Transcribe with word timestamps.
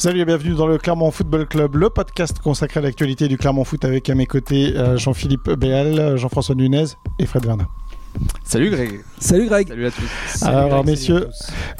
Salut 0.00 0.20
et 0.20 0.24
bienvenue 0.24 0.54
dans 0.54 0.66
le 0.66 0.78
Clermont 0.78 1.10
Football 1.10 1.46
Club, 1.46 1.76
le 1.76 1.90
podcast 1.90 2.38
consacré 2.38 2.80
à 2.80 2.82
l'actualité 2.82 3.28
du 3.28 3.36
Clermont 3.36 3.64
Foot 3.64 3.84
avec 3.84 4.08
à 4.08 4.14
mes 4.14 4.24
côtés 4.24 4.74
euh, 4.74 4.96
Jean-Philippe 4.96 5.50
Béal, 5.50 6.16
Jean-François 6.16 6.54
Nunez 6.54 6.86
et 7.18 7.26
Fred 7.26 7.44
Vernin. 7.44 7.68
Salut 8.44 8.70
Greg. 8.70 9.00
Salut 9.20 9.46
Greg. 9.46 9.68
Salut 9.68 9.86
à 9.86 9.90
tous. 9.92 10.42
Alors 10.42 10.84
messieurs, 10.84 11.28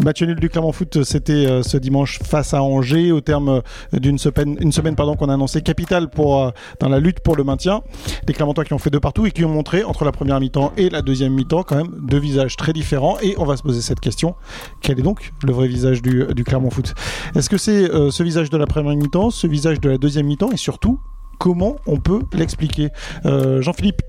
match 0.04 0.22
nul 0.22 0.38
du 0.38 0.49
Clermont 0.49 0.71
Foot, 0.71 1.03
c'était 1.03 1.33
euh, 1.33 1.62
ce 1.64 1.76
dimanche 1.76 2.21
face 2.22 2.54
à 2.54 2.62
Angers 2.62 3.10
au 3.10 3.21
terme 3.21 3.49
euh, 3.95 3.99
d'une 3.99 4.19
semaine, 4.19 4.56
une 4.60 4.71
semaine 4.71 4.95
pardon 4.95 5.17
qu'on 5.17 5.28
a 5.28 5.35
annoncé 5.35 5.63
capitale 5.63 6.10
pour 6.10 6.40
euh, 6.40 6.51
dans 6.78 6.88
la 6.88 7.01
lutte 7.01 7.21
pour 7.21 7.35
le 7.35 7.42
maintien. 7.42 7.82
Les 8.28 8.35
Clermontois 8.35 8.64
qui 8.64 8.72
ont 8.72 8.78
fait 8.78 8.90
deux 8.90 9.01
partout 9.01 9.27
et 9.27 9.32
qui 9.32 9.45
ont 9.45 9.49
montré 9.49 9.82
entre 9.82 10.04
la 10.04 10.13
première 10.13 10.38
mi-temps 10.38 10.72
et 10.77 10.90
la 10.90 11.03
deuxième 11.03 11.32
mi-temps 11.32 11.64
quand 11.64 11.77
même 11.77 11.92
deux 12.03 12.21
visages 12.21 12.56
très 12.56 12.72
différents. 12.72 13.19
Et 13.21 13.35
on 13.38 13.44
va 13.44 13.56
se 13.56 13.62
poser 13.62 13.81
cette 13.81 14.01
question 14.01 14.37
quel 14.81 15.01
est 15.01 15.03
donc 15.03 15.33
le 15.44 15.53
vrai 15.53 15.67
visage 15.67 16.02
du, 16.02 16.24
du 16.34 16.45
Clermont 16.45 16.70
Foot? 16.70 16.95
Est-ce 17.34 17.51
que 17.51 17.59
c'est 17.59 17.88
ce 17.88 18.23
visage 18.23 18.48
de 18.48 18.56
la 18.56 18.66
première 18.66 18.95
mi-temps, 18.95 19.30
ce 19.30 19.48
visage 19.48 19.80
de 19.80 19.90
la 19.90 19.98
deuxième 19.98 20.26
mi-temps? 20.26 20.52
Et 20.52 20.56
surtout 20.56 21.01
comment 21.38 21.76
on 21.87 21.98
peut 21.98 22.20
l'expliquer? 22.32 22.90
Jean-Philippe 23.24 24.02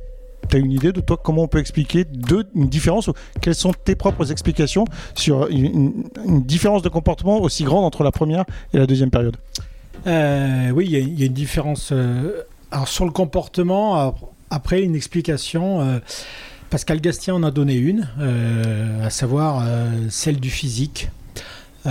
tu 0.52 0.58
as 0.58 0.60
une 0.60 0.72
idée 0.72 0.91
de 0.91 1.02
toi 1.02 1.18
comment 1.22 1.44
on 1.44 1.48
peut 1.48 1.60
expliquer 1.60 2.04
deux, 2.04 2.46
une 2.55 2.68
différence 2.68 3.08
ou 3.08 3.14
quelles 3.42 3.55
sont 3.55 3.73
tes 3.73 3.96
propres 3.96 4.32
explications 4.32 4.86
sur 5.16 5.48
une, 5.48 6.04
différence 6.46 6.82
de 6.82 6.90
comportement 6.90 7.42
aussi 7.42 7.64
grande 7.64 7.86
entre 7.86 8.04
la 8.04 8.12
première 8.12 8.46
et 8.73 8.78
la 8.78 8.86
deuxième 8.86 9.09
période? 9.09 9.38
Euh, 10.08 10.72
Oui, 10.72 10.88
il 10.90 11.20
y, 11.20 11.23
a 11.23 11.26
une 11.26 11.34
différence. 11.34 11.90
Euh, 11.92 12.44
alors 12.72 12.88
sur 12.88 13.06
le 13.06 13.12
comportement, 13.12 14.16
après 14.50 14.82
une 14.84 14.95
explication. 14.95 15.82
Euh, 15.82 16.00
Pascal 16.70 17.02
Gastien 17.02 17.36
en 17.36 17.44
a 17.44 17.52
donné 17.52 17.76
une, 17.76 18.08
à 19.04 19.09
savoir 19.09 19.68
celle 20.09 20.40
du 20.40 20.50
physique. 20.50 21.09
et 21.86 21.90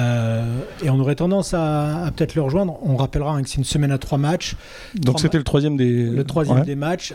on 0.89 0.99
aurait 0.99 1.17
tendance 1.17 1.53
à, 1.53 2.11
peut-être 2.17 2.35
le 2.35 2.41
rejoindre. 2.41 2.79
On 2.83 2.97
rappellera 2.97 3.35
hein, 3.35 3.43
que 3.43 3.51
c'est 3.51 3.59
une 3.59 3.65
semaine 3.65 3.93
à 3.93 3.99
trois 3.99 4.17
matchs. 4.17 4.57
Donc 4.95 5.21
c'était 5.21 5.37
le 5.37 5.45
troisième 5.45 5.77
des. 5.77 6.05
Le 6.05 6.25
troisième 6.25 6.63
des 6.63 6.77
matchs 6.77 7.13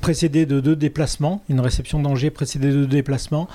précédé 0.00 0.46
de 0.46 0.60
deux 0.60 0.76
déplacements, 0.76 1.42
une 1.48 1.60
réception 1.60 2.00
d'Angers 2.00 2.30
précédée 2.30 2.68
de 2.68 2.84
deux 2.84 2.86
déplacements, 2.86 3.48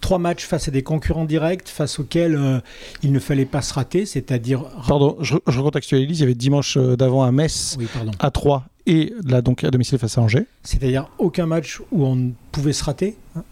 trois 0.00 0.18
matchs 0.18 0.44
face 0.44 0.68
à 0.68 0.70
des 0.70 0.82
concurrents 0.82 1.24
directs 1.24 1.68
face 1.68 1.98
auxquels 1.98 2.36
euh, 2.36 2.60
il 3.02 3.12
ne 3.12 3.18
fallait 3.18 3.44
pas 3.44 3.62
se 3.62 3.74
rater, 3.74 4.06
c'est-à-dire... 4.06 4.64
Pardon, 4.86 5.16
je, 5.20 5.36
je 5.46 5.58
recontextualise, 5.58 6.18
il 6.18 6.20
y 6.20 6.24
avait 6.24 6.34
dimanche 6.34 6.76
euh, 6.76 6.96
d'avant 6.96 7.22
à 7.22 7.32
Metz, 7.32 7.76
à 8.18 8.30
3 8.30 8.64
et 8.86 9.12
là 9.24 9.42
donc 9.42 9.62
à 9.62 9.70
domicile 9.70 9.98
face 9.98 10.18
à 10.18 10.22
Angers. 10.22 10.46
C'est-à-dire 10.62 11.08
aucun 11.18 11.46
match 11.46 11.80
où 11.92 12.04
on 12.04 12.32
pouvait 12.50 12.72
se 12.72 12.84
rater. 12.84 13.16
Hein. 13.36 13.44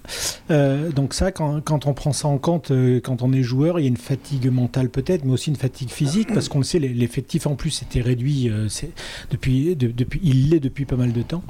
Euh, 0.51 0.91
donc 0.91 1.15
ça, 1.15 1.31
quand, 1.31 1.61
quand, 1.61 1.87
on 1.87 1.95
prend 1.95 2.13
ça 2.13 2.29
en 2.29 2.39
compte, 2.39 2.71
euh, 2.71 3.01
quand 3.01 3.23
on 3.23 3.33
est 3.33 3.43
joueur, 3.43 3.79
il 3.79 3.83
y 3.83 3.87
a 3.87 3.89
une 3.89 3.97
fatigue 3.97 4.51
mentale 4.51 4.89
peut-être, 4.89 5.25
mais 5.25 5.33
aussi 5.33 5.51
une 5.51 5.57
fatigue 5.57 5.91
physique, 5.91 6.33
parce 6.33 6.49
qu'on 6.49 6.59
le 6.59 6.65
sait, 6.65 6.79
l'effectif 6.79 7.47
en 7.47 7.55
plus 7.55 7.83
était 7.83 8.01
réduit 8.01 8.49
euh, 8.51 8.69
depuis, 9.31 9.77
depuis, 9.77 10.21
il 10.23 10.51
l'est 10.51 10.61
depuis 10.61 10.85
pas 10.85 10.97
mal 10.97 11.13
de 11.13 11.23
temps. 11.23 11.43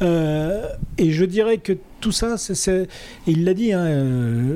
et 0.00 1.12
je 1.12 1.24
dirais 1.24 1.58
que 1.58 1.76
tout 2.00 2.12
ça, 2.12 2.38
c'est, 2.38 2.88
il 3.26 3.44
l'a 3.44 3.52
dit, 3.52 3.74
hein, 3.74 3.86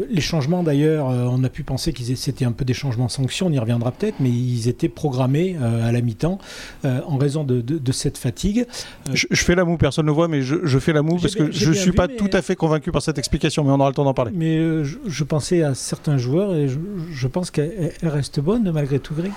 les 0.08 0.22
changements 0.22 0.62
d'ailleurs, 0.62 1.08
on 1.08 1.44
a 1.44 1.50
pu 1.50 1.62
penser 1.62 1.92
qu'ils 1.92 2.16
c'était 2.16 2.46
un 2.46 2.52
peu 2.52 2.64
des 2.64 2.72
changements 2.72 3.10
sanctions, 3.10 3.48
on 3.48 3.52
y 3.52 3.58
reviendra 3.58 3.92
peut-être, 3.92 4.16
mais 4.18 4.30
ils 4.30 4.66
étaient 4.68 4.88
programmés 4.88 5.56
à 5.56 5.92
la 5.92 6.00
mi-temps 6.00 6.38
en 6.84 7.18
raison 7.18 7.44
de, 7.44 7.60
de, 7.60 7.92
cette 7.92 8.16
fatigue. 8.16 8.66
Je, 9.12 9.26
fais 9.34 9.54
la 9.54 9.66
moue, 9.66 9.76
personne 9.76 10.06
ne 10.06 10.10
le 10.10 10.14
voit, 10.14 10.26
mais 10.26 10.40
je, 10.40 10.56
je 10.64 10.78
fais 10.78 10.94
la 10.94 11.02
moue 11.02 11.18
parce 11.18 11.34
que 11.34 11.52
je 11.52 11.68
ne 11.68 11.74
suis 11.74 11.92
pas 11.92 12.08
tout 12.08 12.23
à 12.32 12.42
fait 12.42 12.56
convaincu 12.56 12.92
par 12.92 13.02
cette 13.02 13.18
explication, 13.18 13.64
mais 13.64 13.70
on 13.70 13.80
aura 13.80 13.88
le 13.88 13.94
temps 13.94 14.04
d'en 14.04 14.14
parler. 14.14 14.32
Mais 14.34 14.56
euh, 14.56 14.84
je, 14.84 15.24
pensais 15.24 15.62
à 15.62 15.74
certains 15.74 16.18
joueurs 16.18 16.54
et 16.54 16.68
je, 16.68 17.26
pense 17.28 17.50
qu'elle 17.50 17.92
reste 18.02 18.40
bonne 18.40 18.70
malgré 18.72 18.98
tout, 18.98 19.14
Greg. 19.14 19.32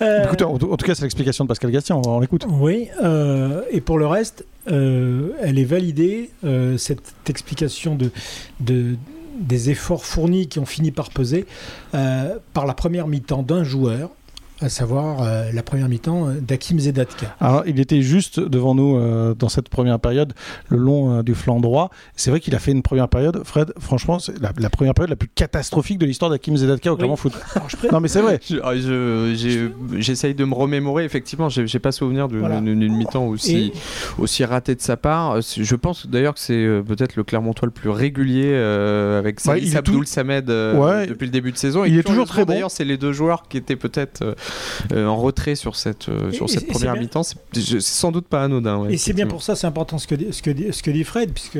Euh, 0.00 0.26
en, 0.28 0.58
tout 0.58 0.76
cas, 0.86 0.94
c'est 0.94 1.02
l'explication 1.02 1.44
de 1.44 1.48
Pascal 1.48 1.70
Gastien, 1.70 2.00
on, 2.04 2.20
l'écoute. 2.20 2.46
Oui, 2.48 2.88
euh, 3.02 3.62
et 3.70 3.80
pour 3.80 3.98
le 3.98 4.06
reste, 4.06 4.44
elle 4.66 5.58
est 5.58 5.64
validée, 5.64 6.30
cette 6.76 7.28
explication 7.28 7.94
de, 7.94 8.10
de 8.60 8.96
des 9.40 9.70
efforts 9.70 10.04
fournis 10.04 10.46
qui 10.46 10.58
ont 10.58 10.66
fini 10.66 10.90
par 10.90 11.10
peser 11.10 11.46
par 11.90 12.66
la 12.66 12.74
première 12.74 13.08
mi-temps 13.08 13.42
d'un 13.42 13.64
joueur 13.64 14.10
à 14.62 14.68
savoir 14.68 15.22
euh, 15.22 15.50
la 15.52 15.62
première 15.62 15.88
mi-temps 15.88 16.28
euh, 16.28 16.40
d'Akim 16.40 16.78
Zedatka. 16.78 17.34
Alors, 17.40 17.62
il 17.66 17.80
était 17.80 18.02
juste 18.02 18.40
devant 18.40 18.74
nous 18.74 18.96
euh, 18.96 19.34
dans 19.34 19.48
cette 19.48 19.68
première 19.68 19.98
période, 19.98 20.32
le 20.68 20.78
long 20.78 21.22
du 21.22 21.34
flanc 21.34 21.60
droit. 21.60 21.90
C'est 22.16 22.30
vrai 22.30 22.40
qu'il 22.40 22.54
a 22.54 22.58
fait 22.58 22.72
une 22.72 22.82
première 22.82 23.08
période, 23.08 23.42
Fred, 23.44 23.72
franchement, 23.78 24.18
c'est 24.18 24.34
la, 24.40 24.70
première 24.70 24.94
période 24.94 25.10
la 25.10 25.16
plus 25.16 25.28
catastrophique 25.28 25.98
de 25.98 26.06
l'histoire 26.06 26.30
d'Akim 26.30 26.56
Zedatka 26.56 26.92
au 26.92 26.96
Clermont 26.96 27.16
Foot. 27.16 27.32
non, 27.92 28.00
mais 28.00 28.08
c'est 28.08 28.20
vrai. 28.20 28.40
Ah, 28.62 28.72
j'essaye 29.96 30.34
de 30.34 30.44
me 30.44 30.54
remémorer, 30.54 31.04
effectivement, 31.04 31.48
j'ai 31.48 31.78
pas 31.78 31.92
souvenir 31.92 32.28
d'une 32.28 32.96
mi-temps 32.96 33.26
aussi, 33.26 33.72
aussi 34.18 34.44
ratée 34.44 34.74
de 34.74 34.80
sa 34.80 34.96
part. 34.96 35.40
Je 35.40 35.74
pense 35.74 36.06
d'ailleurs 36.06 36.34
que 36.34 36.40
c'est 36.40 36.82
peut-être 36.86 37.16
le 37.16 37.24
Clermontois 37.24 37.66
le 37.66 37.72
plus 37.72 37.90
régulier 37.90 38.54
avec 38.54 39.40
ouais, 39.46 39.76
Abdoul 39.76 40.06
Samed 40.06 40.46
depuis 40.46 41.26
le 41.26 41.32
début 41.32 41.52
de 41.52 41.58
saison. 41.58 41.84
Il 41.84 41.98
est 41.98 42.02
toujours 42.02 42.26
très 42.26 42.44
bon. 42.44 42.52
D'ailleurs, 42.52 42.70
c'est 42.70 42.84
les 42.84 42.96
deux 42.96 43.12
joueurs 43.12 43.44
qui 43.48 43.56
étaient 43.56 43.76
peut-être 43.76 44.34
euh, 44.92 45.06
en 45.06 45.16
retrait 45.16 45.54
sur 45.54 45.76
cette, 45.76 46.08
euh, 46.08 46.32
sur 46.32 46.48
cette 46.48 46.66
première 46.66 46.96
mi-temps, 46.96 47.22
c'est 47.22 47.38
sans 47.80 48.12
doute 48.12 48.26
pas 48.26 48.44
anodin. 48.44 48.88
et 48.88 48.96
c'est 48.96 49.12
bien 49.12 49.26
pour 49.26 49.42
ça, 49.42 49.56
c'est 49.56 49.66
important 49.66 49.98
ce 49.98 50.06
que, 50.06 50.32
ce 50.32 50.42
que 50.82 50.90
dit 50.90 51.04
Fred, 51.04 51.32
puisque 51.32 51.58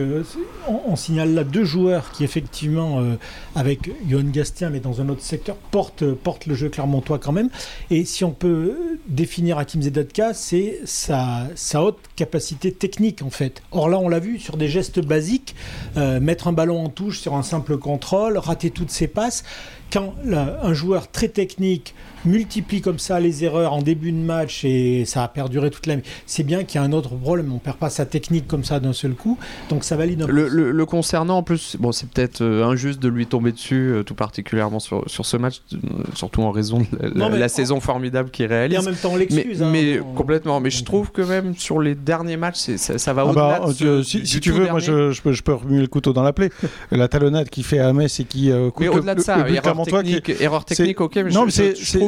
on, 0.68 0.96
signale 0.96 1.34
là 1.34 1.44
deux 1.44 1.64
joueurs 1.64 2.12
qui 2.12 2.24
effectivement, 2.24 3.00
euh, 3.00 3.14
avec 3.54 3.90
Johan 4.08 4.24
Gastien, 4.24 4.70
mais 4.70 4.80
dans 4.80 5.00
un 5.00 5.08
autre 5.08 5.22
secteur, 5.22 5.56
portent, 5.56 6.04
portent 6.12 6.46
le 6.46 6.54
jeu 6.54 6.68
clermontois 6.68 7.18
quand 7.18 7.32
même. 7.32 7.48
Et 7.90 8.04
si 8.04 8.24
on 8.24 8.30
peut 8.30 8.98
définir 9.08 9.58
Hakim 9.58 9.82
Zedatka, 9.82 10.34
c'est 10.34 10.80
sa, 10.84 11.48
sa 11.54 11.82
haute 11.82 11.98
capacité 12.16 12.72
technique 12.72 13.22
en 13.22 13.30
fait. 13.30 13.62
Or 13.72 13.88
là, 13.88 13.98
on 13.98 14.08
l'a 14.08 14.20
vu 14.20 14.38
sur 14.38 14.56
des 14.56 14.68
gestes 14.68 15.00
basiques, 15.00 15.54
mettre 15.96 16.48
un 16.48 16.52
ballon 16.52 16.84
en 16.84 16.88
touche 16.88 17.20
sur 17.20 17.34
un 17.34 17.42
simple 17.42 17.78
contrôle, 17.78 18.38
rater 18.38 18.70
toutes 18.70 18.90
ses 18.90 19.08
passes 19.08 19.44
quand 19.92 20.14
un 20.24 20.72
joueur 20.72 21.10
très 21.10 21.28
technique 21.28 21.94
multiplie 22.24 22.80
comme 22.80 22.98
ça 22.98 23.20
les 23.20 23.44
erreurs 23.44 23.72
en 23.72 23.82
début 23.82 24.12
de 24.12 24.18
match 24.18 24.64
et 24.64 25.04
ça 25.04 25.24
a 25.24 25.28
perduré 25.28 25.70
toute 25.70 25.86
la 25.86 25.96
c'est 26.26 26.42
bien 26.42 26.64
qu'il 26.64 26.80
y 26.80 26.84
a 26.84 26.86
un 26.86 26.92
autre 26.92 27.14
problème. 27.14 27.52
On 27.52 27.58
perd 27.58 27.76
pas 27.76 27.90
sa 27.90 28.06
technique 28.06 28.46
comme 28.46 28.64
ça 28.64 28.80
d'un 28.80 28.92
seul 28.92 29.12
coup, 29.12 29.38
donc 29.68 29.84
ça 29.84 29.96
valide 29.96 30.22
un 30.22 30.26
le, 30.26 30.48
peu. 30.48 30.70
Le, 30.70 30.86
concernant 30.86 31.38
en 31.38 31.42
plus, 31.42 31.76
bon, 31.78 31.92
c'est 31.92 32.08
peut-être 32.08 32.40
euh, 32.40 32.64
injuste 32.64 33.00
de 33.00 33.08
lui 33.08 33.26
tomber 33.26 33.52
dessus, 33.52 33.92
euh, 33.92 34.02
tout 34.02 34.14
particulièrement 34.14 34.80
sur, 34.80 35.08
sur 35.08 35.26
ce 35.26 35.36
match, 35.36 35.60
euh, 35.72 35.78
surtout 36.14 36.42
en 36.42 36.50
raison 36.50 36.80
de 37.00 37.36
la, 37.36 37.48
saison 37.48 37.80
formidable 37.80 38.30
qu'il 38.30 38.46
réalise. 38.46 38.76
Et 38.76 38.80
en 38.80 38.84
même 38.84 38.94
temps, 38.94 39.10
on 39.12 39.16
l'excuse. 39.16 39.62
Mais, 39.62 39.98
hein, 39.98 40.04
complètement. 40.14 40.60
Mais 40.60 40.70
je 40.70 40.84
trouve 40.84 41.10
que 41.10 41.22
même 41.22 41.54
sur 41.56 41.80
les 41.80 41.94
derniers 41.94 42.36
matchs, 42.36 42.76
ça, 42.76 42.98
ça, 42.98 43.12
va 43.12 43.22
ah 43.22 43.26
au-delà. 43.26 43.60
Bah, 43.60 44.02
si, 44.04 44.40
tu 44.40 44.52
veux, 44.52 44.68
moi 44.68 44.78
je, 44.78 45.10
je, 45.10 45.22
peux, 45.22 45.32
je, 45.32 45.42
peux, 45.42 45.54
remuer 45.54 45.80
le 45.80 45.88
couteau 45.88 46.12
dans 46.12 46.22
la 46.22 46.32
plaie. 46.32 46.50
la 46.90 47.08
talonnade 47.08 47.50
qui 47.50 47.62
fait 47.62 47.78
à 47.78 47.92
Metz 47.92 48.20
et 48.20 48.24
qui. 48.24 48.50
mais 48.80 48.88
au-delà 48.88 49.14
de 49.14 49.20
ça, 49.20 49.46
erreur 49.48 50.64
technique, 50.64 51.00
ok, 51.00 51.16
mais 51.16 51.30
non, 51.30 51.46
mais 51.46 51.52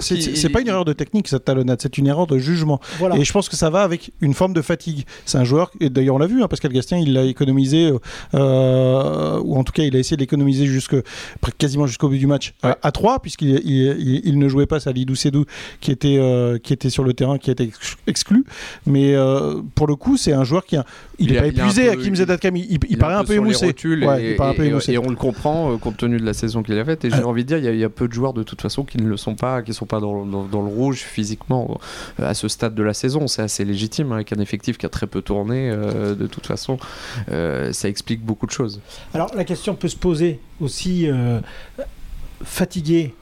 c'est 0.05 0.49
pas 0.49 0.61
une 0.61 0.69
erreur 0.69 0.85
de 0.85 0.93
technique 0.93 1.29
cette 1.29 1.45
talonnade, 1.45 1.79
c'est 1.81 1.99
une 1.99 2.07
erreur 2.07 2.27
de 2.27 2.39
jugement. 2.39 2.81
Et 3.17 3.25
je 3.25 3.33
pense 3.33 3.49
que 3.49 3.57
ça 3.57 3.71
va 3.71 3.83
avec 3.83 4.13
une 4.21 4.35
forme 4.35 4.53
de 4.53 4.63
fatigue. 4.63 5.05
C'est 5.25 5.39
un 5.39 5.45
joueur, 5.45 5.71
et 5.81 5.91
d'ailleurs 5.91 6.17
on 6.17 6.19
l'a 6.19 6.27
vu, 6.27 6.43
hein, 6.43 6.49
Pascal 6.49 6.73
Gastien, 6.73 6.99
il 6.99 7.13
l'a 7.13 7.25
économisé, 7.25 7.93
euh, 8.35 9.41
ou 9.43 9.57
en 9.57 9.65
tout 9.65 9.73
cas 9.73 9.83
il 9.83 9.95
a 9.97 9.99
essayé 9.99 10.17
de 10.17 10.23
l'économiser 10.23 10.67
jusque, 10.67 10.97
quasiment 11.59 11.87
jusqu'au 11.87 12.09
bout 12.09 12.17
du 12.17 12.27
match 12.27 12.55
à, 12.63 12.93
3, 12.93 13.21
puisqu'il 13.21 13.61
il, 14.25 14.39
ne 14.39 14.49
jouait 14.49 14.67
pas 14.67 14.81
Salidou 14.81 15.15
Sedou 15.15 15.45
qui 15.81 15.91
était, 15.91 16.17
euh, 16.19 16.59
qui 16.59 16.73
était 16.73 16.91
sur 16.91 17.05
le 17.05 17.15
terrain, 17.15 17.39
qui 17.39 17.51
était 17.51 17.71
exclu. 18.07 18.45
Mais 18.87 19.15
euh, 19.15 19.61
pour 19.75 19.87
le 19.87 19.97
coup, 19.97 20.17
c'est 20.17 20.33
un 20.33 20.45
joueur 20.45 20.65
qui 20.65 20.77
a, 20.77 20.85
il 21.19 21.33
n'est 21.33 21.39
pas 21.39 21.47
épuisé, 21.47 21.89
Hakim 21.89 22.15
Zedatkam, 22.15 22.57
il, 22.57 22.79
il, 22.89 22.99
paraît 22.99 23.15
un 23.15 23.25
peu 23.25 23.35
émoussé. 23.35 23.75
Et, 24.89 24.99
on 24.99 25.09
le 25.09 25.17
comprend 25.17 25.77
compte 25.79 25.97
tenu 25.97 26.19
de 26.19 26.25
la 26.25 26.35
saison 26.35 26.63
qu'il 26.63 26.79
a 26.79 26.85
faite. 26.85 27.05
Et 27.05 27.11
j'ai 27.11 27.23
envie 27.23 27.45
de 27.45 27.49
dire, 27.49 27.59
il 27.59 27.79
y, 27.79 27.85
a, 27.85 27.89
peu 27.89 28.09
de 28.09 28.13
joueurs 28.13 28.33
de 28.33 28.43
toute 28.43 28.61
façon 28.61 28.85
qui 28.85 28.99
ne 28.99 29.09
le 29.09 29.17
sont 29.17 29.35
pas, 29.35 29.63
qui 29.63 29.73
sont 29.73 29.87
pas 29.87 29.94
dans, 30.01 30.25
le 30.25 30.69
rouge 30.69 31.01
physiquement 31.01 31.81
euh, 32.21 32.29
à 32.29 32.35
ce 32.35 32.49
stade 32.49 32.75
de 32.75 32.83
la 32.83 32.95
saison. 32.95 33.27
C'est 33.27 33.43
assez 33.43 33.65
légitime 33.65 34.13
hein, 34.13 34.17
avec 34.17 34.33
un 34.33 34.41
effectif 34.41 34.79
qui 34.79 34.87
a 34.87 34.89
très 34.89 35.07
peu 35.07 35.23
tourné. 35.23 35.71
Euh, 35.71 36.15
de 36.15 36.27
toute 36.27 36.47
façon, 36.47 36.79
euh, 37.31 37.73
ça 37.73 37.89
explique 37.89 38.25
beaucoup 38.25 38.47
de 38.47 38.51
choses. 38.51 38.81
Alors 39.13 39.35
la 39.35 39.45
question 39.45 39.75
peut 39.75 39.89
se 39.89 39.97
poser 39.97 40.41
aussi 40.61 41.09
fatigué 42.45 43.15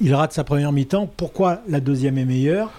il 0.00 0.14
rate 0.14 0.32
sa 0.32 0.44
première 0.44 0.72
mi-temps. 0.72 1.10
Pourquoi 1.16 1.62
la 1.68 1.80
deuxième 1.80 2.18
est 2.18 2.24
meilleure 2.24 2.70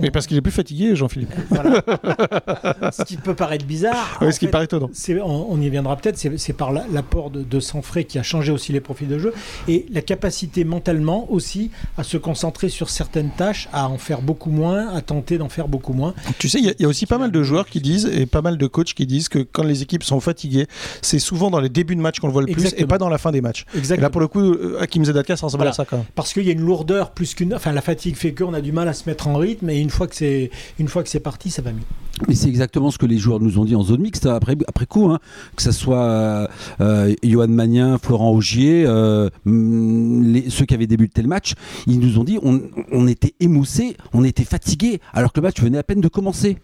Mais 0.00 0.10
parce 0.10 0.26
qu'il 0.26 0.36
est 0.36 0.42
plus 0.42 0.52
fatigué, 0.52 0.94
Jean-Philippe. 0.94 1.32
ce 2.92 3.04
qui 3.04 3.16
peut 3.16 3.34
paraître 3.34 3.64
bizarre. 3.64 4.18
Oui, 4.20 4.32
ce 4.32 4.38
qui 4.38 4.48
paraît 4.48 4.64
étonnant. 4.64 4.90
On, 5.24 5.46
on, 5.50 5.60
y 5.60 5.70
viendra 5.70 5.96
peut-être. 5.96 6.18
C'est 6.18 6.52
par 6.52 6.72
l'apport 6.72 7.30
de, 7.30 7.42
de 7.42 7.60
Sanfray 7.60 8.04
qui 8.04 8.18
a 8.18 8.22
changé 8.22 8.52
aussi 8.52 8.72
les 8.72 8.80
profils 8.80 9.08
de 9.08 9.18
jeu 9.18 9.32
et 9.68 9.86
la 9.90 10.02
capacité 10.02 10.64
mentalement 10.64 11.30
aussi 11.30 11.70
à 11.96 12.02
se 12.02 12.16
concentrer 12.16 12.68
sur 12.68 12.90
certaines 12.90 13.30
tâches, 13.30 13.68
à 13.72 13.88
en 13.88 13.98
faire 13.98 14.22
beaucoup 14.22 14.50
moins, 14.50 14.88
à 14.94 15.00
tenter 15.00 15.38
d'en 15.38 15.48
faire 15.48 15.68
beaucoup 15.68 15.92
moins. 15.92 16.14
Tu 16.38 16.48
sais, 16.48 16.58
il 16.60 16.74
y, 16.78 16.84
a 16.84 16.88
aussi 16.88 17.06
pas 17.06 17.18
mal 17.18 17.30
de 17.30 17.42
joueurs 17.42 17.66
qui 17.66 17.80
disent 17.80 18.06
et 18.06 18.26
pas 18.26 18.42
mal 18.42 18.58
de 18.58 18.66
coachs 18.66 18.94
qui 18.94 19.06
disent 19.06 19.28
que 19.28 19.38
quand 19.38 19.62
les 19.62 19.82
équipes 19.82 20.02
sont 20.02 20.20
fatiguées, 20.20 20.66
c'est 21.02 21.18
souvent 21.18 21.50
dans 21.50 21.60
les 21.60 21.68
débuts 21.68 21.96
de 21.96 22.00
match 22.00 22.20
qu'on 22.20 22.26
le 22.26 22.32
voit 22.32 22.42
le 22.42 22.52
plus 22.52 22.74
et 22.76 22.86
pas 22.86 22.98
dans 22.98 23.08
la 23.08 23.18
fin 23.18 23.32
des 23.32 23.40
matchs. 23.40 23.64
Exactement. 23.74 23.98
Et 23.98 24.02
là, 24.02 24.10
pour 24.10 24.20
le 24.20 24.28
coup, 24.28 24.40
euh, 24.40 24.78
Hakim 24.80 25.04
Zedatka, 25.04 25.36
ça 25.36 25.46
ressemble 25.46 25.66
à 25.66 25.72
ça 25.72 25.84
quand 25.84 25.98
même. 25.98 26.06
Parce 26.14 26.32
qu'il 26.32 26.44
y 26.44 26.48
a 26.48 26.52
une 26.52 26.65
lourdeur 26.66 27.12
plus 27.12 27.34
qu'une. 27.34 27.54
Enfin, 27.54 27.72
la 27.72 27.80
fatigue 27.80 28.16
fait 28.16 28.34
qu'on 28.34 28.52
a 28.54 28.60
du 28.60 28.72
mal 28.72 28.88
à 28.88 28.92
se 28.92 29.08
mettre 29.08 29.28
en 29.28 29.36
rythme, 29.36 29.70
et 29.70 29.80
une 29.80 29.90
fois 29.90 30.06
que 30.06 30.14
c'est 30.14 30.50
une 30.78 30.88
fois 30.88 31.02
que 31.02 31.08
c'est 31.08 31.20
parti, 31.20 31.50
ça 31.50 31.62
va 31.62 31.72
mieux. 31.72 31.80
Mais 32.28 32.34
c'est 32.34 32.48
exactement 32.48 32.90
ce 32.90 32.98
que 32.98 33.06
les 33.06 33.18
joueurs 33.18 33.40
nous 33.40 33.58
ont 33.58 33.64
dit 33.64 33.76
en 33.76 33.82
zone 33.82 34.00
mixte 34.00 34.26
après, 34.26 34.56
après 34.66 34.86
coup, 34.86 35.10
hein. 35.10 35.18
que 35.54 35.62
ce 35.62 35.72
soit 35.72 36.48
euh, 36.80 37.14
Johan 37.22 37.48
Magnin, 37.48 37.98
Florent 37.98 38.30
Augier, 38.30 38.84
euh, 38.86 39.28
ceux 39.44 40.64
qui 40.64 40.74
avaient 40.74 40.86
débuté 40.86 41.22
le 41.22 41.28
match, 41.28 41.54
ils 41.86 42.00
nous 42.00 42.18
ont 42.18 42.24
dit 42.24 42.38
on, 42.42 43.06
était 43.06 43.34
émoussés, 43.40 43.96
on 44.12 44.24
était 44.24 44.44
fatigués, 44.44 45.00
alors 45.12 45.32
que 45.32 45.40
le 45.40 45.46
match 45.46 45.60
venait 45.60 45.78
à 45.78 45.82
peine 45.82 46.00
de 46.00 46.08
commencer 46.08 46.56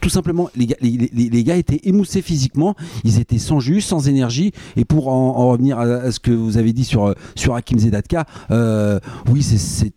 tout 0.00 0.08
simplement, 0.08 0.48
les 0.54 1.44
gars, 1.44 1.56
étaient 1.56 1.80
émoussés 1.84 2.22
physiquement, 2.22 2.74
ils 3.04 3.20
étaient 3.20 3.36
sans 3.36 3.60
jus, 3.60 3.82
sans 3.82 4.08
énergie. 4.08 4.52
Et 4.76 4.86
pour 4.86 5.08
en, 5.08 5.50
revenir 5.50 5.78
à, 5.78 6.10
ce 6.10 6.18
que 6.20 6.30
vous 6.30 6.56
avez 6.56 6.72
dit 6.72 6.84
sur, 6.84 7.14
sur 7.34 7.54
Hakim 7.54 7.78
Zedatka, 7.78 8.24
euh, 8.50 8.98
oui, 9.30 9.42
c'est 9.42 9.92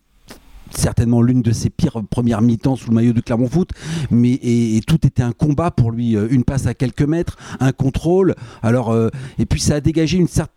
certainement 0.77 1.21
l'une 1.21 1.41
de 1.41 1.51
ses 1.51 1.69
pires 1.69 2.01
premières 2.09 2.41
mi-temps 2.41 2.75
sous 2.75 2.89
le 2.89 2.95
maillot 2.95 3.13
de 3.13 3.21
Clermont 3.21 3.49
Foot, 3.49 3.71
mais 4.11 4.39
tout 4.87 5.05
était 5.05 5.23
un 5.23 5.31
combat 5.31 5.71
pour 5.71 5.91
lui, 5.91 6.15
euh, 6.15 6.27
une 6.29 6.43
passe 6.43 6.65
à 6.67 6.73
quelques 6.73 7.03
mètres, 7.03 7.37
un 7.59 7.71
contrôle. 7.71 8.35
Alors 8.61 8.91
euh, 8.91 9.09
et 9.39 9.45
puis 9.45 9.59
ça 9.59 9.75
a 9.75 9.79
dégagé 9.79 10.17
une 10.17 10.27
certaine 10.27 10.53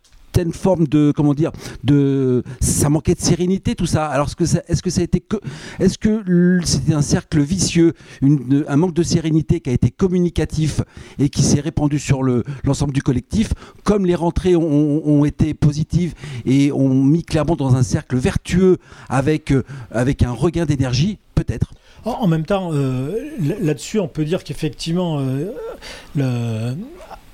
forme 0.51 0.87
de 0.87 1.11
comment 1.15 1.33
dire 1.33 1.51
de 1.83 2.43
ça 2.59 2.89
manquait 2.89 3.15
de 3.15 3.21
sérénité 3.21 3.75
tout 3.75 3.85
ça. 3.85 4.07
Alors 4.07 4.27
est-ce 4.27 4.35
que 4.35 4.45
ça, 4.45 4.61
est-ce 4.67 4.81
que 4.81 4.89
ça 4.89 5.01
a 5.01 5.03
été 5.03 5.19
que 5.19 5.37
est-ce 5.79 5.97
que 5.97 6.23
c'était 6.63 6.93
un 6.93 7.01
cercle 7.01 7.39
vicieux 7.41 7.93
une, 8.21 8.65
un 8.67 8.75
manque 8.77 8.93
de 8.93 9.03
sérénité 9.03 9.59
qui 9.59 9.69
a 9.69 9.73
été 9.73 9.89
communicatif 9.91 10.81
et 11.19 11.29
qui 11.29 11.43
s'est 11.43 11.59
répandu 11.59 11.99
sur 11.99 12.23
le 12.23 12.43
l'ensemble 12.63 12.93
du 12.93 13.01
collectif 13.01 13.53
comme 13.83 14.05
les 14.05 14.15
rentrées 14.15 14.55
ont, 14.55 15.25
été 15.25 15.53
positives 15.53 16.13
et 16.45 16.71
ont 16.71 17.03
mis 17.03 17.23
clairement 17.23 17.55
dans 17.55 17.75
un 17.75 17.83
cercle 17.83 18.17
vertueux 18.17 18.77
avec 19.09 19.51
euh, 19.51 19.63
avec 19.91 20.23
un 20.23 20.31
regain 20.31 20.65
d'énergie? 20.65 21.17
Peut-être. 21.35 21.73
En 22.03 22.27
même 22.27 22.45
temps, 22.45 22.71
euh, 22.73 23.11
là-dessus, 23.61 23.99
on 23.99 24.07
peut 24.07 24.23
dire 24.23 24.43
qu'effectivement, 24.43 25.19
euh, 25.19 25.51
le, 26.15 26.75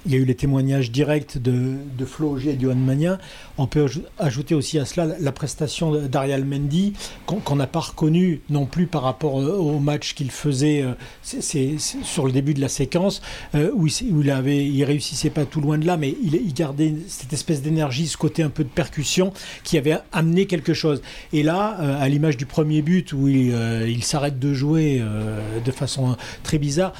il 0.05 0.11
y 0.11 0.15
a 0.15 0.17
eu 0.17 0.25
les 0.25 0.35
témoignages 0.35 0.91
directs 0.91 1.37
de, 1.37 1.75
de 1.97 2.05
Flo 2.05 2.37
et 2.37 2.57
Johan 2.59 2.75
Magnin. 2.75 3.17
On 3.57 3.67
peut 3.67 3.85
ajouter 4.19 4.55
aussi 4.55 4.79
à 4.79 4.85
cela 4.85 5.15
la 5.19 5.31
prestation 5.31 6.07
d'Ariel 6.07 6.43
Mendy, 6.43 6.93
qu'on 7.25 7.55
n'a 7.55 7.67
pas 7.67 7.79
reconnu 7.79 8.41
non 8.49 8.65
plus 8.65 8.87
par 8.87 9.03
rapport 9.03 9.35
au 9.35 9.79
match 9.79 10.13
qu'il 10.13 10.31
faisait 10.31 10.81
euh, 10.81 10.93
sur 12.03 12.25
le 12.25 12.31
début 12.31 12.53
de 12.53 12.61
la 12.61 12.67
séquence, 12.67 13.21
euh, 13.55 13.71
où, 13.73 13.87
il, 13.87 14.13
où 14.13 14.29
avait, 14.29 14.65
il 14.65 14.83
réussissait 14.83 15.29
pas 15.29 15.45
tout 15.45 15.61
loin 15.61 15.77
de 15.77 15.85
là, 15.85 15.97
mais 15.97 16.15
il, 16.21 16.53
gardait 16.53 16.93
cette 17.07 17.33
espèce 17.33 17.61
d'énergie, 17.61 18.07
ce 18.07 18.17
côté 18.17 18.43
un 18.43 18.49
peu 18.49 18.63
de 18.63 18.69
percussion 18.69 19.33
qui 19.63 19.77
avait 19.77 19.97
amené 20.11 20.45
quelque 20.45 20.73
chose. 20.73 21.01
Et 21.31 21.43
là, 21.43 21.77
euh, 21.79 22.01
à 22.01 22.09
l'image 22.09 22.37
du 22.37 22.45
premier 22.45 22.81
but 22.81 23.13
où 23.13 23.27
il, 23.27 24.03
s'arrête 24.03 24.37
de 24.37 24.53
jouer 24.53 25.01
de 25.63 25.71
façon 25.71 26.17
très 26.43 26.57
bizarre, 26.57 26.93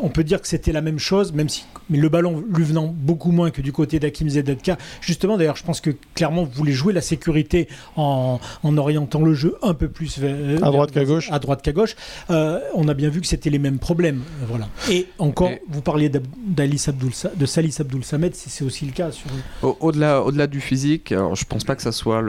on 0.00 0.08
peut 0.08 0.22
dire 0.22 0.40
que 0.40 0.46
c'était 0.46 0.70
la 0.70 0.80
même 0.80 1.00
chose, 1.00 1.32
même 1.32 1.48
si 1.48 1.64
le 1.90 2.08
ballon 2.12 2.44
lui 2.54 2.62
venant 2.62 2.94
beaucoup 2.96 3.32
moins 3.32 3.50
que 3.50 3.60
du 3.60 3.72
côté 3.72 3.98
d'Akim 3.98 4.28
Zedetka. 4.28 4.78
Justement, 5.00 5.36
d'ailleurs, 5.36 5.56
je 5.56 5.64
pense 5.64 5.80
que 5.80 5.90
clairement, 6.14 6.44
vous 6.44 6.52
voulez 6.52 6.72
jouer 6.72 6.92
la 6.92 7.00
sécurité 7.00 7.68
en, 7.96 8.38
orientant 8.62 9.22
le 9.22 9.34
jeu 9.34 9.56
un 9.62 9.74
peu 9.74 9.88
plus 9.88 10.18
vers, 10.18 10.62
à 10.64 10.70
droite 10.70 10.92
qu'à 10.92 11.04
gauche. 11.04 11.28
À 11.32 11.38
droite 11.40 11.62
qu'à 11.62 11.72
gauche. 11.72 11.96
Euh, 12.30 12.60
on 12.74 12.86
a 12.86 12.94
bien 12.94 13.08
vu 13.08 13.20
que 13.20 13.26
c'était 13.26 13.50
les 13.50 13.58
mêmes 13.58 13.78
problèmes. 13.78 14.22
Voilà. 14.46 14.68
Et 14.90 15.08
encore, 15.18 15.50
vous 15.68 15.80
parliez 15.80 16.10
Abdul, 16.88 17.10
de 17.36 17.46
Salis 17.46 17.76
Abdul 17.80 18.04
Samed, 18.04 18.34
c'est 18.34 18.64
aussi 18.64 18.84
le 18.86 18.92
cas. 18.92 19.10
Sur... 19.10 19.26
Au-delà, 19.62 20.22
au-delà 20.22 20.46
du 20.46 20.60
physique, 20.60 21.12
alors, 21.12 21.34
je 21.34 21.44
pense 21.44 21.64
pas 21.64 21.74
que 21.74 21.82
ça 21.82 21.92
soit 21.92 22.22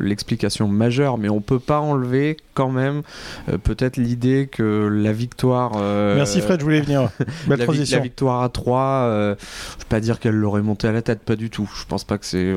l'explication 0.00 0.68
majeure, 0.68 1.18
mais 1.18 1.28
on 1.28 1.40
peut 1.40 1.58
pas 1.58 1.80
enlever 1.80 2.36
quand 2.54 2.70
même 2.70 3.02
euh, 3.48 3.58
peut-être 3.58 3.96
l'idée 3.96 4.48
que 4.50 4.88
la 4.90 5.12
victoire. 5.12 5.72
Euh, 5.76 6.16
Merci 6.16 6.40
Fred, 6.40 6.60
je 6.60 6.64
voulais 6.64 6.80
venir. 6.80 7.10
Belle 7.46 7.58
la, 7.58 7.64
transition. 7.64 7.98
la 7.98 8.02
victoire 8.02 8.42
à 8.42 8.48
3 8.48 8.80
euh, 8.80 9.34
je 9.38 9.84
vais 9.84 9.88
pas 9.88 10.00
dire 10.00 10.20
qu'elle 10.20 10.34
l'aurait 10.34 10.62
monté 10.62 10.86
à 10.88 10.92
la 10.92 11.02
tête, 11.02 11.20
pas 11.20 11.36
du 11.36 11.50
tout. 11.50 11.70
Je 11.78 11.84
pense 11.86 12.04
pas 12.04 12.18
que 12.18 12.26
c'est. 12.26 12.54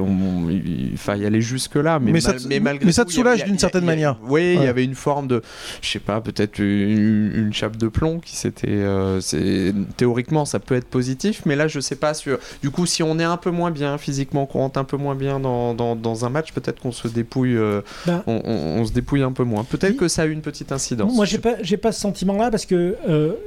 Il 0.50 0.98
faille 0.98 1.26
aller 1.26 1.42
jusque-là. 1.42 2.00
Mais, 2.00 2.20
ça, 2.22 2.34
te, 2.34 2.48
mais, 2.48 2.92
ça 2.92 3.06
te 3.06 3.12
soulage 3.12 3.44
d'une 3.44 3.60
certaine 3.60 3.86
manière. 3.86 4.18
Oui, 4.24 4.56
il 4.56 4.64
y 4.64 4.68
avait 4.68 4.84
une 4.84 4.96
forme 4.96 5.28
de. 5.28 5.42
Je 5.82 5.90
sais 5.90 6.00
pas, 6.00 6.22
peut-être 6.22 6.60
une, 6.60 7.52
chape 7.54 7.78
de 7.78 7.88
plomb 7.88 8.20
qui 8.20 8.36
s'était. 8.36 8.68
Euh, 8.70 9.22
théoriquement, 9.98 10.46
ça 10.46 10.60
peut 10.60 10.76
être 10.76 10.88
positif, 10.88 11.44
mais 11.46 11.56
là, 11.56 11.68
je 11.68 11.80
sais 11.80 11.96
pas. 11.96 12.14
Sur... 12.14 12.40
Du 12.62 12.70
coup, 12.70 12.86
si 12.86 13.04
on 13.04 13.20
est 13.20 13.24
un 13.24 13.38
peu 13.38 13.52
moins 13.52 13.72
bien 13.72 13.98
physiquement, 13.98 14.46
qu'on 14.46 14.60
rentre 14.60 14.80
un 14.80 14.84
peu 14.84 14.98
moins 14.98 15.16
bien 15.16 15.40
dans, 15.40 15.74
dans, 15.74 16.26
un 16.26 16.30
match, 16.30 16.52
peut-être 16.52 16.82
qu'on 16.82 16.92
se 16.92 17.08
dépouille. 17.08 17.56
Euh, 17.58 17.82
ben. 18.06 18.24
on, 18.28 18.86
se 18.86 18.92
dépouille 18.92 19.24
un 19.24 19.32
peu 19.32 19.44
moins. 19.44 19.64
Peut-être 19.64 19.87
que 19.96 20.08
ça 20.08 20.24
a 20.24 20.26
eu 20.26 20.32
une 20.32 20.42
petite 20.42 20.72
incidence. 20.72 21.14
Moi, 21.14 21.26
j'ai 21.26 21.38
pas, 21.38 21.56
pas 21.82 21.92
ce 21.92 22.02
sentiment-là 22.02 22.52
parce 22.52 22.66
que 22.66 22.96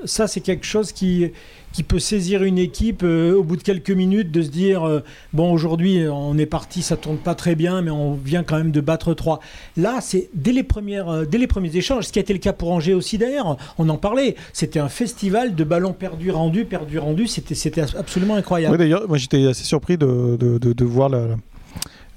ça, 0.05 0.27
c'est 0.27 0.41
quelque 0.41 0.67
chose 0.67 0.93
qui 0.93 1.31
qui 1.73 1.83
peut 1.83 1.99
saisir 1.99 2.43
une 2.43 2.59
équipe 2.59 3.03
euh, 3.03 3.35
au 3.35 3.45
bout 3.45 3.57
de 3.57 3.63
quelques 3.63 3.91
minutes 3.91 4.31
de 4.31 4.43
se 4.43 4.49
dire 4.49 4.87
euh, 4.87 5.03
bon 5.33 5.53
aujourd'hui 5.53 6.05
on 6.09 6.37
est 6.37 6.47
parti 6.47 6.83
ça 6.83 6.97
tourne 6.97 7.19
pas 7.19 7.35
très 7.35 7.55
bien 7.55 7.83
mais 7.83 7.91
on 7.91 8.15
vient 8.15 8.43
quand 8.43 8.57
même 8.57 8.73
de 8.73 8.81
battre 8.81 9.15
3 9.15 9.41
là 9.77 9.99
c'est 10.01 10.31
dès 10.35 10.53
les 10.53 10.63
premières 10.63 11.09
euh, 11.09 11.25
dès 11.25 11.39
les 11.39 11.47
premiers 11.47 11.75
échanges 11.77 12.07
ce 12.07 12.13
qui 12.13 12.19
a 12.19 12.23
été 12.23 12.33
le 12.33 12.39
cas 12.39 12.53
pour 12.53 12.73
Angers 12.73 12.95
aussi 12.95 13.19
d'ailleurs 13.19 13.57
on 13.79 13.89
en 13.89 13.99
parlait 13.99 14.37
c'était 14.53 14.81
un 14.81 14.89
festival 14.89 15.55
de 15.55 15.65
ballons 15.65 15.93
perdus 15.93 16.31
rendus 16.31 16.65
perdus 16.65 16.99
rendus 16.99 17.29
c'était 17.29 17.55
c'était 17.55 17.83
absolument 17.97 18.35
incroyable 18.35 18.73
oui 18.73 18.79
d'ailleurs 18.79 19.07
moi 19.07 19.19
j'étais 19.19 19.47
assez 19.47 19.65
surpris 19.65 19.97
de, 19.97 20.37
de, 20.39 20.59
de 20.59 20.85
voir 20.85 21.09
la, 21.09 21.19
euh, 21.19 21.37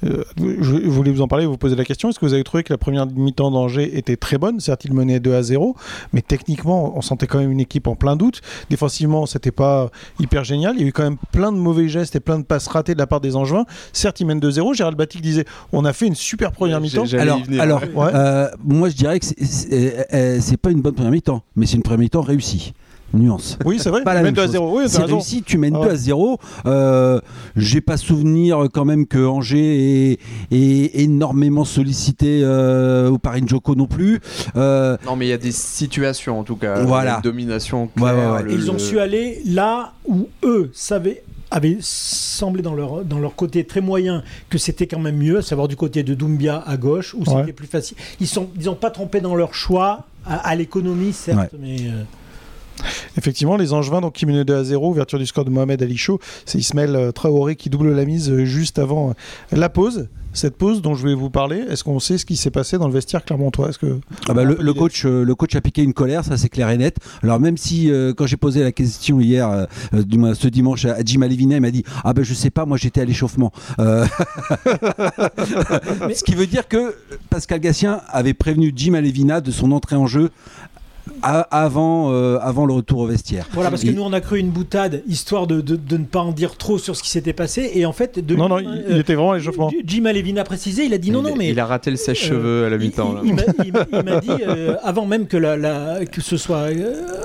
je 0.04 0.90
voulais 0.90 1.12
vous 1.12 1.22
en 1.22 1.28
parler, 1.28 1.46
vous 1.46 1.58
poser 1.58 1.76
la 1.76 1.86
question. 1.86 2.10
Est-ce 2.10 2.20
que 2.20 2.26
vous 2.26 2.34
avez 2.34 2.44
trouvé 2.44 2.64
que 2.64 2.74
la 2.74 2.78
première 2.78 3.08
mi-temps 3.08 3.52
d'Angers 3.52 3.98
était 3.98 4.16
très 4.16 4.38
bonne? 4.38 4.60
Certes, 4.60 4.86
il 4.86 4.94
menait 4.94 5.20
2 5.20 5.34
à 5.34 5.44
0, 5.44 5.76
mais 6.14 6.22
techniquement, 6.22 6.98
on 6.98 7.02
sentait 7.02 7.28
quand 7.28 7.40
même 7.40 7.52
une 7.52 7.60
équipe 7.60 7.88
en 7.88 7.96
plein 7.96 8.16
doute. 8.16 8.42
Défensivement, 8.70 9.26
c'était 9.26 9.52
pas 9.52 9.90
hyper 10.20 10.44
génial. 10.44 10.76
Il 10.76 10.82
y 10.82 10.86
a 10.86 10.88
eu 10.88 10.92
quand 10.92 11.04
même 11.04 11.18
plein 11.32 11.52
de 11.52 11.58
mauvais 11.58 11.88
gestes 11.88 12.16
et 12.16 12.20
plein 12.20 12.40
de 12.40 12.44
passes 12.44 12.68
ratées 12.68 12.94
de 12.94 13.00
la 13.00 13.08
part 13.08 13.22
des 13.22 13.36
Angevins. 13.36 13.66
Certes, 13.92 14.20
ils 14.20 14.26
mènent 14.26 14.40
2-0. 14.40 14.76
Gérald 14.76 14.98
Batic 14.98 15.22
disait 15.22 15.46
on 15.72 15.86
a 15.86 15.94
fait 15.94 16.08
une 16.08 16.16
super 16.16 16.52
première 16.52 16.82
mi-temps. 16.82 17.06
Alors, 17.14 17.42
alors 17.60 17.82
euh, 17.98 18.50
moi, 18.64 18.90
je 18.90 18.96
dirais 18.96 19.20
que 19.20 19.26
c'est 19.26 20.58
pas 20.58 20.72
une 20.72 20.82
bonne 20.82 20.96
première 20.96 21.12
mi-temps, 21.12 21.44
mais 21.56 21.66
c'est 21.66 21.76
une 21.76 21.84
première 21.84 22.00
mi-temps 22.00 22.22
réussie 22.22 22.74
nuance. 23.14 23.58
Oui, 23.66 23.80
c'est 23.80 23.90
vrai. 23.90 24.04
Pas 24.04 24.14
la 24.14 24.32
2 24.32 24.42
à 24.42 24.48
0. 24.48 24.80
Oui, 24.80 24.86
c'est 24.88 25.04
réussi, 25.04 25.44
tu 25.44 25.58
mènes 25.58 25.74
2 25.74 25.90
à 25.90 25.96
0. 25.96 26.40
Euh, 26.66 27.20
J'ai 27.56 27.82
pas 27.82 27.98
souvenir 27.98 28.68
quand 28.74 28.86
même 28.86 29.06
que 29.06 29.26
Angers 29.26 30.18
est, 30.52 30.94
énormément 30.96 31.66
sollicité 31.66 32.42
euh, 32.44 33.10
au 33.10 33.18
Paris 33.18 33.44
Joko 33.46 33.76
non 33.76 33.88
plus. 33.88 34.20
Euh, 34.56 34.98
non, 35.06 35.16
mais 35.16 35.28
il 35.28 35.30
y 35.30 35.34
a 35.34 35.38
des 35.38 35.52
situations 35.52 36.40
en 36.40 36.44
tout 36.44 36.56
cas. 36.56 36.84
Voilà. 36.84 37.18
Une 37.18 37.22
domination 37.22 37.88
claire, 37.88 38.44
Ils 38.50 38.72
ont 38.72 38.80
su 38.80 39.00
aller 39.00 39.42
là 39.46 39.94
où 40.06 40.28
eux 40.44 40.70
savaient 40.74 41.24
avaient 41.54 41.78
semblé 41.82 42.64
dans 42.64 42.74
leur, 42.74 43.06
dans 43.06 43.20
leur 43.20 43.36
côté 43.36 43.64
très 43.64 43.80
moyen 43.80 44.24
que 44.50 44.58
c'était 44.58 44.88
quand 44.88 45.00
même 45.00 45.18
mieux, 45.18 45.38
à 45.38 45.42
savoir 45.44 45.68
du 45.68 45.76
côté 45.76 46.02
de 46.02 46.16
Doumbia 46.16 46.64
à 46.66 46.78
gauche, 46.78 47.14
où 47.14 47.24
c'était 47.26 47.54
plus 47.54 47.68
facile. 47.68 47.96
Ils 48.20 48.28
n'ont 48.36 48.50
ils 48.60 48.76
pas 48.76 48.90
trompé 48.90 49.22
dans 49.22 49.36
leur 49.36 49.54
choix, 49.54 50.08
à, 50.26 50.56
l'économie 50.56 51.14
certes, 51.14 51.54
mais... 51.60 51.78
Euh, 51.82 52.04
Effectivement, 53.18 53.58
les 53.58 53.74
Angevins 53.74 54.02
donc, 54.02 54.14
qui 54.14 54.26
menent 54.26 54.44
2 54.44 54.56
à 54.56 54.64
0, 54.64 54.90
ouverture 54.90 55.20
du 55.20 55.26
score 55.26 55.46
de 55.46 55.50
Mohamed 55.50 55.82
Ali 55.82 55.98
Chaud. 55.98 56.20
C'est 56.46 56.58
Ismaël 56.58 56.96
euh, 56.96 57.12
Traoré 57.12 57.56
qui 57.56 57.70
double 57.70 57.94
la 57.94 58.06
mise 58.06 58.30
euh, 58.30 58.46
juste 58.46 58.80
avant 58.80 59.10
euh, 59.10 59.14
la 59.52 59.70
pause. 59.70 60.08
Cette 60.36 60.58
pause 60.58 60.82
dont 60.82 60.96
je 60.96 61.08
vais 61.08 61.14
vous 61.14 61.30
parler, 61.30 61.58
est-ce 61.70 61.84
qu'on 61.84 62.00
sait 62.00 62.18
ce 62.18 62.26
qui 62.26 62.38
s'est 62.38 62.50
passé 62.50 62.80
dans 62.80 62.88
le 62.88 62.94
vestiaire 62.94 63.24
clermontois? 63.24 63.70
Est-ce 63.70 63.78
que 63.78 64.00
ah 64.28 64.34
bah, 64.34 64.44
le, 64.44 64.74
coach, 64.74 65.06
le 65.06 65.36
coach 65.36 65.54
a 65.54 65.62
piqué 65.62 65.84
une 65.84 65.94
colère, 65.94 66.26
ça 66.26 66.38
c'est 66.38 66.50
clair 66.50 66.72
et 66.72 66.78
net. 66.78 66.98
Alors 67.22 67.40
même 67.40 67.56
si 67.56 67.92
quand 68.18 68.26
j'ai 68.26 68.38
posé 68.38 68.64
la 68.64 68.72
question 68.72 69.20
hier, 69.20 69.68
ce 69.92 70.48
dimanche 70.48 70.86
à 70.86 71.04
Jim 71.06 71.22
Alevina, 71.22 71.58
il 71.58 71.62
m'a 71.62 71.70
dit 71.70 71.84
ah 72.04 72.14
ben 72.14 72.24
je 72.24 72.34
sais 72.34 72.50
pas, 72.50 72.66
moi 72.66 72.78
j'étais 72.78 73.02
à 73.02 73.06
l'échauffement. 73.06 73.52
ce 73.78 74.14
qui 76.24 76.34
veut 76.34 76.48
dire 76.48 76.68
que 76.68 76.96
Pascal 77.30 77.60
Gassien 77.60 78.02
avait 78.10 78.34
prévenu 78.34 78.74
Jim 78.76 78.96
Alevina 78.96 79.40
de 79.40 79.52
son 79.52 79.72
entrée 79.72 79.98
en 79.98 80.08
jeu 80.08 80.32
avant, 81.22 82.12
euh, 82.12 82.38
avant 82.42 82.66
le 82.66 82.74
retour 82.74 83.00
au 83.00 83.08
vestiaire. 83.08 83.48
Voilà, 83.54 83.70
parce 83.70 83.84
que 83.84 83.92
nous, 83.92 84.02
on 84.02 84.14
a 84.14 84.22
cru 84.22 84.40
une 84.40 84.50
boutade, 84.50 85.04
histoire 85.08 85.48
de, 85.48 85.62
de, 85.62 85.98
ne 85.98 86.06
pas 86.06 86.20
en 86.20 86.32
dire 86.32 86.58
trop 86.58 86.78
sur 86.78 86.96
ce 86.96 87.04
qui 87.04 87.10
s'était 87.10 87.34
passé. 87.34 87.72
Et 87.76 87.86
en 87.86 87.92
fait, 87.94 88.20
de, 88.20 88.36
non, 88.36 88.50
non, 88.50 88.60
il, 88.60 88.68
euh, 88.68 89.00
était 89.00 89.16
vraiment 89.16 89.32
à 89.32 89.38
l'échauffement. 89.38 89.72
Jim 89.86 90.06
Alevin 90.06 90.38
a 90.38 90.44
précisé, 90.44 90.86
il 90.86 90.94
a 90.94 90.98
dit 90.98 91.12
non, 91.12 91.22
non, 91.22 91.36
mais. 91.36 91.50
Il 91.50 91.60
a 91.60 91.66
raté 91.66 91.92
le 91.92 91.98
sèche-cheveux 91.98 92.66
à 92.66 92.70
la 92.70 92.78
mi-temps. 92.78 93.16
Il, 93.24 93.34
m'a 93.34 94.20
dit, 94.20 94.30
euh, 94.48 94.76
avant 94.84 95.06
même 95.06 95.28
que, 95.28 95.38
la, 95.38 96.06
que 96.06 96.22
ce 96.22 96.38
soit 96.38 96.70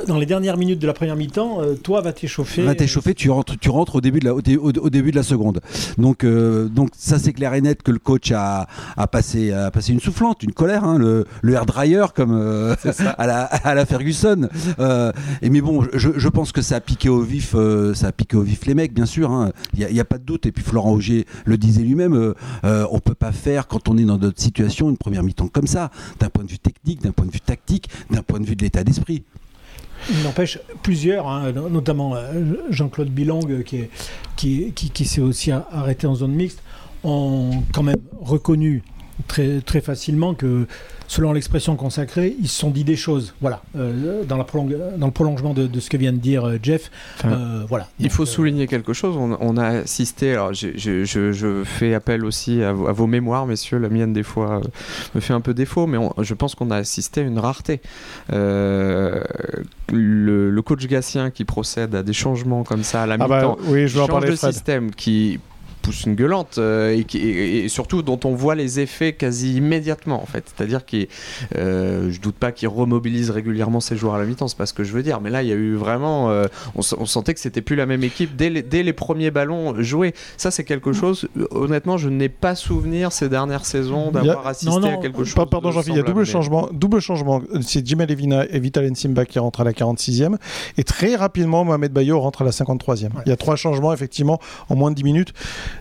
dans 0.07 0.19
les 0.19 0.27
dernières 0.27 0.57
minutes 0.57 0.81
de 0.81 0.87
la 0.87 0.93
première 0.93 1.17
mi-temps, 1.17 1.61
toi, 1.83 2.01
va 2.01 2.13
t'échauffer. 2.13 2.63
Va 2.63 2.75
t'échauffer, 2.75 3.15
tu 3.15 3.31
rentres, 3.31 3.59
tu 3.59 3.71
rentres 3.71 3.97
au, 3.97 4.01
début 4.01 4.21
de 4.21 4.27
la, 4.27 4.35
au, 4.35 4.41
début 4.91 5.11
de 5.11 5.17
la 5.17 5.23
seconde. 5.23 5.61
Donc, 5.99 6.25
donc 6.25 6.91
ça, 6.97 7.19
c'est 7.19 7.33
clair 7.33 7.55
et 7.55 7.61
net 7.61 7.83
que 7.83 7.91
le 7.91 7.99
coach 7.99 8.33
a, 8.33 8.67
a, 8.97 9.07
passé, 9.07 9.53
a 9.53 9.71
passé 9.71 9.93
une 9.93 10.01
soufflante, 10.01 10.43
une 10.43 10.53
colère, 10.53 10.85
hein, 10.85 10.99
le, 10.99 11.27
le 11.43 11.55
air 11.55 11.67
dryer, 11.67 12.07
comme 12.15 12.33
à 13.19 13.27
la 13.27 13.49
à 13.68 13.68
la 13.75 13.87
Ferguson. 13.87 14.49
et 15.43 15.51
mais 15.51 15.61
bon, 15.61 15.85
je, 15.93 16.29
pense 16.29 16.53
que 16.53 16.63
ça 16.63 16.77
a 16.77 16.81
piqué 16.81 17.09
au 17.09 17.21
vif, 17.21 17.55
ça 17.95 18.09
a 18.09 18.13
piqué 18.13 18.37
au 18.37 18.43
vif 18.43 18.67
les 18.67 18.75
mecs, 18.75 18.93
bien 18.93 19.07
sûr. 19.07 19.31
Hein. 19.31 19.53
Il 19.77 19.87
n'y 19.87 20.01
a, 20.01 20.05
pas 20.05 20.19
de 20.19 20.25
doute. 20.25 20.47
Et 20.47 20.53
puis 20.53 20.63
Florent 20.63 20.93
Augier 20.93 21.27
le 21.45 21.57
disait 21.57 21.83
lui-même, 21.83 22.35
on 22.65 23.01
peut 23.01 23.15
pas 23.15 23.33
faire 23.33 23.67
quand 23.67 23.89
on 23.89 23.99
est 23.99 24.05
dans 24.05 24.19
notre 24.19 24.41
situation 24.41 24.91
une 24.91 24.97
première 24.97 25.23
mi-temps 25.23 25.49
comme 25.49 25.67
ça, 25.67 25.91
d'un 26.21 26.29
point 26.29 26.45
de 26.45 26.51
vue 26.51 26.59
technique, 26.59 27.03
d'un 27.03 27.13
point 27.13 27.27
de 27.27 27.33
vue 27.33 27.41
tactique, 27.41 27.89
d'un 28.11 28.23
point 28.23 28.41
de 28.41 28.47
vue 28.47 28.57
de 28.57 28.63
l'état 28.63 28.85
d'esprit. 28.85 29.25
Il 30.11 30.23
n'empêche 30.23 30.59
plusieurs, 30.83 31.29
hein, 31.29 31.53
notamment 31.53 32.15
Jean-Claude 32.71 33.11
qui, 34.37 34.73
qui 34.73 35.05
s'est 35.05 35.21
aussi 35.21 35.51
arrêté 35.51 36.07
en 36.07 36.15
zone 36.15 36.33
mixte, 36.33 36.63
ont 37.05 37.63
quand 37.73 37.83
même 37.83 38.01
reconnu 38.21 38.83
très, 39.27 39.61
très 39.61 39.81
facilement 39.81 40.35
que, 40.35 40.67
selon 41.09 41.33
l'expression 41.33 41.75
consacrée, 41.75 42.37
ils 42.41 42.49
se 42.49 42.59
sont 42.61 42.71
dit 42.71 42.85
des 42.85 42.97
choses. 42.97 43.35
Voilà, 43.41 43.63
euh, 43.77 44.23
dans, 44.25 44.37
la 44.37 44.47
dans 44.97 45.07
le 45.07 45.13
prolongement 45.13 45.55
de, 45.55 45.81
ce 45.81 45.91
que 45.91 45.97
vient 45.97 46.13
de 46.13 46.19
dire 46.19 46.45
euh, 46.45 46.59
Jeff. 46.63 46.91
Euh, 47.25 47.65
voilà. 47.69 47.89
Il 47.99 48.11
faut 48.11 48.27
souligner 48.27 48.67
quelque 48.67 48.93
chose. 48.93 49.17
On, 49.19 49.57
a 49.57 49.67
assisté. 49.67 50.33
Alors, 50.33 50.53
je, 50.53 51.63
fais 51.65 51.95
appel 51.95 52.25
aussi 52.25 52.63
à, 52.63 52.73
vos 52.73 53.07
mémoires, 53.07 53.47
messieurs. 53.47 53.79
La 53.79 53.89
mienne, 53.89 54.13
des 54.13 54.23
fois, 54.23 54.61
me 55.15 55.21
fait 55.21 55.33
un 55.33 55.41
peu 55.41 55.55
défaut, 55.55 55.87
mais 55.87 55.99
je 56.21 56.35
pense 56.35 56.55
qu'on 56.55 56.71
a 56.71 56.77
assisté 56.77 57.23
à 57.23 57.25
une 57.25 57.39
rareté. 57.39 57.81
Le, 58.31 59.25
le, 60.51 60.63
coach 60.63 60.87
Gatien 60.87 61.31
qui 61.31 61.47
procède 61.47 61.95
à 61.95 62.03
des 62.03 62.13
changements 62.13 62.63
comme 62.63 62.83
ça 62.83 63.05
à 63.05 63.07
la 63.07 63.15
ah 63.19 63.27
bah 63.27 63.37
mi-temps, 63.37 63.59
oui, 63.69 63.89
je 63.89 63.99
change 63.99 64.27
de 64.27 64.37
système 64.37 64.91
qui 64.91 65.41
une 65.93 66.15
gueulante 66.15 66.57
euh, 66.59 67.03
et, 67.15 67.69
surtout 67.69 68.03
dont 68.03 68.21
on 68.25 68.35
voit 68.35 68.55
les 68.55 68.81
effets 68.81 69.13
quasi 69.13 69.57
immédiatement 69.57 70.23
en 70.23 70.27
fait. 70.27 70.45
C'est-à-dire 70.55 70.85
que 70.87 71.07
euh, 71.57 72.11
je 72.11 72.21
doute 72.21 72.37
pas 72.37 72.53
qu'il 72.53 72.69
remobilise 72.69 73.31
régulièrement 73.31 73.81
ses 73.81 73.97
joueurs 73.97 74.15
à 74.15 74.19
la 74.19 74.25
mi-temps, 74.25 74.49
c'est 74.49 74.59
pas 74.59 74.67
ce 74.67 74.75
que 74.75 74.85
je 74.85 74.93
veux 74.93 75.03
dire. 75.03 75.21
Mais 75.21 75.31
là, 75.31 75.43
il 75.43 75.49
y 75.49 75.53
a 75.53 75.57
eu 75.57 75.75
vraiment, 75.75 76.31
euh, 76.31 76.47
on, 76.75 76.83
sentait 76.83 77.35
que 77.35 77.41
c'était 77.41 77.63
plus 77.63 77.77
la 77.77 77.87
même 77.87 78.03
équipe 78.03 78.37
dès 78.37 78.51
les, 78.51 78.63
dès 78.63 78.83
les 78.83 78.93
premiers 78.93 79.31
ballons 79.31 79.81
joués. 79.83 80.15
Ça, 80.37 80.51
c'est 80.51 80.65
quelque 80.65 80.93
chose. 80.93 81.29
Honnêtement, 81.51 81.97
je 81.97 82.09
n'ai 82.09 82.29
pas 82.29 82.55
souvenir 82.55 83.13
ces 83.13 83.29
dernières 83.29 83.67
saisons 83.67 84.11
d'avoir 84.11 84.47
assisté 84.47 84.89
à 84.89 84.97
quelque 84.97 85.25
chose. 85.25 85.35
Pardon, 85.35 85.71
Jean-Philippe, 85.71 85.97
il 85.97 85.99
y 85.99 86.01
a 86.01 86.03
double 86.03 86.25
changement. 86.25 86.69
Double 86.73 87.01
changement. 87.01 87.43
C'est 87.63 87.87
Jimmy 87.87 88.07
Levina 88.07 88.45
et 88.51 88.59
Vital 88.59 88.91
Nsimba 88.91 89.25
qui 89.25 89.39
rentrent 89.39 89.61
à 89.61 89.65
la 89.65 89.73
46e 89.73 90.37
et 90.77 90.85
très 90.85 91.17
rapidement 91.17 91.65
Mohamed 91.65 91.93
Bayo 91.93 92.21
rentre 92.21 92.43
à 92.43 92.45
la 92.45 92.51
53e. 92.51 93.11
Il 93.27 93.29
y 93.29 93.33
a 93.33 93.37
trois 93.37 93.57
changements 93.57 93.93
effectivement 93.93 94.41
en 94.69 94.77
moins 94.77 94.91
de 94.91 94.97
10 94.97 95.05
minutes 95.05 95.33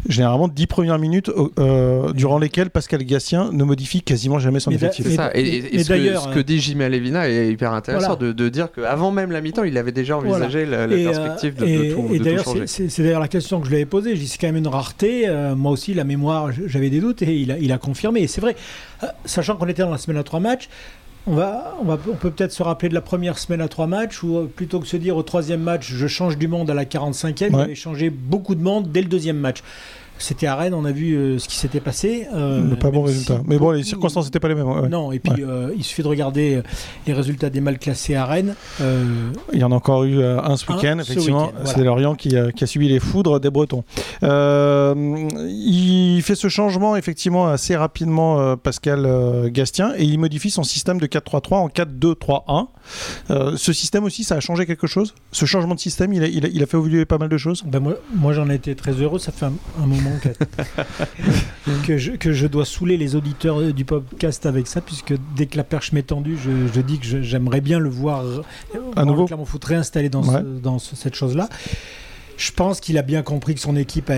généralement 0.07 0.47
10 0.47 0.67
premières 0.67 0.99
minutes 0.99 1.31
euh, 1.59 2.11
durant 2.13 2.39
lesquelles 2.39 2.69
Pascal 2.69 3.03
Gassien 3.03 3.51
ne 3.51 3.63
modifie 3.63 4.01
quasiment 4.01 4.39
jamais 4.39 4.59
son 4.59 4.71
effectif. 4.71 5.05
C'est 5.07 5.15
ça. 5.15 5.31
Et, 5.33 5.83
ce, 5.83 5.89
que, 5.89 6.15
ce, 6.17 6.33
que, 6.33 6.39
dit 6.39 6.59
Jimmy 6.59 6.87
Levina 6.89 7.29
est 7.29 7.49
hyper 7.49 7.73
intéressant 7.73 8.15
de, 8.15 8.31
de, 8.31 8.49
dire 8.49 8.71
qu'avant 8.71 9.11
même 9.11 9.31
la 9.31 9.41
mi-temps, 9.41 9.63
il 9.63 9.77
avait 9.77 9.91
déjà 9.91 10.17
envisagé 10.17 10.65
la, 10.65 10.77
euh, 10.79 11.03
perspective 11.03 11.55
de, 11.55 11.65
de, 11.65 11.93
tout, 11.93 12.13
et 12.13 12.19
d'ailleurs, 12.19 12.45
C'est 12.65 12.99
d'ailleurs 12.99 13.19
la 13.19 13.27
question 13.27 13.59
que 13.59 13.65
je 13.65 13.71
lui 13.71 13.77
avais 13.77 13.85
posée. 13.85 14.15
C'est 14.15 14.37
quand 14.37 14.47
même 14.47 14.57
une 14.57 14.67
rareté. 14.67 15.27
Euh, 15.27 15.55
moi 15.55 15.71
aussi, 15.71 15.93
la 15.93 16.03
mémoire, 16.03 16.51
j'avais 16.65 16.89
des 16.89 16.99
doutes 16.99 17.21
et 17.21 17.35
il 17.35 17.51
a, 17.51 17.57
il 17.57 17.71
a 17.71 17.77
confirmé. 17.77 18.21
Et 18.21 18.27
c'est 18.27 18.41
vrai, 18.41 18.55
sachant 19.25 19.55
qu'on 19.55 19.67
était 19.67 19.83
dans 19.83 19.91
la 19.91 19.97
semaine 19.97 20.17
à 20.17 20.23
trois 20.23 20.39
matchs, 20.39 20.69
on, 21.27 21.35
va, 21.35 21.75
on, 21.79 21.83
va, 21.83 21.97
on 22.09 22.15
peut 22.15 22.31
peut-être 22.31 22.51
se 22.51 22.63
rappeler 22.63 22.89
de 22.89 22.93
la 22.93 23.01
première 23.01 23.37
semaine 23.37 23.61
à 23.61 23.67
trois 23.67 23.87
matchs, 23.87 24.23
ou 24.23 24.47
plutôt 24.47 24.79
que 24.79 24.87
se 24.87 24.97
dire 24.97 25.17
au 25.17 25.23
troisième 25.23 25.61
match, 25.61 25.91
je 25.91 26.07
change 26.07 26.37
du 26.37 26.47
monde 26.47 26.69
à 26.69 26.73
la 26.73 26.85
45e, 26.85 27.49
il 27.49 27.55
avait 27.55 27.75
changé 27.75 28.09
beaucoup 28.09 28.55
de 28.55 28.61
monde 28.61 28.91
dès 28.91 29.01
le 29.01 29.07
deuxième 29.07 29.37
match. 29.37 29.61
C'était 30.19 30.47
à 30.47 30.55
Rennes, 30.55 30.73
on 30.73 30.85
a 30.85 30.91
vu 30.91 31.13
euh, 31.13 31.39
ce 31.39 31.47
qui 31.47 31.55
s'était 31.55 31.79
passé. 31.79 32.27
Euh, 32.33 32.75
pas 32.75 32.91
bon 32.91 33.03
résultat. 33.03 33.41
Mais 33.45 33.57
bon, 33.57 33.71
les 33.71 33.83
circonstances 33.83 34.25
n'étaient 34.25 34.39
pas 34.39 34.47
les 34.47 34.55
mêmes. 34.55 34.87
Non, 34.89 35.11
et 35.11 35.19
puis 35.19 35.43
euh, 35.43 35.71
il 35.75 35.83
suffit 35.83 36.03
de 36.03 36.07
regarder 36.07 36.61
les 37.05 37.13
résultats 37.13 37.49
des 37.49 37.61
mal 37.61 37.79
classés 37.79 38.15
à 38.15 38.25
Rennes. 38.25 38.55
Il 38.79 39.59
y 39.59 39.63
en 39.63 39.71
a 39.71 39.75
encore 39.75 40.03
eu 40.03 40.23
un 40.23 40.57
ce 40.57 40.71
week-end, 40.71 40.99
effectivement. 40.99 41.51
C'est 41.65 41.83
Lorient 41.83 42.15
qui, 42.15 42.35
qui, 42.55 42.63
a 42.63 42.67
subi 42.67 42.89
les 42.89 42.99
foudres 42.99 43.39
des 43.39 43.49
Bretons. 43.49 43.83
il 44.21 46.21
fait 46.23 46.35
ce 46.35 46.47
changement, 46.47 46.95
effectivement, 46.95 47.47
assez 47.47 47.75
rapidement, 47.75 48.57
Pascal 48.57 49.49
Gastien, 49.51 49.93
et 49.97 50.03
il 50.03 50.19
modifie 50.19 50.49
son 50.49 50.63
système 50.63 50.99
de 50.99 51.07
4-3-3 51.07 51.53
en 51.55 51.67
4-2-3-1. 51.67 52.67
ce 53.55 53.73
système 53.73 54.03
aussi, 54.03 54.23
ça 54.23 54.35
a 54.35 54.39
changé 54.39 54.65
quelque 54.65 54.87
chose? 54.87 55.13
Ce 55.31 55.45
changement 55.45 55.75
de 55.75 55.79
système, 55.79 56.13
il 56.13 56.23
a, 56.23 56.27
il 56.27 56.63
a, 56.63 56.65
fait 56.65 56.77
évoluer 56.77 57.05
pas 57.05 57.17
mal 57.17 57.29
de 57.29 57.37
choses? 57.37 57.63
Ben 57.65 57.79
moi, 57.79 57.95
moi 58.13 58.33
j'en 58.33 58.49
ai 58.49 58.55
été 58.55 58.75
très 58.75 58.93
heureux. 58.93 59.19
Ça 59.19 59.31
fait 59.31 59.45
un 59.45 59.85
moment 59.85 60.06
que, 61.85 61.97
je, 61.97 62.11
que, 62.11 62.33
je, 62.33 62.47
dois 62.47 62.65
saouler 62.65 62.97
les 62.97 63.15
auditeurs 63.15 63.73
du 63.73 63.85
podcast 63.85 64.45
avec 64.45 64.67
ça, 64.67 64.81
puisque 64.81 65.13
dès 65.35 65.45
que 65.45 65.57
la 65.57 65.63
perche 65.63 65.91
m'est 65.91 66.03
tendue, 66.03 66.37
je, 66.37 66.81
dis 66.81 66.99
que 66.99 67.21
j'aimerais 67.21 67.61
bien 67.61 67.79
le 67.79 67.89
voir 67.89 68.23
à 68.95 69.05
nouveau 69.05 69.25
Clermont 69.25 69.45
Foot 69.45 69.63
réinstallé 69.65 70.09
dans, 70.09 70.41
dans 70.41 70.79
cette 70.79 71.15
chose-là. 71.15 71.49
Je 72.37 72.51
pense 72.51 72.79
qu'il 72.79 72.97
a 72.97 73.01
bien 73.01 73.23
compris 73.23 73.55
que 73.55 73.61
son 73.61 73.75
équipe, 73.75 74.11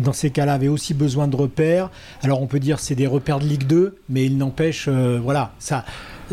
dans 0.00 0.12
ces 0.12 0.30
cas-là, 0.30 0.54
avait 0.54 0.68
aussi 0.68 0.94
besoin 0.94 1.28
de 1.28 1.36
repères. 1.36 1.90
Alors 2.22 2.42
on 2.42 2.46
peut 2.46 2.60
dire 2.60 2.78
c'est 2.80 2.94
des 2.94 3.06
repères 3.06 3.38
de 3.38 3.44
Ligue 3.44 3.66
2, 3.66 3.98
mais 4.08 4.26
il 4.26 4.38
n'empêche, 4.38 4.86
euh, 4.88 5.18
voilà, 5.22 5.52
ça, 5.58 5.84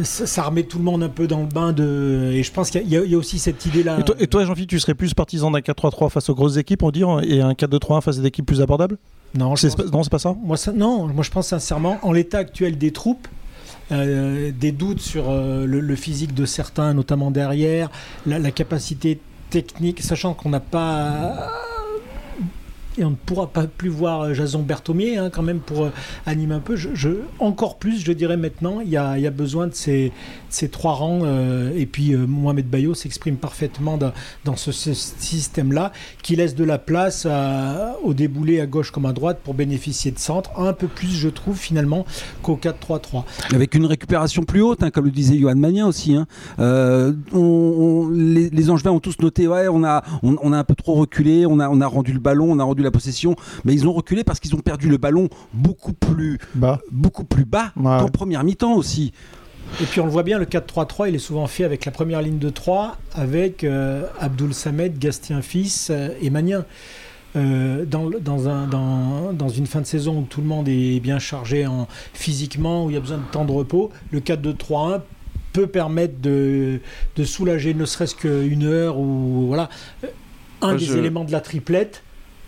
ça, 0.04 0.44
remet 0.44 0.64
tout 0.64 0.78
le 0.78 0.84
monde 0.84 1.04
un 1.04 1.10
peu 1.10 1.28
dans 1.28 1.42
le 1.42 1.48
bain 1.48 1.74
de. 1.74 2.32
Et 2.34 2.44
je 2.44 2.52
pense 2.52 2.70
qu'il 2.70 2.88
y, 2.88 2.96
a 2.96 3.18
aussi 3.18 3.40
cette 3.40 3.66
idée-là. 3.66 4.00
Et 4.20 4.28
toi, 4.28 4.46
Jean-Philippe, 4.46 4.70
tu 4.70 4.80
serais 4.80 4.94
plus 4.94 5.14
partisan 5.14 5.52
d'un 5.52 5.60
4-3-3 5.60 6.10
face 6.10 6.30
aux 6.30 6.36
grosses 6.36 6.58
équipes, 6.58 6.84
on 6.84 6.92
dire, 6.92 7.20
et 7.24 7.42
un 7.42 7.52
4-2-3-1 7.54 8.02
face 8.02 8.18
à 8.18 8.22
des 8.22 8.28
équipes 8.28 8.46
plus 8.46 8.62
abordables? 8.62 8.98
Non, 9.36 9.56
c'est 9.56 9.70
pas, 10.10 10.20
ça? 10.20 10.36
Moi, 10.44 10.58
ça, 10.58 10.72
Non, 10.72 11.08
moi 11.08 11.24
je 11.24 11.32
pense 11.32 11.48
sincèrement, 11.48 12.00
en 12.02 12.12
l'état 12.12 12.40
actuel 12.40 12.78
des 12.78 12.92
troupes, 12.92 13.28
euh, 13.92 14.52
des 14.58 14.72
doutes 14.72 15.02
sur 15.02 15.30
euh, 15.30 15.66
le, 15.66 15.96
physique 15.96 16.34
de 16.34 16.46
certains, 16.46 16.94
notamment 16.94 17.32
derrière, 17.32 17.90
la, 18.26 18.40
la 18.40 18.52
capacité 18.52 19.20
technique, 19.50 20.02
sachant 20.02 20.34
qu'on 20.34 20.50
n'a 20.50 20.60
pas 20.60 21.50
et 23.02 23.06
on 23.06 23.12
ne 23.12 23.16
pourra 23.16 23.48
pas 23.48 23.66
plus 23.66 23.90
voir 23.90 24.22
euh, 24.22 24.34
Jason 24.34 24.62
Berthomier 24.62 25.18
hein, 25.18 25.32
quand 25.32 25.42
même 25.42 25.60
pour 25.60 25.86
euh, 25.86 25.90
animer 26.28 26.54
un 26.54 26.60
peu. 26.60 26.76
Je, 26.76 27.10
encore 27.40 27.80
plus, 27.80 28.06
je 28.06 28.12
dirais 28.12 28.38
maintenant, 28.38 28.80
il 28.80 28.90
y 28.90 28.98
a, 28.98 29.18
y 29.18 29.26
a 29.26 29.32
besoin 29.32 29.68
de 29.68 29.74
ces, 29.74 30.12
ces 30.50 30.70
trois 30.70 30.94
rangs. 30.94 31.22
Euh, 31.24 31.72
et 31.76 31.88
puis 31.88 32.16
Mohamed 32.16 32.70
Bayo 32.70 32.94
s'exprime 32.94 33.38
parfaitement 33.38 33.98
dans, 33.98 34.14
dans 34.46 34.56
ce, 34.56 34.72
système-là, 34.72 35.92
qui 36.22 36.36
laisse 36.36 36.56
de 36.56 36.64
la 36.64 36.78
place 36.78 37.28
au 38.04 38.14
déboulé 38.14 38.62
à 38.62 38.66
gauche 38.66 38.92
comme 38.92 39.06
à 39.06 39.14
droite 39.14 39.40
pour 39.44 39.54
bénéficier 39.54 40.12
de 40.12 40.20
centre, 40.20 40.52
un 40.58 40.74
peu 40.74 40.88
plus, 40.88 41.10
je 41.10 41.30
trouve, 41.30 41.58
finalement, 41.58 42.06
qu'au 42.44 42.58
4-3-3. 42.62 43.24
Avec 43.54 43.76
une 43.76 43.86
récupération 43.86 44.44
plus 44.44 44.62
haute, 44.62 44.84
hein, 44.84 44.92
comme 44.92 45.06
le 45.06 45.12
disait 45.12 45.38
Johan 45.38 45.56
Magnin 45.56 45.88
aussi. 45.88 46.16
Hein. 46.16 46.28
On, 47.34 48.10
les, 48.14 48.50
les, 48.50 48.70
Angevins 48.70 48.92
ont 48.92 49.00
tous 49.00 49.18
noté, 49.20 49.48
ouais, 49.48 49.68
on 49.68 49.84
a, 49.84 50.04
on, 50.24 50.36
on, 50.42 50.54
a 50.54 50.58
un 50.58 50.64
peu 50.64 50.76
trop 50.76 50.94
reculé, 50.94 51.46
on 51.46 51.60
a, 51.60 51.70
on 51.70 51.82
a 51.82 51.88
rendu 51.88 52.14
le 52.14 52.20
ballon, 52.20 52.52
on 52.52 52.60
a 52.60 52.64
rendu 52.64 52.84
la 52.84 52.91
possession, 52.92 53.36
mais 53.66 53.74
ils 53.74 53.88
ont 53.88 53.94
reculé 53.94 54.24
parce 54.24 54.40
qu'ils 54.40 54.56
ont 54.56 54.60
perdu 54.60 54.90
le 54.90 54.98
ballon 54.98 55.30
beaucoup 55.54 55.94
plus 55.94 56.40
bas, 56.56 56.80
beaucoup 56.92 57.24
plus 57.24 57.46
bas 57.46 57.72
qu'en 57.76 58.10
première 58.10 58.44
mi-temps 58.44 58.74
aussi. 58.74 59.12
Et 59.80 59.86
puis 59.86 60.02
on 60.02 60.06
le 60.06 60.12
voit 60.12 60.24
bien, 60.24 60.38
le 60.38 60.46
4-3-3, 60.46 61.10
il 61.10 61.16
est 61.16 61.20
souvent 61.20 61.48
fait 61.48 61.64
avec 61.64 61.86
la 61.86 61.92
première 61.92 62.22
ligne 62.22 62.40
de 62.40 62.50
3, 62.50 62.98
avec 63.14 63.64
euh, 63.64 64.04
Abdoul 64.20 64.54
Samed, 64.54 65.00
Gastien 65.00 65.42
Fils 65.42 65.90
euh, 65.90 66.10
et 66.22 66.30
Magnin. 66.30 66.66
Euh, 67.38 67.86
dans, 67.86 68.10
dans, 68.10 68.50
un, 68.50 68.68
dans, 68.68 69.32
dans, 69.32 69.48
une 69.48 69.66
fin 69.66 69.80
de 69.80 69.86
saison 69.86 70.20
où 70.20 70.24
tout 70.24 70.42
le 70.42 70.48
monde 70.48 70.68
est 70.68 71.00
bien 71.00 71.18
chargé 71.18 71.66
en, 71.66 71.88
physiquement, 72.14 72.86
où 72.86 72.90
il 72.90 72.96
y 72.96 72.98
a 72.98 73.00
besoin 73.00 73.20
de 73.20 73.32
temps 73.32 73.46
de 73.46 73.54
repos, 73.54 73.90
le 74.12 74.20
4-2-3-1 74.20 75.00
peut 75.54 75.68
permettre 75.68 76.20
de, 76.20 76.82
de 77.16 77.24
soulager 77.24 77.74
ne 77.74 77.86
serait-ce 77.86 78.16
qu'une 78.16 78.64
heure 78.64 78.98
ou 78.98 79.48
voilà 79.48 79.70
un 80.62 80.76
des 80.76 80.98
éléments 80.98 81.24
de 81.24 81.32
la 81.32 81.42
triplette 81.42 82.04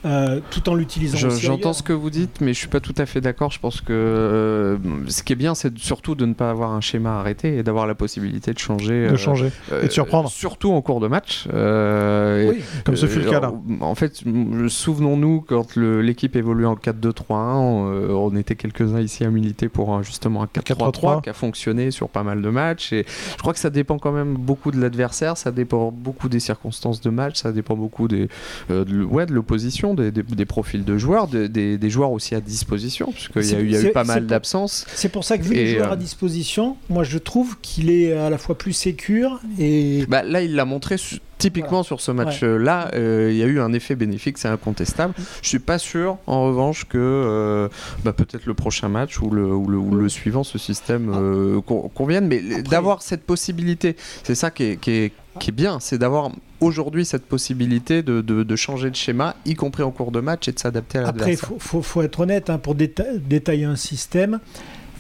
euh, 0.06 0.40
tout 0.50 0.68
en 0.70 0.76
l'utilisant. 0.76 1.30
J'entends 1.30 1.74
ce 1.74 1.84
que 1.84 1.94
vous 1.94 2.10
dites, 2.10 2.42
mais 2.42 2.54
je 2.54 2.60
suis 2.60 2.68
pas 2.68 2.80
tout 2.80 2.94
à 2.98 3.06
fait 3.06 3.22
d'accord. 3.22 3.52
Je 3.52 3.60
pense 3.60 3.82
que 3.82 3.94
euh, 3.94 4.78
ce 5.08 5.24
qui 5.24 5.34
est 5.34 5.38
bien, 5.38 5.56
c'est 5.56 5.78
surtout 5.78 6.16
de 6.16 6.26
ne 6.26 6.34
pas 6.34 6.50
avoir 6.50 6.72
un 6.72 6.82
schéma 6.82 7.20
arrêté 7.20 7.58
et 7.58 7.64
d'avoir 7.64 7.88
la 7.88 7.96
possibilité 7.96 8.54
de 8.54 8.60
changer. 8.60 9.08
De 9.10 9.16
changer 9.16 9.52
et 9.82 9.88
de 9.88 9.92
surprendre. 9.92 10.30
Surtout 10.30 10.72
en 10.72 10.82
cours 10.82 11.00
de 11.00 11.08
match. 11.08 11.48
oui, 11.48 12.62
comme 12.84 12.96
ce 12.96 13.06
fut 13.06 13.20
le 13.20 13.30
cas 13.30 13.40
là. 13.40 13.54
En 13.82 13.96
fait, 13.96 14.24
souvenons-nous 14.68 15.42
quand 15.48 15.76
l'équipe 15.78 16.36
évoluait 16.36 16.66
en 16.66 16.76
4-2-3-1, 16.76 17.34
on, 17.34 18.36
était 18.36 18.56
quelques-uns 18.56 19.00
ici 19.00 19.24
à 19.24 19.30
militer 19.30 19.70
pour 19.70 20.02
justement 20.04 20.44
un 20.44 20.48
4-3-3 20.48 21.22
qui 21.22 21.30
a 21.30 21.34
fonctionné 21.34 21.92
sur 21.92 22.10
pas 22.10 22.24
mal 22.24 22.42
de 22.42 22.50
matchs. 22.50 22.92
Et 22.94 23.06
je 23.08 23.38
crois 23.38 23.54
que 23.54 23.60
ça 23.60 23.70
dépend 23.70 24.00
quand 24.00 24.12
même 24.12 24.34
beaucoup 24.34 24.72
de 24.72 24.82
l'adversaire, 24.82 25.38
ça 25.38 25.52
dépend 25.52 25.92
beaucoup 25.92 26.30
des 26.30 26.40
circonstances 26.40 27.00
de 27.02 27.10
match, 27.10 27.38
ça 27.38 27.52
dépend 27.52 27.76
beaucoup 27.76 28.08
des, 28.08 28.28
de, 28.70 29.04
ouais, 29.04 29.26
de 29.26 29.34
l'opposition 29.34 29.93
des, 29.94 30.46
profils 30.46 30.84
de 30.84 30.98
joueurs, 30.98 31.28
des, 31.28 31.90
joueurs 31.90 32.12
aussi 32.12 32.36
à 32.36 32.42
disposition, 32.42 33.12
puisqu'il 33.12 33.52
y 33.52 33.56
a 33.56 33.60
eu, 33.60 33.70
y 33.70 33.76
a 33.76 33.82
eu 33.82 33.92
pas 33.92 34.04
mal 34.04 34.28
d'absences. 34.28 34.86
C'est 34.96 35.10
pour 35.10 35.24
ça 35.24 35.38
que 35.38 35.44
vu 35.44 35.54
les 35.54 35.76
joueurs 35.76 35.92
à 35.92 35.94
euh, 35.94 35.98
disposition, 35.98 36.78
moi 36.90 37.04
je 37.04 37.18
trouve 37.18 37.58
qu'il 37.62 37.90
est 37.90 38.14
à 38.14 38.30
la 38.30 38.38
fois 38.38 38.58
plus 38.58 38.74
sécure 38.74 39.40
et. 39.60 40.06
Bah, 40.08 40.24
là, 40.24 40.42
il 40.42 40.56
l'a 40.56 40.66
montré 40.66 40.98
Typiquement 41.44 41.84
sur 41.84 42.00
ce 42.00 42.12
match-là, 42.12 42.92
euh, 42.94 43.28
il 43.30 43.38
y 43.38 43.44
a 43.44 43.48
eu 43.48 43.60
un 43.60 43.74
effet 43.74 43.96
bénéfique, 43.96 44.38
c'est 44.38 44.48
incontestable. 44.48 45.14
Je 45.42 45.50
suis 45.50 45.60
pas 45.60 45.78
sûr, 45.78 46.18
en 46.26 46.46
revanche, 46.46 46.86
que 46.86 46.98
euh, 46.98 47.68
bah, 48.06 48.14
peut-être 48.14 48.46
le 48.46 48.54
prochain 48.54 48.88
match 48.88 49.20
ou 49.20 49.30
le, 49.30 49.46
ou 49.54 49.94
le, 49.94 50.08
suivant, 50.08 50.46
ce 50.46 50.58
système 50.58 51.12
euh, 51.14 51.60
convienne, 51.62 52.28
mais 52.28 52.64
d'avoir 52.64 53.02
cette 53.02 53.24
possibilité, 53.24 53.98
c'est 54.24 54.36
ça 54.36 54.52
qui 54.52 54.64
est, 54.64 54.78
qui 54.78 54.92
est, 54.92 55.12
qui 55.40 55.50
est 55.50 55.54
bien, 55.54 55.82
c'est 55.82 55.98
d'avoir 55.98 56.32
aujourd'hui 56.62 57.06
cette 57.06 57.26
possibilité 57.26 58.04
de, 58.04 58.22
de, 58.22 58.56
changer 58.56 58.90
de 58.90 58.96
schéma, 58.96 59.36
y 59.46 59.56
compris 59.56 59.84
en 59.84 59.92
cours 59.92 60.12
de 60.12 60.22
match, 60.22 60.48
et 60.48 60.54
de 60.54 60.60
s'adapter 60.60 61.00
à 61.00 61.02
l'adversaire. 61.02 61.40
Après, 61.44 61.56
il 61.56 61.60
faut, 61.60 61.82
faut, 61.82 62.02
être 62.02 62.22
honnête, 62.22 62.50
hein, 62.50 62.58
pour 62.58 62.74
détailler 62.76 63.66
un 63.66 63.76
système, 63.76 64.40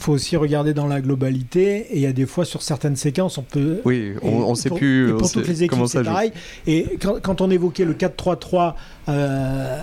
faut 0.04 0.14
aussi 0.14 0.36
regarder 0.38 0.74
dans 0.74 0.88
la 0.88 1.02
globalité. 1.02 1.88
Et 1.92 1.96
il 1.96 2.02
y 2.02 2.06
a 2.06 2.14
des 2.14 2.26
fois, 2.26 2.46
sur 2.46 2.62
certaines 2.62 2.96
séquences, 2.96 3.38
on 3.38 3.44
peut. 3.44 3.80
Oui, 3.86 4.14
on 4.22 4.52
ne 4.52 4.56
sait 4.56 4.70
plus. 4.70 5.10
Et 5.10 5.14
pour 5.14 5.32
toutes 5.32 5.48
les 5.48 5.64
équipes, 5.64 5.80
c'est 5.88 6.04
pareil. 6.04 6.32
Et 6.68 6.98
quand, 7.02 7.42
on 7.42 7.50
évoquait 7.50 7.86
le 7.86 7.94
4-3-3. 7.94 8.74
Euh, 9.10 9.80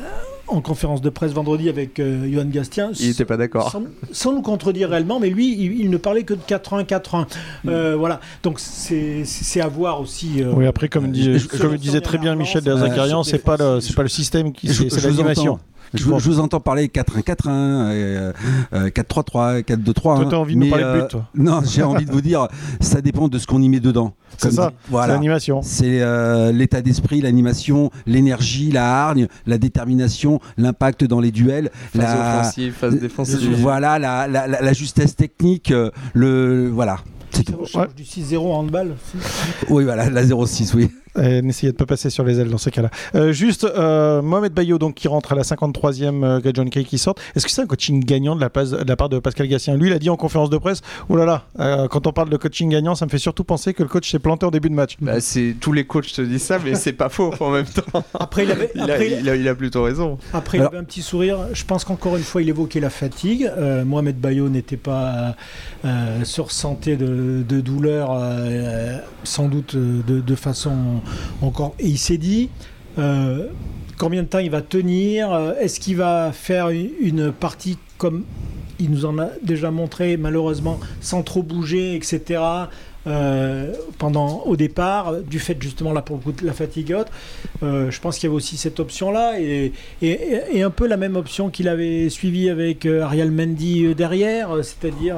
en 0.52 0.60
conférence 0.60 1.00
de 1.00 1.10
presse 1.10 1.30
vendredi 1.30 1.68
avec 1.68 2.00
euh, 2.00 2.28
Johan 2.28 2.46
Gastien. 2.46 2.90
Il 2.98 3.06
n'était 3.06 3.24
pas 3.24 3.36
d'accord. 3.36 3.80
Sans, 4.10 4.32
nous 4.32 4.42
contredire 4.42 4.90
réellement, 4.90 5.20
mais 5.20 5.30
lui, 5.30 5.56
il, 5.56 5.88
ne 5.88 5.96
parlait 5.96 6.24
que 6.24 6.34
de 6.34 6.40
4-1-4-1. 6.40 7.26
Euh, 7.68 7.94
voilà. 7.96 8.18
Donc 8.42 8.58
c'est 8.58 9.60
à 9.60 9.68
voir 9.68 10.00
aussi. 10.00 10.42
oui, 10.44 10.66
après, 10.66 10.88
comme, 10.88 11.12
comme 11.60 11.76
disait 11.76 12.00
très 12.00 12.18
bien 12.18 12.34
Michel 12.34 12.64
Derzakarian, 12.64 13.22
c'est 13.22 13.38
pas, 13.38 13.56
le, 13.56 13.94
pas 13.94 14.02
le 14.02 14.08
système 14.08 14.52
qui. 14.52 14.74
C'est 14.74 15.04
l'animation. 15.04 15.60
Je, 15.94 16.04
vous 16.04 16.40
entends 16.40 16.60
parler 16.60 16.86
4-1-4-1, 16.88 18.32
4-3-3, 18.72 19.62
4-2-3. 19.62 19.92
Toi, 19.92 20.26
t'as 20.30 20.36
envie 20.36 20.54
de 20.54 20.60
nous 20.60 20.70
parler 20.70 20.84
de 20.84 21.00
but, 21.00 21.08
toi 21.08 21.26
Non, 21.34 21.60
j'ai 21.64 21.82
envie 21.82 22.04
de 22.04 22.12
vous 22.12 22.20
dire, 22.20 22.48
ça 22.80 23.00
dépend 23.00 23.28
de 23.28 23.38
ce 23.38 23.46
qu'on 23.46 23.60
y 23.60 23.68
met 23.68 23.80
dedans. 23.80 24.14
C'est 24.38 24.52
ça, 24.52 24.72
voilà. 24.88 25.08
c'est 25.08 25.12
l'animation. 25.14 25.60
C'est 25.62 26.00
euh, 26.00 26.52
l'état 26.52 26.80
d'esprit, 26.80 27.20
l'animation, 27.20 27.90
l'énergie, 28.06 28.70
la 28.70 29.04
hargne, 29.04 29.26
la 29.46 29.58
détermination, 29.58 30.40
l'impact 30.56 31.04
dans 31.04 31.20
les 31.20 31.30
duels. 31.30 31.70
Phase 31.94 32.02
la... 32.02 32.38
offensive, 32.38 32.72
phase 32.72 32.98
défensive. 32.98 33.56
Voilà, 33.60 33.98
la, 33.98 34.28
la, 34.28 34.46
la, 34.46 34.72
justesse 34.72 35.14
technique, 35.16 35.72
euh, 35.72 35.90
le... 36.14 36.70
Voilà. 36.72 37.00
C'est 37.32 37.44
tout. 37.44 37.66
du 37.96 38.02
6-0 38.02 38.38
en 38.38 38.60
handball. 38.60 38.94
Oui, 39.68 39.84
voilà, 39.84 40.08
la 40.08 40.24
0-6, 40.24 40.74
oui. 40.74 40.90
N'essayez 41.16 41.72
de 41.72 41.76
pas 41.76 41.86
passer 41.86 42.10
sur 42.10 42.24
les 42.24 42.40
ailes 42.40 42.50
dans 42.50 42.58
ce 42.58 42.70
cas-là. 42.70 42.90
Euh, 43.14 43.32
juste, 43.32 43.64
euh, 43.64 44.22
Mohamed 44.22 44.52
Bayo, 44.52 44.78
donc, 44.78 44.94
qui 44.94 45.08
rentre 45.08 45.32
à 45.32 45.34
la 45.34 45.42
53e, 45.42 46.24
euh, 46.24 46.50
John 46.54 46.70
Kay 46.70 46.84
qui 46.84 46.98
sort. 46.98 47.14
Est-ce 47.34 47.46
que 47.46 47.52
c'est 47.52 47.62
un 47.62 47.66
coaching 47.66 48.04
gagnant 48.04 48.36
de 48.36 48.40
la, 48.40 48.48
de 48.48 48.88
la, 48.88 48.96
part 48.96 49.08
de 49.08 49.18
Pascal 49.18 49.48
Gassien? 49.48 49.76
Lui, 49.76 49.88
il 49.88 49.92
a 49.92 49.98
dit 49.98 50.10
en 50.10 50.16
conférence 50.16 50.50
de 50.50 50.58
presse 50.58 50.82
Oh 51.08 51.16
là 51.16 51.24
là, 51.24 51.44
euh, 51.58 51.88
quand 51.88 52.06
on 52.06 52.12
parle 52.12 52.30
de 52.30 52.36
coaching 52.36 52.70
gagnant, 52.70 52.94
ça 52.94 53.06
me 53.06 53.10
fait 53.10 53.18
surtout 53.18 53.44
penser 53.44 53.74
que 53.74 53.82
le 53.82 53.88
coach 53.88 54.10
s'est 54.10 54.18
planté 54.18 54.46
en 54.46 54.50
début 54.50 54.70
de 54.70 54.74
match. 54.74 54.96
Bah, 55.00 55.20
c'est 55.20 55.56
Tous 55.60 55.72
les 55.72 55.84
coachs 55.84 56.12
te 56.12 56.22
disent 56.22 56.42
ça, 56.42 56.58
mais 56.64 56.74
c'est 56.74 56.92
pas 56.92 57.08
faux 57.08 57.34
en 57.40 57.50
même 57.50 57.66
temps. 57.66 58.04
Après, 58.14 58.44
il, 58.44 58.50
avait, 58.50 58.70
il, 58.74 59.48
a, 59.48 59.54
plutôt 59.54 59.82
raison. 59.82 60.18
Après, 60.32 60.58
il 60.58 60.62
avait 60.62 60.78
un 60.78 60.84
petit 60.84 61.02
sourire. 61.02 61.38
Je 61.52 61.64
pense 61.64 61.84
qu'encore 61.84 62.16
une 62.16 62.22
fois, 62.22 62.42
il 62.42 62.48
évoquait 62.48 62.80
la 62.80 62.90
fatigue. 62.90 63.50
Mohamed 63.84 64.18
Bayo 64.18 64.48
n'était 64.48 64.76
pas 64.76 65.36
sur 66.24 66.52
santé 66.52 66.96
de, 66.96 67.42
de 67.46 67.60
douleur, 67.60 68.16
sans 69.24 69.48
doute 69.48 69.76
de, 69.76 70.20
de 70.20 70.34
façon 70.34 70.99
encore 71.42 71.74
et 71.78 71.86
il 71.86 71.98
s'est 71.98 72.18
dit 72.18 72.50
euh, 72.98 73.48
combien 74.00 74.22
de 74.22 74.28
temps 74.28 74.38
il 74.38 74.50
va 74.50 74.62
tenir 74.62 75.32
euh, 75.32 75.52
Est-ce 75.60 75.78
qu'il 75.78 75.96
va 75.96 76.32
faire 76.32 76.70
une 76.70 77.32
partie 77.32 77.78
comme 77.98 78.24
il 78.78 78.90
nous 78.90 79.04
en 79.04 79.18
a 79.18 79.28
déjà 79.42 79.70
montré, 79.70 80.16
malheureusement, 80.16 80.80
sans 81.02 81.22
trop 81.22 81.42
bouger, 81.42 81.94
etc. 81.94 82.40
Euh, 83.06 83.74
pendant 83.98 84.42
au 84.46 84.56
départ, 84.56 85.16
du 85.22 85.38
fait 85.38 85.56
justement 85.60 85.92
là 85.92 86.00
pour 86.00 86.18
de 86.18 86.46
la 86.46 86.54
fatigue 86.54 86.94
haute. 86.98 87.08
Euh, 87.62 87.90
je 87.90 88.00
pense 88.00 88.18
qu'il 88.18 88.26
y 88.26 88.28
avait 88.28 88.36
aussi 88.36 88.56
cette 88.56 88.80
option-là 88.80 89.38
et, 89.38 89.72
et, 90.00 90.62
un 90.62 90.70
peu 90.70 90.86
la 90.86 90.96
même 90.96 91.16
option 91.16 91.50
qu'il 91.50 91.68
avait 91.68 92.08
suivi 92.08 92.48
avec 92.48 92.86
Ariel 92.86 93.30
Mendy 93.30 93.94
derrière, 93.94 94.50
c'est-à-dire 94.62 95.16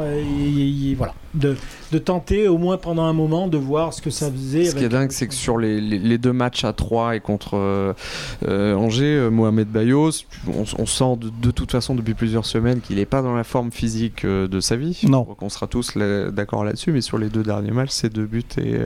voilà, 0.97 1.15
de, 1.35 1.57
de, 1.93 1.99
tenter 1.99 2.49
au 2.49 2.59
moins 2.59 2.77
pendant 2.77 3.05
un 3.05 3.13
moment 3.13 3.49
de 3.49 3.59
voir 3.59 3.93
ce 3.93 4.03
que 4.03 4.11
ça 4.11 4.31
faisait. 4.31 4.67
Ce 4.67 4.75
qui 4.75 4.85
est 4.85 4.89
dingue, 4.89 5.13
c'est 5.13 5.27
que 5.27 5.35
sur 5.35 5.59
les, 5.59 5.81
les, 5.81 6.19
deux 6.19 6.33
matchs 6.33 6.65
à 6.65 6.73
3 6.73 7.17
et 7.17 7.21
contre 7.21 7.95
Angers, 8.47 9.29
Mohamed 9.31 9.69
Bayos, 9.69 10.25
on, 10.49 10.87
sent 10.87 11.19
de, 11.43 11.51
toute 11.51 11.73
façon 11.73 11.95
depuis 11.95 12.15
plusieurs 12.15 12.47
semaines 12.47 12.81
qu'il 12.81 12.97
n'est 12.97 13.07
pas 13.07 13.23
dans 13.23 13.35
la 13.35 13.45
forme 13.45 13.73
physique 13.73 14.27
de 14.27 14.61
sa 14.61 14.77
vie. 14.77 15.01
Non. 15.05 15.27
On 15.41 15.49
sera 15.49 15.67
tous 15.67 15.97
d'accord 15.97 16.65
là-dessus, 16.65 16.93
mais 16.93 17.01
sur 17.01 17.19
les 17.19 17.29
deux 17.29 17.43
derniers 17.43 17.71
match, 17.71 17.91
c'est 17.91 18.13
deux 18.13 18.27
buts 18.27 18.43
et, 18.59 18.81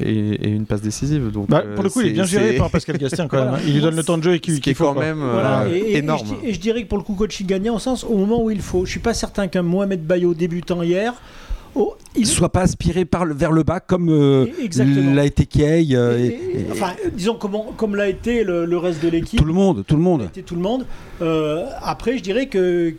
et, 0.00 0.48
une 0.48 0.66
passe 0.66 0.82
décisive. 0.82 1.30
Donc, 1.30 1.48
bah, 1.48 1.62
pour 1.74 1.84
le 1.84 1.90
coup, 1.90 2.00
il 2.00 2.08
est 2.08 2.12
bien 2.12 2.24
géré 2.24 2.56
par 2.56 2.70
Pascal 2.70 2.98
Gastien 2.98 3.28
quand 3.28 3.44
même. 3.44 3.54
Hein. 3.54 3.60
Il 3.66 3.74
lui 3.74 3.80
donne 3.80 3.96
le 3.96 4.02
temps 4.02 4.18
de 4.18 4.22
jeu 4.22 4.34
et 4.34 4.40
qui, 4.40 4.52
est 4.52 4.74
quand 4.74 4.94
même 4.94 5.22
euh, 5.22 5.66
énorme. 5.66 6.26
Et 6.42 6.54
je, 6.54 6.60
dirais 6.60 6.82
que 6.82 6.88
pour 6.88 6.98
le 6.98 7.04
coup, 7.04 7.14
coaching 7.14 7.46
gagnant 7.46 7.76
au 7.76 7.78
sens 7.78 8.04
au 8.04 8.16
moment 8.16 8.42
où 8.42 8.50
il 8.50 8.60
faut. 8.60 8.84
Je 8.84 8.90
suis 8.90 9.00
pas 9.00 9.14
certain 9.14 9.48
qu'un 9.48 9.62
Mohamed 9.62 10.04
Bayo 10.04 10.34
débutant 10.34 10.82
hier. 10.82 11.14
Oh, 11.74 11.94
il 12.16 12.26
soit 12.26 12.50
pas 12.50 12.62
aspiré 12.62 13.04
par 13.04 13.24
le, 13.24 13.34
vers 13.34 13.52
le 13.52 13.62
bas 13.62 13.80
comme 13.80 14.08
euh, 14.10 14.46
l'a 15.14 15.24
été 15.24 15.46
Kay. 15.46 15.94
Euh, 15.94 16.30
enfin, 16.72 16.94
disons 17.12 17.36
comment, 17.38 17.72
comme 17.76 17.94
l'a 17.94 18.08
été 18.08 18.42
le, 18.44 18.76
reste 18.76 19.02
de 19.02 19.08
l'équipe. 19.08 19.38
Tout 19.38 19.44
le 19.44 19.52
monde, 19.52 19.84
tout 19.86 19.96
le 19.96 20.02
monde. 20.02 20.30
Tout 20.44 20.54
le 20.54 20.60
monde. 20.60 20.86
après, 21.82 22.18
je 22.18 22.22
dirais 22.22 22.46
que 22.46 22.94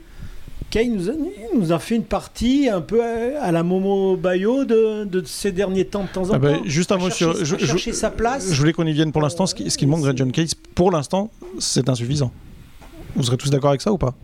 Kay 0.71 0.88
nous 0.88 1.10
a, 1.10 1.13
nous 1.53 1.73
a, 1.73 1.79
fait 1.79 1.97
une 1.97 2.05
partie 2.05 2.69
un 2.69 2.79
peu 2.79 3.03
à, 3.03 3.51
la 3.51 3.62
Momo 3.62 4.15
Bayo 4.15 4.63
de, 4.63 5.03
de, 5.03 5.21
ces 5.25 5.51
derniers 5.51 5.84
temps 5.84 6.03
de 6.03 6.07
temps 6.07 6.29
en 6.29 6.36
ah 6.36 6.39
bah, 6.39 6.53
temps. 6.53 6.63
juste 6.63 6.93
un 6.93 6.97
mot 6.97 7.10
sur. 7.10 7.43
Je, 7.43 7.57
chercher 7.57 7.91
sa 7.91 8.10
place. 8.10 8.53
Je 8.53 8.57
voulais 8.57 8.71
qu'on 8.71 8.88
y 8.88 8.93
vienne 8.93 9.12
pour 9.12 9.21
l'instant. 9.21 9.45
Ce 9.45 9.53
qui, 9.53 9.69
ce 9.69 9.77
qui 9.77 9.86
manque 9.86 10.05
de 10.05 10.17
John 10.17 10.31
Case, 10.31 10.55
pour 10.55 10.89
l'instant, 10.89 11.29
c'est 11.60 11.89
insuffisant. 11.89 12.31
Vous 13.17 13.23
serez 13.23 13.36
tous 13.36 13.49
d'accord 13.49 13.71
avec 13.71 13.81
ça 13.81 13.91
ou 13.91 13.97
pas? 13.97 14.15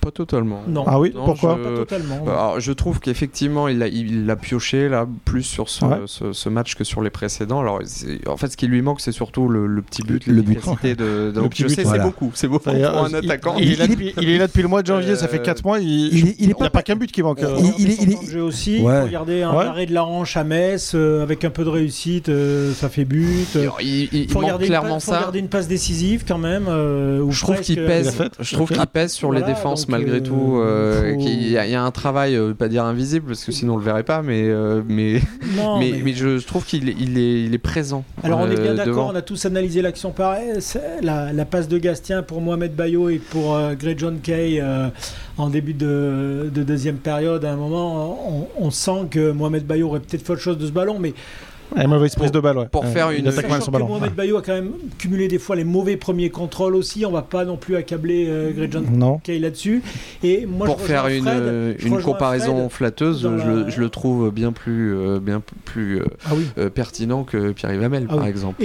Pas 0.00 0.10
totalement. 0.10 0.62
Non. 0.66 0.84
Ah 0.86 0.98
oui, 0.98 1.12
pourquoi 1.14 1.58
je... 1.58 1.68
Pas 1.68 1.76
totalement. 1.76 2.24
Bah, 2.24 2.54
je 2.58 2.72
trouve 2.72 3.00
qu'effectivement, 3.00 3.68
il 3.68 3.82
a, 3.82 3.88
il 3.88 4.28
a 4.30 4.36
pioché 4.36 4.88
là 4.88 5.06
plus 5.24 5.42
sur 5.42 5.68
ce, 5.68 5.84
ce, 6.06 6.48
match 6.48 6.74
que 6.74 6.84
sur 6.84 7.02
les 7.02 7.10
précédents. 7.10 7.60
Alors, 7.60 7.80
en 8.26 8.36
fait, 8.36 8.48
ce 8.48 8.56
qui 8.56 8.66
lui 8.66 8.82
manque, 8.82 9.00
c'est 9.00 9.12
surtout 9.12 9.48
le, 9.48 9.82
petit 9.82 10.02
but, 10.02 10.26
le 10.26 10.42
but. 10.42 10.60
De... 10.82 11.30
Donc, 11.30 11.54
je 11.56 11.68
sais, 11.68 11.84
c'est 11.84 11.98
beaucoup. 11.98 12.30
C'est 12.34 12.48
beaucoup 12.48 12.64
pour 12.64 12.74
un 12.74 13.14
attaquant. 13.14 13.56
Il, 13.58 13.72
est 13.72 13.76
là 13.76 13.86
depuis, 13.86 14.14
il, 14.20 14.28
est 14.28 14.38
là 14.38 14.46
depuis, 14.46 14.62
le 14.62 14.68
mois 14.68 14.82
de 14.82 14.86
janvier, 14.86 15.16
ça 15.16 15.28
fait 15.28 15.42
4 15.42 15.64
mois. 15.64 15.78
Il 15.80 16.34
n'y 16.38 16.52
a 16.52 16.70
pas 16.70 16.82
qu'un 16.82 16.96
but 16.96 17.10
qui 17.10 17.22
manque. 17.22 17.40
Il, 17.78 17.90
est 17.90 18.40
aussi. 18.40 18.76
Il 18.76 18.80
faut 18.80 19.02
regarder 19.02 19.42
un 19.42 19.50
arrêt 19.50 19.86
de 19.86 19.94
la 19.94 20.04
hanche 20.04 20.36
à 20.36 20.44
Metz 20.44 20.92
euh, 20.94 21.22
avec 21.22 21.44
un 21.44 21.50
peu 21.50 21.64
de 21.64 21.68
réussite, 21.68 22.28
euh, 22.28 22.72
ça 22.72 22.88
fait 22.88 23.04
but. 23.04 23.58
Il 23.82 24.30
faut 24.30 24.38
regarder 24.38 24.66
clairement 24.66 25.00
ça. 25.00 25.18
regarder 25.18 25.38
une 25.38 25.48
passe 25.48 25.68
décisive 25.68 26.24
quand 26.26 26.38
même. 26.38 26.66
Euh, 26.68 27.30
je 27.30 27.40
trouve 27.40 27.60
qu'il 27.60 27.84
pèse. 27.84 28.16
Je 28.38 28.54
trouve 28.54 28.70
qu'il 28.70 28.86
pèse 28.86 29.12
sur 29.12 29.32
les 29.32 29.42
défenses 29.42 29.88
malgré 29.90 30.22
tout. 30.22 30.58
Euh, 30.58 31.14
il 31.18 31.48
y, 31.48 31.56
a 31.56 31.82
un 31.82 31.90
travail, 31.90 32.36
euh, 32.36 32.54
pas 32.54 32.68
dire 32.68 32.84
invisible, 32.84 33.26
parce 33.28 33.44
que 33.44 33.52
sinon 33.52 33.74
on 33.74 33.76
le 33.76 33.84
verrait 33.84 34.04
pas, 34.04 34.22
mais, 34.22 34.44
euh, 34.44 34.82
mais, 34.86 35.20
mais, 35.78 36.12
je, 36.14 36.44
trouve 36.44 36.64
qu'il 36.64 36.88
est, 36.88 36.96
il 36.98 37.18
est, 37.18 37.42
il 37.44 37.54
est 37.54 37.58
présent. 37.58 38.04
Alors 38.22 38.40
on 38.40 38.50
est 38.50 38.60
bien 38.60 38.74
d'accord, 38.74 39.10
on 39.12 39.16
a 39.16 39.22
tous 39.22 39.44
analysé 39.44 39.82
l'action 39.82 40.12
pareil. 40.12 40.52
La, 41.02 41.32
la, 41.32 41.44
passe 41.44 41.68
de 41.68 41.78
Gastien 41.78 42.22
pour 42.22 42.40
Mohamed 42.40 42.74
Bayo 42.74 43.08
et 43.08 43.18
pour 43.18 43.58
Grey 43.78 43.94
John 43.96 44.20
Kay 44.20 44.62
en 45.36 45.48
début 45.48 45.74
de, 45.74 46.50
deuxième 46.54 46.96
période, 46.96 47.44
à 47.44 47.52
un 47.52 47.56
moment, 47.56 48.48
on, 48.58 48.66
on 48.66 48.70
sent 48.70 49.08
que 49.10 49.32
Mohamed 49.32 49.66
Bayo 49.66 49.88
aurait 49.88 50.00
peut-être 50.00 50.24
fait 50.24 50.32
autre 50.32 50.42
chose 50.42 50.58
de 50.58 50.66
ce 50.66 50.72
ballon, 50.72 50.98
mais 50.98 51.14
une 51.76 51.86
mauvaise 51.88 52.14
prise 52.14 52.32
de 52.32 52.40
balle, 52.40 52.58
ouais. 52.58 52.68
Pour 52.68 52.86
faire 52.86 53.10
une 53.10 53.26
attaque 53.26 53.48
mal 53.48 53.60
ballon. 53.70 53.88
Mohamed 53.88 54.14
Bayo 54.14 54.36
a 54.36 54.42
quand 54.42 54.54
même 54.54 54.72
cumulé 54.98 55.28
des 55.28 55.38
fois 55.38 55.56
les 55.56 55.64
mauvais 55.64 55.96
premiers 55.96 56.30
contrôles 56.30 56.74
aussi. 56.74 57.04
On 57.04 57.10
va 57.10 57.22
pas 57.22 57.44
non 57.44 57.56
plus 57.56 57.76
accabler 57.76 58.26
euh, 58.28 58.52
Greg 58.52 58.72
John 58.72 59.20
Kay 59.22 59.38
là-dessus. 59.38 59.82
Et 60.22 60.46
moi, 60.46 60.66
pour 60.66 60.80
faire 60.80 61.06
une, 61.08 61.28
euh, 61.28 61.74
une 61.78 62.00
comparaison 62.00 62.68
flatteuse, 62.68 63.28
je, 63.68 63.80
le 63.80 63.88
trouve 63.88 64.30
bien 64.30 64.52
plus, 64.52 64.94
euh, 64.94 65.20
bien 65.20 65.42
plus 65.64 66.02
ah 66.26 66.68
pertinent 66.74 67.24
que 67.24 67.52
Pierre-Yves 67.52 67.82
Hamel, 67.82 68.06
ah 68.08 68.16
par 68.16 68.26
exemple. 68.26 68.64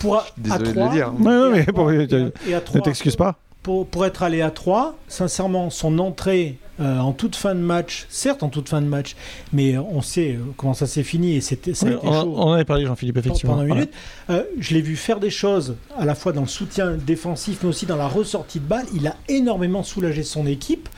pour 0.00 0.24
Désolé 0.36 0.72
de 0.72 0.80
le 0.80 0.90
dire. 0.90 1.12
Non, 1.18 1.50
mais 1.50 1.66
ne 2.74 2.80
t'excuse 2.80 3.16
pas. 3.16 3.36
Pour, 3.62 3.86
pour 3.86 4.06
être 4.06 4.22
allé 4.22 4.40
à 4.40 4.50
3, 4.50 4.96
sincèrement, 5.06 5.68
son 5.68 5.98
entrée 5.98 6.56
euh, 6.80 6.98
en 6.98 7.12
toute 7.12 7.36
fin 7.36 7.54
de 7.54 7.60
match, 7.60 8.06
certes 8.08 8.42
en 8.42 8.48
toute 8.48 8.68
fin 8.68 8.80
de 8.80 8.86
match, 8.86 9.14
mais 9.52 9.76
on 9.76 10.00
sait 10.00 10.32
euh, 10.32 10.38
comment 10.56 10.72
ça 10.72 10.86
s'est 10.86 11.02
fini 11.02 11.36
et 11.36 11.40
c'était 11.40 11.74
ça 11.74 11.86
a 11.86 11.90
été 11.90 12.06
on, 12.06 12.22
chaud. 12.22 12.34
On 12.36 12.42
en 12.42 12.52
avait 12.52 12.64
parlé, 12.64 12.86
Jean-Philippe, 12.86 13.18
effectivement. 13.18 13.52
Pendant 13.52 13.66
une 13.66 13.74
minute, 13.74 13.92
euh, 14.30 14.44
je 14.58 14.74
l'ai 14.74 14.80
vu 14.80 14.96
faire 14.96 15.20
des 15.20 15.30
choses 15.30 15.76
à 15.98 16.04
la 16.06 16.14
fois 16.14 16.32
dans 16.32 16.40
le 16.40 16.46
soutien 16.46 16.92
défensif, 16.92 17.58
mais 17.62 17.68
aussi 17.68 17.84
dans 17.84 17.96
la 17.96 18.08
ressortie 18.08 18.60
de 18.60 18.66
balle. 18.66 18.86
Il 18.94 19.06
a 19.06 19.16
énormément 19.28 19.82
soulagé 19.82 20.22
son 20.22 20.46
équipe. 20.46 20.88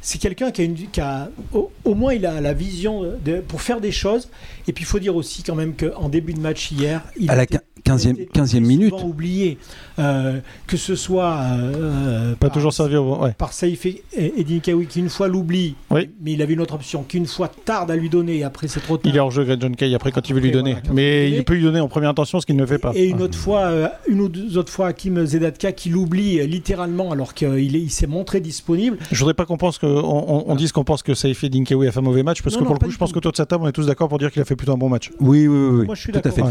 c'est 0.00 0.18
quelqu'un 0.18 0.50
qui 0.50 0.62
a, 0.62 0.64
une, 0.64 0.74
qui 0.74 1.00
a 1.00 1.28
au, 1.52 1.94
moins 1.94 2.12
il 2.12 2.26
a 2.26 2.40
la 2.40 2.52
vision 2.52 3.02
de, 3.24 3.40
pour 3.40 3.62
faire 3.62 3.80
des 3.80 3.92
choses. 3.92 4.28
Et 4.68 4.72
puis 4.72 4.84
il 4.84 4.86
faut 4.86 4.98
dire 4.98 5.16
aussi 5.16 5.42
quand 5.42 5.54
même 5.54 5.74
qu'en 5.74 6.08
début 6.08 6.34
de 6.34 6.40
match 6.40 6.70
hier, 6.70 7.02
il 7.16 7.30
à 7.30 7.36
la 7.36 7.46
15e, 7.84 8.28
15e 8.32 8.60
minute. 8.60 8.94
oublié. 9.04 9.58
Euh, 9.98 10.38
que 10.68 10.76
ce 10.76 10.94
soit 10.94 11.38
euh, 11.42 12.34
pas 12.36 12.50
toujours 12.50 12.72
servi 12.72 12.96
ouais. 12.96 13.32
par 13.32 13.52
Saïf 13.52 13.84
et, 13.84 14.04
et 14.16 14.44
qui 14.44 14.70
une 15.00 15.08
fois 15.08 15.26
l'oublie, 15.26 15.74
mais 15.90 16.06
il 16.24 16.40
avait 16.42 16.54
une 16.54 16.60
autre 16.60 16.74
option, 16.74 17.02
qu'une 17.02 17.26
fois 17.26 17.48
tarde 17.48 17.90
à 17.90 17.96
lui 17.96 18.08
donner, 18.08 18.44
après 18.44 18.68
c'est 18.68 18.80
trop 18.80 18.96
tard. 18.96 19.10
Il 19.10 19.16
est 19.16 19.20
hors 19.20 19.32
jeu 19.32 19.44
John 19.58 19.74
Kay 19.74 19.92
après 19.94 20.12
quand 20.12 20.28
il 20.28 20.34
veut 20.34 20.40
lui 20.40 20.52
donner, 20.52 20.76
mais 20.92 21.30
il 21.30 21.44
peut 21.44 21.54
lui 21.54 21.62
donner 21.62 21.80
en 21.80 21.88
première 21.88 22.10
intention 22.10 22.40
ce 22.40 22.46
qu'il 22.46 22.54
ne 22.54 22.66
fait 22.66 22.78
pas. 22.78 22.92
Et 22.94 23.06
une 23.06 23.22
autre 23.22 23.36
fois, 23.36 23.62
euh, 23.62 23.88
une 24.08 24.20
ou 24.20 24.28
deux 24.28 24.56
autres 24.56 24.72
fois, 24.72 24.88
Hakim 24.88 25.24
Zedatka 25.24 25.72
qui 25.72 25.88
l'oublie 25.88 26.46
littéralement 26.46 27.10
alors 27.10 27.34
qu'il 27.34 27.74
il 27.74 27.90
s'est 27.90 28.06
montré 28.06 28.40
disponible. 28.40 28.98
Je 29.10 29.18
voudrais 29.18 29.34
pas 29.34 29.46
qu'on 29.46 29.56
pense 29.56 29.78
que 29.78 29.86
on, 29.86 30.54
dise 30.54 30.70
qu'on 30.70 30.84
pense 30.84 31.02
que 31.02 31.14
Saïf 31.14 31.42
et 31.42 31.48
Dinkawi 31.48 31.88
a 31.88 31.92
fait 31.92 31.98
un 31.98 32.02
mauvais 32.02 32.22
match 32.22 32.42
parce 32.42 32.56
que 32.56 32.62
pour 32.62 32.74
le 32.74 32.80
coup, 32.80 32.90
je 32.90 32.98
pense 32.98 33.12
que 33.12 33.18
toi 33.18 33.32
de 33.32 33.36
cette 33.36 33.48
table 33.48 33.64
on 33.64 33.68
est 33.68 33.72
tous 33.72 33.86
d'accord 33.86 34.08
pour 34.08 34.18
dire 34.18 34.30
qu'il 34.30 34.42
a 34.42 34.44
fait 34.44 34.56
plutôt 34.56 34.72
un 34.72 34.78
bon 34.78 34.88
match. 34.88 35.10
Oui, 35.18 35.48
oui, 35.48 35.68
oui. 35.72 35.86
Moi 35.86 35.94
je 35.96 36.00
suis 36.00 36.12
tout 36.12 36.20
à 36.22 36.30
fait. 36.30 36.42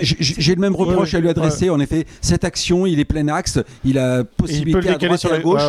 J'ai 0.00 0.54
le 0.54 0.60
même 0.60 0.74
reproche 0.74 1.14
à 1.14 1.20
lui 1.20 1.28
adresser. 1.28 1.70
En 1.70 1.80
effet, 1.80 2.06
cette 2.20 2.44
action, 2.44 2.86
il 2.86 3.00
est 3.00 3.04
plein 3.04 3.28
axe, 3.28 3.58
il 3.84 3.98
a 3.98 4.24
possibilité 4.24 4.90
à 4.90 4.98
droite 4.98 5.24
et 5.24 5.32
à 5.32 5.38
gauche. 5.38 5.62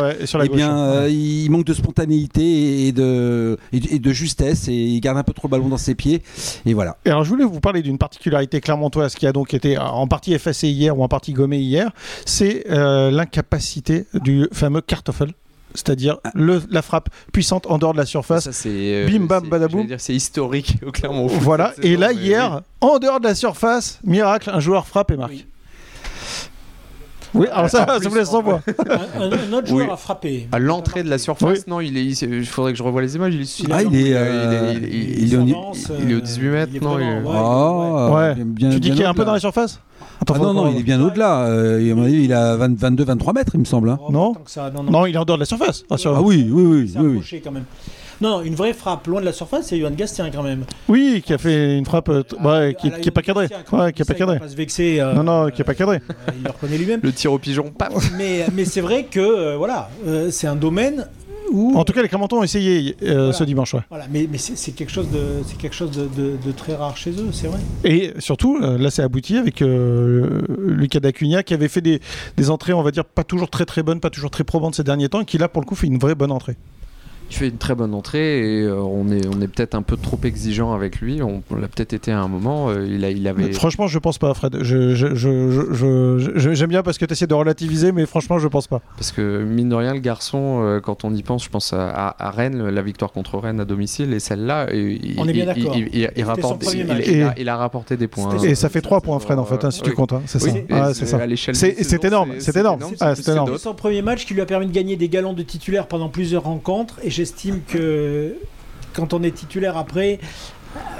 et 0.44 0.48
bien, 0.48 0.78
euh, 0.78 1.08
il 1.10 1.50
manque 1.50 1.64
de 1.64 1.74
spontanéité 1.74 2.86
et 2.86 2.92
de, 2.92 3.58
et 3.72 3.98
de 3.98 4.12
justesse 4.12 4.68
et 4.68 4.74
il 4.74 5.00
garde 5.00 5.18
un 5.18 5.22
peu 5.22 5.32
trop 5.32 5.48
le 5.48 5.52
ballon 5.52 5.68
dans 5.68 5.76
ses 5.76 5.94
pieds. 5.94 6.22
Et 6.66 6.74
voilà. 6.74 6.96
Et 7.04 7.10
alors, 7.10 7.24
je 7.24 7.30
voulais 7.30 7.44
vous 7.44 7.60
parler 7.60 7.82
d'une 7.82 7.98
particularité 7.98 8.60
clermontoise 8.60 9.14
qui 9.14 9.26
a 9.26 9.32
donc 9.32 9.54
été 9.54 9.78
en 9.78 10.06
partie 10.06 10.34
effacée 10.34 10.68
hier 10.68 10.98
ou 10.98 11.02
en 11.02 11.08
partie 11.08 11.32
gommée 11.32 11.60
hier. 11.60 11.90
C'est 12.24 12.64
euh, 12.70 13.10
l'incapacité 13.10 14.06
du 14.14 14.48
fameux 14.52 14.80
Kartoffel 14.80 15.32
c'est-à-dire 15.74 16.18
ah. 16.24 16.30
la 16.34 16.82
frappe 16.82 17.08
puissante 17.32 17.66
en 17.66 17.78
dehors 17.78 17.92
de 17.92 17.98
la 17.98 18.06
surface. 18.06 18.48
Euh, 18.66 19.06
Bim 19.06 19.26
bam 19.26 19.48
badaboum. 19.48 19.86
C'est 19.98 20.14
historique 20.14 20.76
au 20.86 20.90
Clermont. 20.90 21.26
Voilà. 21.42 21.72
Et 21.82 21.96
là 21.96 22.12
hier, 22.12 22.60
en 22.80 22.98
dehors 22.98 23.20
de 23.20 23.24
la 23.24 23.34
surface, 23.34 23.98
miracle, 24.04 24.50
un 24.50 24.60
joueur 24.60 24.86
frappe 24.86 25.10
et 25.10 25.16
marque. 25.16 25.46
Oui, 27.34 27.46
alors 27.50 27.70
ça, 27.70 27.86
ça 27.86 28.08
vous 28.08 28.14
laisse 28.14 28.28
sans 28.28 28.42
voix. 28.42 28.60
Un, 29.18 29.52
autre 29.52 29.66
joueur 29.66 29.92
a 29.92 29.96
frappé. 29.96 30.48
À 30.52 30.58
l'entrée 30.58 31.02
de 31.02 31.08
la 31.08 31.18
surface, 31.18 31.66
non, 31.66 31.80
il 31.80 31.96
est. 31.96 32.04
Il 32.04 32.46
faudrait 32.46 32.72
que 32.72 32.78
je 32.78 32.82
revoie 32.82 33.00
les 33.00 33.16
images. 33.16 33.34
Il 33.34 33.40
est. 33.40 33.72
Ah, 33.72 33.82
il 33.82 33.96
est. 33.96 34.80
Il 35.22 36.12
est 36.12 36.14
au 36.14 36.20
18 36.20 36.48
mètres, 36.48 36.72
non 36.82 36.98
Ah, 37.30 38.14
ouais. 38.14 38.34
Tu 38.58 38.80
dis 38.80 38.90
qu'il 38.90 39.02
est 39.02 39.06
un 39.06 39.14
peu 39.14 39.24
dans 39.24 39.32
la 39.32 39.40
surface? 39.40 39.80
Ah 40.28 40.38
non, 40.38 40.54
non, 40.54 40.70
il 40.70 40.78
est 40.78 40.82
bien 40.82 41.00
au-delà. 41.00 41.44
Euh, 41.46 41.80
il 41.80 42.32
a 42.32 42.56
22-23 42.56 43.34
mètres, 43.34 43.52
il 43.54 43.60
me 43.60 43.64
semble. 43.64 43.90
Hein. 43.90 43.98
Non, 44.10 44.34
non, 44.90 45.06
il 45.06 45.14
est 45.14 45.18
en 45.18 45.24
dehors 45.24 45.36
de 45.36 45.42
la 45.42 45.46
surface. 45.46 45.84
Ah, 45.90 45.96
oui, 46.22 46.48
oui, 46.50 46.92
oui. 46.96 47.20
oui, 47.22 47.40
quand 47.42 47.50
même. 47.50 47.64
Non, 48.20 48.40
une 48.42 48.54
vraie 48.54 48.72
frappe 48.72 49.08
loin 49.08 49.20
de 49.20 49.26
la 49.26 49.32
surface, 49.32 49.66
c'est 49.66 49.80
Johan 49.80 49.90
Gastien 49.90 50.30
quand 50.30 50.44
même. 50.44 50.64
Oui, 50.88 51.22
qui 51.26 51.32
a 51.32 51.38
fait 51.38 51.76
une 51.76 51.84
frappe 51.84 52.08
euh, 52.08 52.22
ah, 52.44 52.72
qui, 52.72 52.88
n'est 52.88 53.10
pas 53.10 53.22
cadrée. 53.22 53.48
Ouais, 53.72 53.92
qui 53.92 54.02
est 54.02 54.04
pas 54.04 54.14
cadrée. 54.14 54.38
Pas 54.38 54.48
se 54.48 54.54
vexer, 54.54 55.00
euh, 55.00 55.12
non, 55.12 55.24
non, 55.24 55.50
qui 55.50 55.60
est 55.60 55.64
pas 55.64 55.74
cadrée. 55.74 56.00
il 56.36 56.44
le 56.44 56.50
reconnaît 56.50 56.78
lui-même. 56.78 57.00
Le 57.02 57.12
tir 57.12 57.32
au 57.32 57.38
pigeon, 57.38 57.72
paf. 57.76 57.92
Mais, 58.16 58.46
mais 58.54 58.64
c'est 58.64 58.80
vrai 58.80 59.06
que 59.10 59.56
voilà, 59.56 59.90
c'est 60.30 60.46
un 60.46 60.54
domaine 60.54 61.08
en 61.52 61.84
tout 61.84 61.92
cas, 61.92 62.02
les 62.02 62.08
Clermontons 62.08 62.40
ont 62.40 62.42
essayé 62.42 62.96
euh, 63.02 63.32
ce 63.32 63.44
dimanche. 63.44 63.74
Voilà, 63.88 64.06
mais, 64.10 64.28
mais 64.30 64.38
c'est 64.38 64.72
quelque 64.72 64.90
chose, 64.92 65.10
de, 65.10 65.42
quelque 65.58 65.74
chose 65.74 65.90
de, 65.90 66.52
très 66.52 66.74
rare 66.74 66.96
chez 66.96 67.10
eux, 67.10 67.30
c'est 67.32 67.48
vrai. 67.48 67.58
Et 67.84 68.12
surtout, 68.18 68.58
euh, 68.62 68.78
là, 68.78 68.90
c'est 68.90 69.02
abouti 69.02 69.36
avec 69.36 69.62
euh, 69.62 70.42
Lucas 70.58 71.00
Dacunia 71.00 71.42
qui 71.42 71.54
avait 71.54 71.68
fait 71.68 71.80
des, 71.80 72.00
des, 72.36 72.50
entrées, 72.50 72.72
on 72.72 72.82
va 72.82 72.90
dire, 72.90 73.04
pas 73.04 73.24
toujours 73.24 73.50
très 73.50 73.64
très 73.64 73.82
bonnes, 73.82 74.00
pas 74.00 74.10
toujours 74.10 74.30
très 74.30 74.44
probantes 74.44 74.74
ces 74.74 74.84
derniers 74.84 75.08
temps, 75.08 75.20
et 75.20 75.24
qui 75.24 75.38
là, 75.38 75.48
pour 75.48 75.62
le 75.62 75.66
coup, 75.66 75.74
fait 75.74 75.86
une 75.86 75.98
vraie 75.98 76.14
bonne 76.14 76.32
entrée 76.32 76.56
il 77.32 77.34
fait 77.34 77.48
une 77.48 77.56
très 77.56 77.74
bonne 77.74 77.94
entrée 77.94 78.40
et 78.40 78.62
euh, 78.62 78.78
on 78.82 79.10
est, 79.10 79.26
on 79.26 79.40
est 79.40 79.48
peut-être 79.48 79.74
un 79.74 79.80
peu 79.80 79.96
trop 79.96 80.18
exigeant 80.22 80.74
avec 80.74 81.00
lui. 81.00 81.22
On, 81.22 81.42
l'a 81.58 81.66
peut-être 81.66 81.94
été 81.94 82.12
à 82.12 82.20
un 82.20 82.28
moment. 82.28 82.68
Euh, 82.68 82.86
il, 82.86 83.04
a, 83.06 83.10
il 83.10 83.26
avait... 83.26 83.52
Franchement, 83.52 83.86
je 83.86 83.98
pense 83.98 84.18
pas, 84.18 84.34
Fred. 84.34 84.58
Je, 84.60 84.94
je, 84.94 85.14
je, 85.14 86.52
j'aime 86.52 86.68
bien 86.68 86.82
parce 86.82 86.98
que 86.98 87.06
tu 87.06 87.12
essaies 87.12 87.26
de 87.26 87.34
relativiser, 87.34 87.90
mais 87.90 88.04
franchement, 88.04 88.38
je 88.38 88.48
pense 88.48 88.66
pas. 88.66 88.82
Parce 88.96 89.12
que, 89.12 89.42
mine 89.44 89.70
de 89.70 89.74
rien, 89.74 89.94
le 89.94 90.00
garçon, 90.00 90.60
euh, 90.62 90.80
quand 90.80 91.04
on 91.04 91.14
y 91.14 91.22
pense, 91.22 91.44
je 91.44 91.48
pense 91.48 91.72
à, 91.72 92.14
à, 92.18 92.30
Rennes, 92.30 92.68
la 92.68 92.82
victoire 92.82 93.12
contre 93.12 93.38
Rennes 93.38 93.60
à 93.60 93.64
domicile, 93.64 94.12
et 94.12 94.20
celle-là, 94.20 94.66
on 95.16 95.26
est 95.26 95.32
bien 95.32 95.46
d'accord. 95.46 95.74
Il, 95.74 96.10
il, 96.14 96.24
rapporte, 96.24 96.62
il, 97.38 97.48
a, 97.48 97.56
rapporté 97.56 97.96
des 97.96 98.08
points. 98.08 98.36
Et 98.42 98.54
ça 98.54 98.68
fait 98.68 98.82
3 98.82 99.00
points, 99.00 99.18
Fred, 99.20 99.38
en 99.38 99.46
fait, 99.46 99.64
hein, 99.64 99.70
si 99.70 99.80
tu 99.80 99.92
comptes. 99.92 100.12
Hein, 100.12 100.22
c'est 100.26 100.38
ça. 100.38 100.50
c'est 100.92 101.06
ça. 101.06 101.20
C'est 101.54 102.04
énorme. 102.04 102.32
C'est 102.40 102.56
énorme. 102.56 102.80
C'est 103.14 103.28
énorme. 103.32 103.56
son 103.56 103.72
premier 103.72 104.02
match 104.02 104.26
qui 104.26 104.34
lui 104.34 104.42
a 104.42 104.46
permis 104.46 104.66
de 104.66 104.72
gagner 104.72 104.96
des 104.96 105.08
galons 105.08 105.32
de 105.32 105.42
titulaire 105.42 105.86
pendant 105.86 106.10
plusieurs 106.10 106.42
rencontres, 106.42 107.00
et 107.02 107.21
j'estime 107.22 107.60
que 107.62 108.34
quand 108.94 109.14
on 109.14 109.22
est 109.22 109.30
titulaire 109.30 109.76
après, 109.76 110.18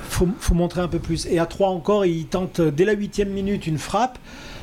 faut, 0.04 0.28
faut 0.38 0.54
montrer 0.54 0.80
un 0.80 0.86
peu 0.86 1.00
plus. 1.00 1.26
Et 1.26 1.40
à 1.40 1.46
3 1.46 1.70
encore, 1.70 2.06
il 2.06 2.26
tente 2.26 2.60
dès 2.60 2.84
la 2.84 2.92
huitième 2.92 3.30
minute 3.30 3.66
une 3.66 3.78
frappe. 3.78 4.18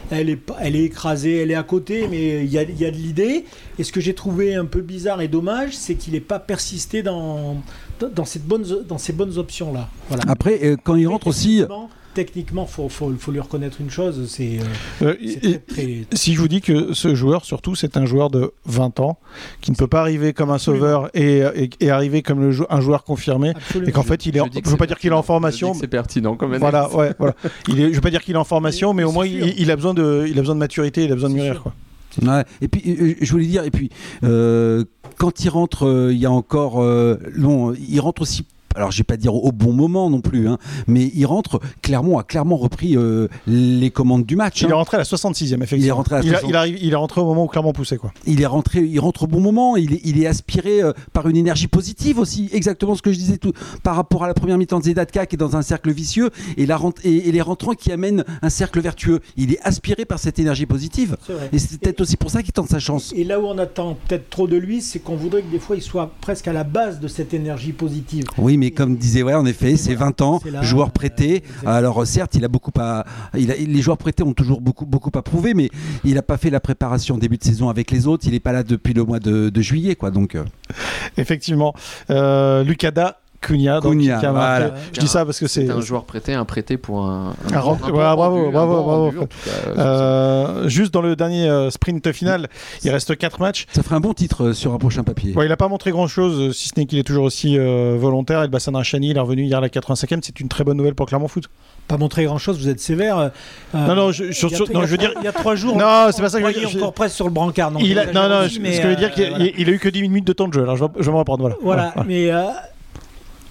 Elle 0.10 0.30
est, 0.30 0.40
elle 0.60 0.76
est 0.76 0.86
écrasée, 0.86 1.38
elle 1.42 1.52
est 1.52 1.56
à 1.56 1.64
côté, 1.64 2.08
mais 2.10 2.44
il 2.44 2.52
y 2.52 2.58
a, 2.58 2.64
y 2.64 2.86
a 2.86 2.92
de 2.92 2.96
l'idée. 2.96 3.46
Et 3.78 3.84
ce 3.84 3.92
que 3.92 4.00
j'ai 4.00 4.16
trouvé 4.16 4.56
un 4.56 4.66
peu 4.66 4.82
bizarre 4.82 5.22
et 5.22 5.28
dommage, 5.28 5.74
c'est 5.74 5.96
qu'il 5.96 6.14
n'est 6.14 6.22
pas 6.22 6.40
persisté 6.40 7.04
dans, 7.04 7.62
dans, 8.00 8.26
cette 8.26 8.46
bonne, 8.46 8.66
dans 8.88 8.98
ces 8.98 9.14
bonnes 9.14 9.38
options-là. 9.38 9.90
Voilà. 10.08 10.24
Après, 10.28 10.60
euh, 10.64 10.78
quand 10.82 10.96
il 10.96 11.08
rentre 11.08 11.28
aussi 11.28 11.64
techniquement, 12.14 12.68
il 12.78 12.90
faut, 12.90 13.32
lui 13.32 13.40
reconnaître 13.40 13.82
une 13.82 13.90
chose, 13.90 14.28
c'est 14.30 14.60
euh, 15.02 15.16
euh, 15.42 16.04
Si 16.14 16.34
je 16.34 16.40
vous 16.40 16.48
dis 16.48 16.62
que 16.62 16.94
ce 16.94 17.16
joueur, 17.16 17.46
surtout, 17.46 17.76
c'est 17.76 17.98
un 17.98 18.06
joueur 18.06 18.30
de 18.30 18.52
20 18.66 19.00
ans, 19.00 19.20
qui 19.62 19.72
ne 19.72 19.76
peut 19.76 19.88
pas 19.88 20.02
arriver 20.02 20.34
comme 20.34 20.50
un 20.50 20.58
sauveur 20.58 21.10
et, 21.14 21.44
arriver 21.90 22.22
comme 22.22 22.42
le, 22.42 22.56
un 22.70 22.82
joueur 22.82 23.04
confirmé, 23.04 23.54
et 23.86 23.92
qu'en 23.92 24.04
fait, 24.04 24.26
il 24.26 24.38
est, 24.38 24.42
je 24.54 24.60
ne 24.60 24.70
veux 24.70 24.78
pas 24.78 24.88
dire 24.88 25.00
qu'il 25.00 25.12
est 25.12 25.16
en 25.16 25.24
formation. 25.24 25.74
C'est 25.74 25.88
pertinent 25.88 26.36
quand 26.36 26.48
même. 26.48 26.60
Voilà, 26.60 26.94
ouais, 26.96 27.14
voilà. 27.18 27.36
Il 27.68 27.80
est, 27.80 27.90
je 27.90 27.96
veux 27.96 28.02
pas 28.02 28.12
dire 28.12 28.22
qu'il 28.22 28.36
est 28.36 28.40
en 28.40 28.44
formation, 28.44 28.94
mais, 28.94 29.04
au 29.04 29.12
moins, 29.12 29.26
il, 29.26 29.72
a 29.72 29.76
besoin 29.76 29.94
de, 29.94 30.26
il 30.28 30.38
a 30.38 30.42
besoin 30.42 30.56
de 30.56 30.60
maturité, 30.60 31.04
il 31.04 31.12
a 31.12 31.16
besoin 31.16 31.30
de 31.30 31.36
mûrir. 31.36 31.64
Quoi. 31.64 32.44
et 32.62 32.68
puis, 32.68 32.98
euh, 33.00 33.16
je 33.22 33.32
voulais 33.32 33.46
dire, 33.46 33.64
et 33.64 33.72
puis, 33.72 33.90
quand 34.22 35.44
il 35.44 35.50
rentre, 35.50 36.10
il 36.12 36.18
y 36.18 36.26
a 36.26 36.32
encore. 36.32 36.84
non, 37.38 37.74
il 37.74 38.00
rentre 38.00 38.22
aussi 38.22 38.46
alors 38.80 38.92
je 38.92 38.98
vais 38.98 39.04
pas 39.04 39.18
dire 39.18 39.36
au 39.36 39.52
bon 39.52 39.74
moment 39.74 40.10
non 40.10 40.22
plus, 40.22 40.48
hein, 40.48 40.58
mais 40.88 41.12
il 41.14 41.26
rentre, 41.26 41.60
Clermont 41.82 42.18
a 42.18 42.24
clairement 42.24 42.56
repris 42.56 42.96
euh, 42.96 43.28
les 43.46 43.92
commandes 43.92 44.26
du 44.26 44.38
match. 44.38 44.62
Il 44.62 44.70
est 44.70 44.72
hein. 44.72 44.76
rentré 44.76 44.96
à 44.96 45.00
la 45.00 45.04
66e, 45.04 45.62
effectivement. 45.62 45.78
Il 45.78 45.88
est 45.88 45.92
rentré, 45.92 46.16
à 46.16 46.22
il, 46.22 46.56
arrive, 46.56 46.78
il 46.82 46.94
est 46.94 46.96
rentré 46.96 47.20
au 47.20 47.26
moment 47.26 47.44
où 47.44 47.48
Clermont 47.48 47.74
poussait. 47.74 47.98
Quoi. 47.98 48.14
Il 48.26 48.42
est 48.42 48.46
rentré, 48.46 48.80
il 48.80 49.00
rentre 49.02 49.24
au 49.24 49.28
bon 49.28 49.42
moment, 49.42 49.76
il 49.76 49.96
est, 49.96 50.02
il 50.06 50.22
est 50.22 50.28
aspiré 50.28 50.82
euh, 50.82 50.94
par 51.12 51.28
une 51.28 51.36
énergie 51.36 51.68
positive 51.68 52.20
aussi, 52.20 52.50
exactement 52.54 52.96
ce 52.96 53.02
que 53.02 53.12
je 53.12 53.18
disais 53.18 53.38
tout, 53.38 53.52
par 53.84 53.98
rapport 53.98 54.24
à 54.24 54.28
la 54.28 54.34
première 54.34 54.58
mi-temps 54.58 54.80
de 54.80 54.86
Zedatka 54.86 55.26
qui 55.26 55.36
est 55.36 55.38
dans 55.38 55.58
un 55.58 55.62
cercle 55.62 55.92
vicieux 55.92 56.30
et, 56.56 56.66
la, 56.66 56.80
et, 57.04 57.32
les 57.34 57.42
rentrants 57.42 57.74
qui 57.74 57.92
amènent 57.92 58.24
un 58.42 58.50
cercle 58.50 58.80
vertueux. 58.80 59.20
Il 59.36 59.52
est 59.52 59.60
aspiré 59.62 60.06
par 60.06 60.20
cette 60.20 60.40
énergie 60.40 60.66
positive. 60.66 61.18
Et 61.52 61.60
c'est 61.60 61.82
peut-être 61.82 62.00
aussi 62.00 62.16
pour 62.16 62.32
ça 62.32 62.44
qu'il 62.44 62.54
tente 62.54 62.70
sa 62.70 62.80
chance. 62.80 63.12
Et 63.14 63.26
là 63.26 63.42
où 63.42 63.46
on 63.46 63.58
attend 63.58 63.98
peut-être 64.08 64.30
trop 64.30 64.48
de 64.48 64.56
lui, 64.56 64.82
c'est 64.82 65.00
qu'on 65.00 65.18
voudrait 65.18 65.42
que 65.42 65.52
des 65.52 65.60
fois 65.60 65.76
il 65.76 65.82
soit 65.82 66.12
presque 66.22 66.48
à 66.48 66.54
la 66.54 66.64
base 66.64 67.02
de 67.02 67.10
cette 67.10 67.34
énergie 67.34 67.74
positive. 67.74 68.24
Oui, 68.38 68.56
mais 68.56 68.69
comme 68.72 68.96
disait, 68.96 69.24
ouais, 69.24 69.34
en 69.34 69.46
effet, 69.46 69.76
c'est 69.78 69.96
20 69.96 70.22
ans, 70.22 70.40
joueur 70.62 70.92
prêté. 70.92 71.44
Alors 71.66 72.06
certes, 72.06 72.36
il 72.36 72.46
a 72.46 72.48
beaucoup 72.48 72.72
à, 72.80 73.06
il 73.38 73.52
a, 73.52 73.56
les 73.56 73.82
joueurs 73.82 73.98
prêtés 73.98 74.24
ont 74.24 74.34
toujours 74.34 74.62
beaucoup, 74.62 74.86
beaucoup 74.86 75.12
à 75.16 75.22
prouver, 75.22 75.54
mais 75.54 75.70
il 76.04 76.16
n'a 76.16 76.22
pas 76.22 76.38
fait 76.38 76.50
la 76.50 76.60
préparation 76.60 77.18
début 77.18 77.38
de 77.38 77.44
saison 77.44 77.70
avec 77.70 77.92
les 77.92 78.08
autres. 78.08 78.26
Il 78.28 78.32
n'est 78.32 78.40
pas 78.40 78.52
là 78.52 78.64
depuis 78.64 78.94
le 78.94 79.04
mois 79.04 79.20
de, 79.20 79.62
juillet, 79.62 79.96
quoi. 79.96 80.12
Donc. 80.12 80.36
Euh. 80.36 80.46
Effectivement, 81.18 81.74
euh, 82.10 82.64
Lucada 82.64 83.20
Cunha, 83.42 83.80
donc, 83.80 83.94
je 84.02 85.00
dis 85.00 85.08
ça 85.08 85.26
parce 85.26 85.40
que 85.40 85.48
c'est 85.48 85.70
un 85.70 85.82
joueur 85.82 86.04
prêté, 86.04 86.34
un 86.34 86.46
prêté 86.46 86.78
pour 86.78 87.06
un. 87.06 87.34
bravo, 87.50 88.52
bravo, 88.52 88.52
bravo. 88.52 89.14
Euh, 89.78 90.68
juste 90.68 90.94
dans 90.94 91.02
le 91.02 91.16
dernier 91.16 91.48
euh, 91.48 91.70
sprint 91.70 92.12
final, 92.12 92.48
il 92.84 92.92
reste 92.92 93.18
4 93.18 93.40
matchs. 93.40 93.66
Ça 93.72 93.82
ferait 93.82 93.96
un 93.96 94.02
bon 94.02 94.14
titre 94.14 94.48
euh, 94.48 94.54
sur 94.54 94.74
un 94.74 94.78
prochain 94.78 95.04
papier. 95.04 95.34
il 95.36 95.48
n'a 95.48 95.58
pas 95.58 95.68
montré 95.68 95.92
grand 95.92 96.08
chose, 96.08 96.56
si 96.56 96.70
ce 96.70 96.74
n'est 96.78 96.86
qu'il 96.86 97.00
est 97.00 97.04
toujours 97.04 97.24
aussi 97.24 97.58
volontaire. 97.58 98.40
Et 98.42 98.46
le 98.46 98.50
Bassan 98.50 98.76
Rachani, 98.76 99.10
il 99.10 99.18
est 99.18 99.22
revenu 99.22 99.44
hier 99.44 99.58
à 99.58 99.62
la 99.62 99.70
85e. 99.70 100.20
C'est 100.22 100.40
une 100.40 100.50
très 100.50 100.64
bonne 100.64 100.78
nouvelle 100.78 100.96
pour 100.96 101.06
Clermont 101.06 101.28
Foot 101.28 101.50
pas 101.88 101.98
montré 101.98 102.26
grand 102.26 102.38
chose, 102.38 102.60
vous 102.60 102.70
êtes 102.70 102.80
sévère. 102.80 103.32
non, 103.74 103.96
non, 103.96 104.12
je, 104.12 104.26
veux 104.26 104.98
dire. 104.98 105.12
Il 105.18 105.24
y 105.24 105.28
a 105.28 105.32
trois 105.32 105.56
jours, 105.56 105.76
non, 105.76 106.10
c'est 106.12 106.22
pas 106.22 106.30
ça 106.30 106.40
que 106.40 106.52
je 106.52 106.78
encore 106.78 106.94
presque 106.94 107.16
sur 107.16 107.26
le 107.26 107.32
brancard. 107.32 107.72
Non, 107.72 107.80
il 107.80 107.96
non, 108.14 108.30
non, 108.30 108.48
ce 108.48 108.60
que 108.60 108.72
je 108.72 108.88
veux 108.88 108.96
dire, 108.96 109.12
qu'il 109.12 109.24
a, 109.26 109.72
eu 109.72 109.80
que 109.80 109.90
10 109.90 110.04
minutes 110.04 110.28
de 110.28 110.34
temps 110.34 110.48
de 110.48 110.54
jeu. 110.54 110.62
Alors 110.62 110.76
je 110.78 110.86
vais, 110.86 111.12
me 111.12 111.18
reprendre. 111.18 111.58
Voilà, 111.62 111.92
voilà, 111.96 112.06
mais 112.08 112.30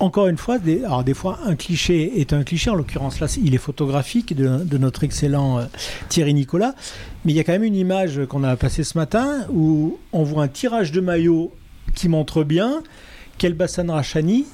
encore 0.00 0.28
une 0.28 0.37
fois, 0.37 0.58
des, 0.58 0.84
alors 0.84 1.04
des 1.04 1.14
fois, 1.14 1.40
un 1.44 1.56
cliché 1.56 2.20
est 2.20 2.32
un 2.32 2.44
cliché. 2.44 2.70
En 2.70 2.74
l'occurrence, 2.74 3.20
là, 3.20 3.26
il 3.42 3.54
est 3.54 3.58
photographique 3.58 4.34
de, 4.34 4.78
notre 4.78 5.04
excellent 5.04 5.58
euh, 5.58 5.64
Thierry 6.08 6.34
Nicolas. 6.34 6.74
Mais 7.24 7.32
il 7.32 7.37
y 7.37 7.40
a 7.40 7.44
quand 7.44 7.52
même 7.52 7.64
une 7.64 7.76
image 7.76 8.20
qu'on 8.28 8.44
a 8.44 8.56
passée 8.56 8.84
ce 8.84 8.96
matin 8.96 9.46
où 9.52 9.98
on 10.12 10.22
voit 10.22 10.44
un 10.44 10.48
tirage 10.48 10.92
de 10.92 11.00
maillot 11.00 11.52
qui 11.94 12.08
montre 12.08 12.44
bien 12.44 12.82
qu'Elbassan 13.38 13.90
Rachani, 13.90 14.46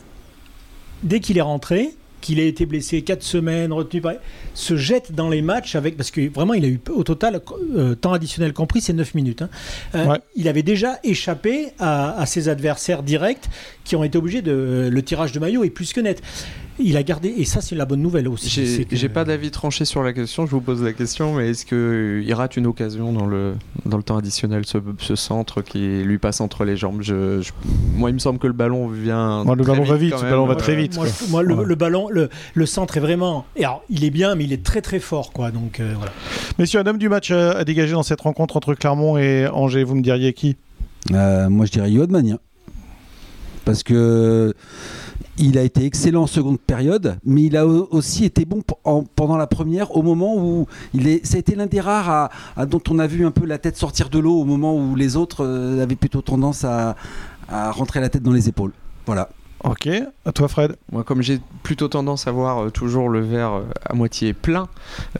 dès 1.02 1.20
qu'il 1.20 1.38
est 1.38 1.42
rentré, 1.42 1.94
qu'il 2.24 2.40
a 2.40 2.44
été 2.44 2.64
blessé 2.64 3.02
4 3.02 3.22
semaines, 3.22 3.72
retenu 3.72 4.00
par... 4.00 4.14
se 4.54 4.76
jette 4.76 5.12
dans 5.12 5.28
les 5.28 5.42
matchs 5.42 5.76
avec 5.76 5.94
parce 5.96 6.10
que 6.10 6.26
vraiment 6.32 6.54
il 6.54 6.64
a 6.64 6.68
eu 6.68 6.80
au 6.88 7.04
total 7.04 7.42
euh, 7.76 7.94
temps 7.94 8.14
additionnel 8.14 8.54
compris 8.54 8.80
c'est 8.80 8.94
9 8.94 9.14
minutes. 9.14 9.42
Hein. 9.42 9.50
Euh, 9.94 10.16
il 10.34 10.48
avait 10.48 10.62
déjà 10.62 10.98
échappé 11.04 11.72
à, 11.78 12.24
ses 12.24 12.48
adversaires 12.48 13.02
directs 13.02 13.44
qui 13.84 13.94
ont 13.94 14.04
été 14.04 14.16
obligés 14.16 14.40
de 14.40 14.88
le 14.90 15.02
tirage 15.02 15.32
de 15.32 15.38
maillot 15.38 15.64
est 15.64 15.70
plus 15.70 15.92
que 15.92 16.00
net. 16.00 16.22
Il 16.78 16.96
a 16.96 17.02
gardé, 17.02 17.28
et 17.28 17.44
ça 17.44 17.60
c'est 17.60 17.74
la 17.74 17.84
bonne 17.84 18.02
nouvelle 18.02 18.28
aussi. 18.28 18.84
J'ai 18.90 19.08
pas 19.08 19.24
d'avis 19.24 19.50
tranché 19.50 19.84
sur 19.84 20.02
la 20.02 20.12
question, 20.12 20.46
je 20.46 20.50
vous 20.50 20.60
pose 20.60 20.82
la 20.82 20.92
question, 20.92 21.34
mais 21.34 21.50
est-ce 21.50 21.66
qu'il 21.66 22.34
rate 22.34 22.56
une 22.56 22.66
occasion 22.66 23.12
dans 23.12 23.26
le, 23.26 23.54
dans 23.86 23.96
le 23.96 24.02
temps 24.02 24.16
additionnel, 24.16 24.64
ce, 24.66 25.14
centre 25.14 25.62
qui 25.62 26.02
lui 26.02 26.18
passe 26.18 26.40
entre 26.40 26.64
les 26.64 26.76
jambes? 26.76 27.00
Je, 27.02 27.42
Moi, 27.94 28.10
il 28.10 28.14
me 28.14 28.18
semble 28.18 28.38
que 28.38 28.46
le 28.46 28.52
ballon 28.52 28.88
vient. 28.88 29.44
le 29.44 29.64
ballon 29.64 29.84
va 29.84 29.96
vite, 29.96 30.14
le 30.14 30.30
ballon 30.30 30.46
va 30.46 30.56
très 30.56 30.76
vite. 30.76 30.98
Moi, 31.30 31.42
le, 31.42 31.74
ballon, 31.74 32.08
le, 32.10 32.28
le, 32.54 32.66
centre 32.66 32.96
est 32.96 33.00
vraiment. 33.00 33.44
Et 33.56 33.64
alors, 33.64 33.84
il 33.90 34.04
est 34.04 34.10
bien, 34.10 34.34
mais 34.34 34.44
il 34.44 34.52
est 34.52 34.64
très 34.64 34.80
très 34.80 34.98
fort, 34.98 35.32
quoi. 35.32 35.50
Donc 35.50 35.80
euh, 35.80 35.92
voilà. 35.96 36.12
Messieurs, 36.58 36.80
un 36.80 36.86
homme 36.86 36.98
du 36.98 37.08
match 37.08 37.30
à 37.30 37.64
dégager 37.64 37.92
dans 37.92 38.02
cette 38.02 38.20
rencontre 38.20 38.56
entre 38.56 38.74
Clermont 38.74 39.16
et 39.16 39.46
Angers, 39.48 39.84
vous 39.84 39.94
me 39.94 40.02
diriez 40.02 40.32
qui? 40.32 40.56
Euh, 41.12 41.48
Moi, 41.48 41.66
je 41.66 41.72
dirais 41.72 41.90
Yoad 41.90 42.10
Mania. 42.10 42.38
Parce 43.64 43.82
que 43.82 44.54
il 45.38 45.58
a 45.58 45.62
été 45.62 45.84
excellent 45.84 46.22
en 46.22 46.26
seconde 46.26 46.60
période, 46.60 47.18
mais 47.24 47.44
il 47.44 47.56
a 47.56 47.66
aussi 47.66 48.24
été 48.24 48.44
bon 48.44 48.62
pendant 49.16 49.36
la 49.36 49.46
première, 49.46 49.96
au 49.96 50.02
moment 50.02 50.36
où 50.36 50.66
il 50.92 51.08
est, 51.08 51.24
ça 51.26 51.36
a 51.36 51.38
été 51.40 51.54
l'un 51.54 51.66
des 51.66 51.80
rares 51.80 52.30
à, 52.56 52.66
dont 52.66 52.82
on 52.90 52.98
a 52.98 53.06
vu 53.06 53.26
un 53.26 53.30
peu 53.30 53.46
la 53.46 53.58
tête 53.58 53.76
sortir 53.76 54.10
de 54.10 54.18
l'eau, 54.18 54.40
au 54.40 54.44
moment 54.44 54.76
où 54.76 54.94
les 54.94 55.16
autres 55.16 55.44
euh, 55.44 55.82
avaient 55.82 55.96
plutôt 55.96 56.22
tendance 56.22 56.64
à, 56.64 56.96
à 57.48 57.70
rentrer 57.72 58.00
la 58.00 58.08
tête 58.08 58.22
dans 58.22 58.32
les 58.32 58.48
épaules. 58.48 58.72
Voilà. 59.06 59.28
Ok, 59.64 59.88
à 60.26 60.32
toi 60.32 60.46
Fred. 60.48 60.76
Moi 60.92 61.04
comme 61.04 61.22
j'ai 61.22 61.40
plutôt 61.62 61.88
tendance 61.88 62.26
à 62.26 62.32
voir 62.32 62.64
euh, 62.64 62.70
toujours 62.70 63.08
le 63.08 63.20
verre 63.20 63.54
euh, 63.54 63.62
à 63.88 63.94
moitié 63.94 64.34
plein, 64.34 64.68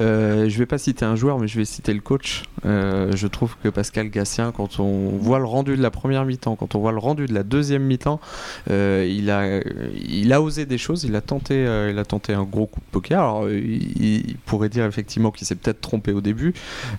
euh, 0.03 0.51
je 0.51 0.59
vais 0.59 0.67
pas 0.67 0.77
citer 0.77 1.07
un 1.07 1.17
joueur 1.17 1.39
mais 1.39 1.49
je 1.49 1.57
vais 1.57 1.65
citer 1.65 1.95
le 1.95 2.01
coach. 2.01 2.43
je 2.63 3.27
trouve 3.27 3.57
que 3.63 3.71
Pascal 3.71 4.11
Gassien, 4.11 4.53
quand 4.53 4.81
on 4.81 5.09
voit 5.17 5.39
le 5.39 5.47
rendu 5.47 5.79
de 5.79 5.83
la 5.83 5.91
première 5.91 6.27
mi-temps, 6.27 6.57
quand 6.57 6.75
on 6.75 6.81
voit 6.81 6.93
le 6.93 6.99
rendu 6.99 7.25
de 7.25 7.33
la 7.33 7.43
deuxième 7.43 7.85
mi-temps, 7.85 8.21
il, 8.69 9.31
a, 9.31 9.61
il 10.07 10.33
a 10.33 10.43
osé 10.43 10.67
des 10.67 10.79
choses, 10.79 11.05
il 11.05 11.17
a 11.17 11.23
tenté, 11.23 11.65
il 11.91 11.99
a 11.99 12.05
tenté 12.05 12.35
un 12.35 12.45
gros 12.45 12.67
coup 12.67 12.81
de 12.81 12.91
poker. 12.91 13.21
Alors 13.21 13.49
il, 13.51 14.37
pourrait 14.45 14.69
dire 14.69 14.85
effectivement 14.85 15.31
qu'il 15.31 15.47
s'est 15.47 15.55
peut-être 15.55 15.81
trompé 15.81 16.13
au 16.13 16.21
début 16.21 16.53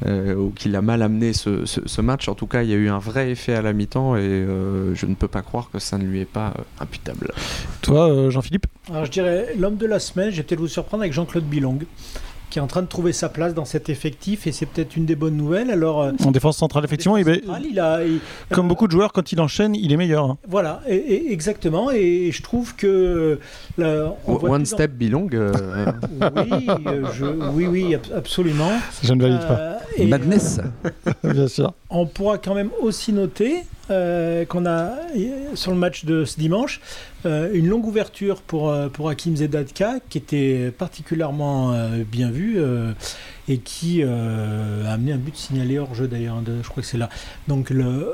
ou 0.06 0.50
qu'il 0.52 0.76
a 0.76 0.82
mal 0.82 1.04
amené 1.04 1.34
ce, 1.34 2.02
match. 2.02 2.28
En 2.28 2.36
tout 2.36 2.48
cas 2.48 2.64
il 2.64 2.70
y 2.70 2.74
a 2.74 2.78
eu 2.78 2.90
un 2.90 3.00
vrai 3.00 3.30
effet 3.30 3.54
à 3.54 3.62
la 3.62 3.74
mi-temps 3.74 4.16
et 4.16 4.46
je 4.94 5.06
ne 5.06 5.14
peux 5.16 5.28
pas 5.28 5.44
croire 5.44 5.70
que 5.72 5.80
ça 5.80 5.98
ne 5.98 6.06
lui 6.06 6.22
est 6.22 6.26
pas 6.26 6.54
imputable. 6.80 7.35
Toi, 7.82 8.10
euh, 8.10 8.30
Jean-Philippe 8.30 8.66
Alors, 8.90 9.06
je 9.06 9.12
dirais 9.12 9.56
l'homme 9.58 9.78
de 9.78 9.86
la 9.86 10.00
semaine, 10.00 10.32
je 10.32 10.38
vais 10.38 10.44
peut-être 10.44 10.60
vous 10.60 10.68
surprendre 10.68 11.04
avec 11.04 11.14
Jean-Claude 11.14 11.46
Bilong 11.46 11.80
qui 12.56 12.60
est 12.60 12.62
en 12.62 12.68
train 12.68 12.84
de 12.84 12.88
trouver 12.88 13.12
sa 13.12 13.28
place 13.28 13.54
dans 13.54 13.66
cet 13.66 13.90
effectif 13.90 14.48
et 14.48 14.54
c'est 14.54 14.66
peut-être 14.66 14.96
une 14.96 15.06
des 15.06 15.18
bonnes 15.18 15.36
nouvelles. 15.36 15.70
Alors, 15.72 16.02
euh, 16.02 16.12
en 16.24 16.32
défense 16.32 16.56
centrale, 16.56 16.86
effectivement, 16.86 17.18
il, 17.18 17.80
a, 17.80 18.00
comme 18.50 18.70
beaucoup 18.70 18.88
de 18.88 18.94
joueurs, 18.94 19.12
quand 19.12 19.34
il 19.34 19.42
enchaîne, 19.42 19.76
il 19.76 19.92
est 19.92 19.98
meilleur. 19.98 20.24
Hein. 20.24 20.38
Voilà, 20.48 20.82
et, 20.88 21.34
exactement. 21.34 21.92
Et 21.92 22.32
je 22.32 22.42
trouve 22.42 22.74
que 22.76 23.40
one 24.26 24.66
step 24.66 24.92
Bilong. 24.92 25.28
Euh, 25.34 25.52
oui, 26.36 26.70
oui, 27.54 27.68
oui, 27.68 27.98
absolument. 28.16 28.72
Je 29.04 29.14
ne 29.14 29.22
valide 29.22 29.46
pas. 29.46 29.80
Madness, 30.06 30.62
bien 31.26 31.50
sûr. 31.50 31.74
On 31.90 32.06
pourra 32.06 32.38
quand 32.38 32.56
même 32.56 32.70
aussi 32.82 33.12
noter 33.12 33.64
euh, 33.92 34.46
qu'on 34.46 34.66
a 34.66 34.94
sur 35.54 35.72
le 35.72 35.78
match 35.78 36.06
de 36.06 36.26
ce 36.26 36.40
dimanche 36.40 36.82
euh, 37.28 37.52
une 37.54 37.68
longue 37.68 37.86
ouverture 37.86 38.42
pour, 38.42 38.72
euh, 38.72 38.90
pour 38.90 39.10
Hakim 39.10 39.36
Zedadka 39.36 40.00
qui 40.10 40.18
était 40.18 40.72
particulièrement 40.76 41.74
bien 42.12 42.32
vue 42.32 42.58
et 43.48 43.60
qui 43.60 44.02
a 44.02 44.92
amené 44.92 45.12
un 45.12 45.18
but 45.18 45.36
signalé 45.36 45.78
hors 45.78 45.94
jeu 45.94 46.08
d'ailleurs, 46.08 46.42
je 46.46 46.68
crois 46.68 46.82
que 46.82 46.90
c'est 46.90 46.98
là. 46.98 47.10
Donc 47.48 47.70
le, 47.70 48.12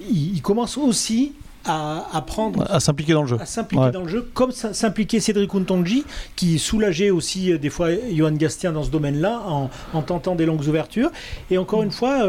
il, 0.00 0.40
commence 0.40 0.78
aussi 0.78 1.32
à, 1.64 2.06
à, 2.12 2.22
prendre 2.22 2.70
à 2.70 2.78
s'impliquer 2.78 3.12
dans 3.12 3.22
le 3.22 3.28
jeu. 3.28 3.36
à 3.40 3.46
s'impliquer 3.46 3.90
dans 3.90 4.02
le 4.02 4.08
jeu 4.08 4.30
comme 4.34 4.52
s'impliquer 4.52 5.18
Cédric 5.18 5.52
Untonji 5.52 6.04
qui 6.36 6.58
soulageait 6.60 7.10
aussi 7.10 7.58
des 7.58 7.70
fois 7.70 7.88
Johan 8.12 8.32
Gastien 8.32 8.72
dans 8.72 8.84
ce 8.84 8.90
domaine-là 8.90 9.42
en, 9.46 9.68
en, 9.92 10.02
tentant 10.02 10.36
des 10.36 10.46
longues 10.46 10.66
ouvertures. 10.66 11.10
Et 11.50 11.58
encore 11.58 11.82
une 11.82 11.90
fois 11.90 12.24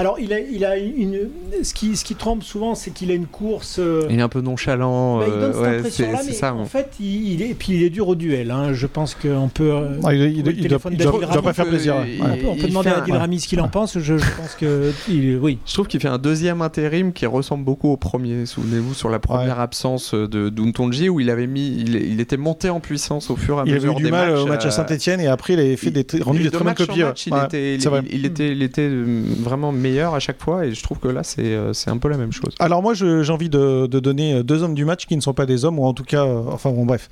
alors, 0.00 0.18
il 0.18 0.32
a, 0.32 0.40
il 0.40 0.64
a 0.64 0.78
une. 0.78 1.28
Ce 1.62 1.74
qui, 1.74 1.94
ce 1.94 2.06
qui 2.06 2.14
trompe 2.14 2.42
souvent, 2.42 2.74
c'est 2.74 2.90
qu'il 2.90 3.10
a 3.10 3.14
une 3.14 3.26
course. 3.26 3.78
Euh, 3.78 4.06
il 4.08 4.18
est 4.18 4.22
un 4.22 4.30
peu 4.30 4.40
nonchalant. 4.40 5.18
Bah, 5.18 5.26
il 5.28 5.38
donne 5.38 5.52
cette 5.52 5.62
euh, 5.62 5.78
impression-là, 5.78 6.20
mais 6.26 6.32
ça, 6.32 6.54
en 6.54 6.64
fait, 6.64 6.94
il, 7.00 7.42
est, 7.42 7.50
et 7.50 7.54
puis 7.54 7.74
il 7.74 7.82
est 7.82 7.90
dur 7.90 8.08
au 8.08 8.14
duel. 8.14 8.50
Hein. 8.50 8.72
Je 8.72 8.86
pense 8.86 9.14
qu'on 9.14 9.50
peut. 9.52 9.70
Euh, 9.70 10.00
ah, 10.02 10.14
il, 10.14 10.38
il, 10.38 10.68
doit, 10.68 10.78
doit, 10.78 11.42
pas 11.42 11.52
faire 11.52 11.68
plaisir. 11.68 11.96
On 12.22 12.56
peut, 12.56 12.66
demander 12.66 12.88
à 12.88 13.02
Adil 13.02 13.14
Rami 13.14 13.40
ce 13.40 13.48
qu'il 13.48 13.60
en 13.60 13.68
pense. 13.68 13.98
Je, 13.98 14.14
pense 14.14 14.54
que. 14.58 14.90
oui. 15.06 15.58
Je 15.66 15.74
trouve 15.74 15.86
qu'il 15.86 16.00
fait 16.00 16.08
un 16.08 16.16
deuxième 16.16 16.62
intérim 16.62 17.12
qui 17.12 17.26
ressemble 17.26 17.64
beaucoup 17.64 17.90
au 17.90 17.98
premier. 17.98 18.46
Souvenez-vous, 18.46 18.94
sur 18.94 19.10
la 19.10 19.18
première 19.18 19.60
absence 19.60 20.14
de 20.14 20.48
Duntonji, 20.48 21.10
où 21.10 21.20
il 21.20 21.28
avait 21.28 21.46
mis. 21.46 21.76
Il, 21.76 22.20
était 22.20 22.38
monté 22.38 22.70
en 22.70 22.80
puissance 22.80 23.28
au 23.28 23.36
fur 23.36 23.58
et 23.58 23.60
à 23.60 23.64
mesure. 23.64 23.76
Il 23.82 23.86
avait 23.88 24.00
eu 24.00 24.04
du 24.04 24.10
mal 24.10 24.34
au 24.34 24.46
match 24.46 24.64
à 24.64 24.70
Saint-Etienne 24.70 25.20
et 25.20 25.26
après, 25.26 25.52
il 25.52 25.60
avait 25.60 25.76
fait 25.76 25.90
des, 25.90 26.06
rendu 26.22 26.42
des 26.42 26.50
très 26.50 26.64
bonnes 26.64 26.74
copies. 26.74 27.02
Il 28.10 28.62
était 28.62 28.88
vraiment 28.88 29.72
meilleur 29.72 29.89
à 29.98 30.18
chaque 30.20 30.40
fois 30.42 30.66
et 30.66 30.72
je 30.72 30.82
trouve 30.82 30.98
que 30.98 31.08
là 31.08 31.22
euh, 31.38 31.72
c'est 31.72 31.90
un 31.90 31.98
peu 31.98 32.08
la 32.08 32.16
même 32.16 32.32
chose. 32.32 32.54
Alors 32.58 32.82
moi 32.82 32.94
j'ai 32.94 33.30
envie 33.30 33.48
de, 33.48 33.86
donner 33.86 34.34
euh, 34.34 34.42
deux 34.42 34.62
hommes 34.62 34.74
du 34.74 34.84
match 34.84 35.06
qui 35.06 35.16
ne 35.16 35.20
sont 35.20 35.34
pas 35.34 35.46
des 35.46 35.64
hommes 35.64 35.78
ou 35.78 35.84
en 35.84 35.94
tout 35.94 36.04
cas, 36.04 36.24
euh, 36.24 36.42
enfin 36.48 36.70
bon 36.70 36.86
bref. 36.86 37.08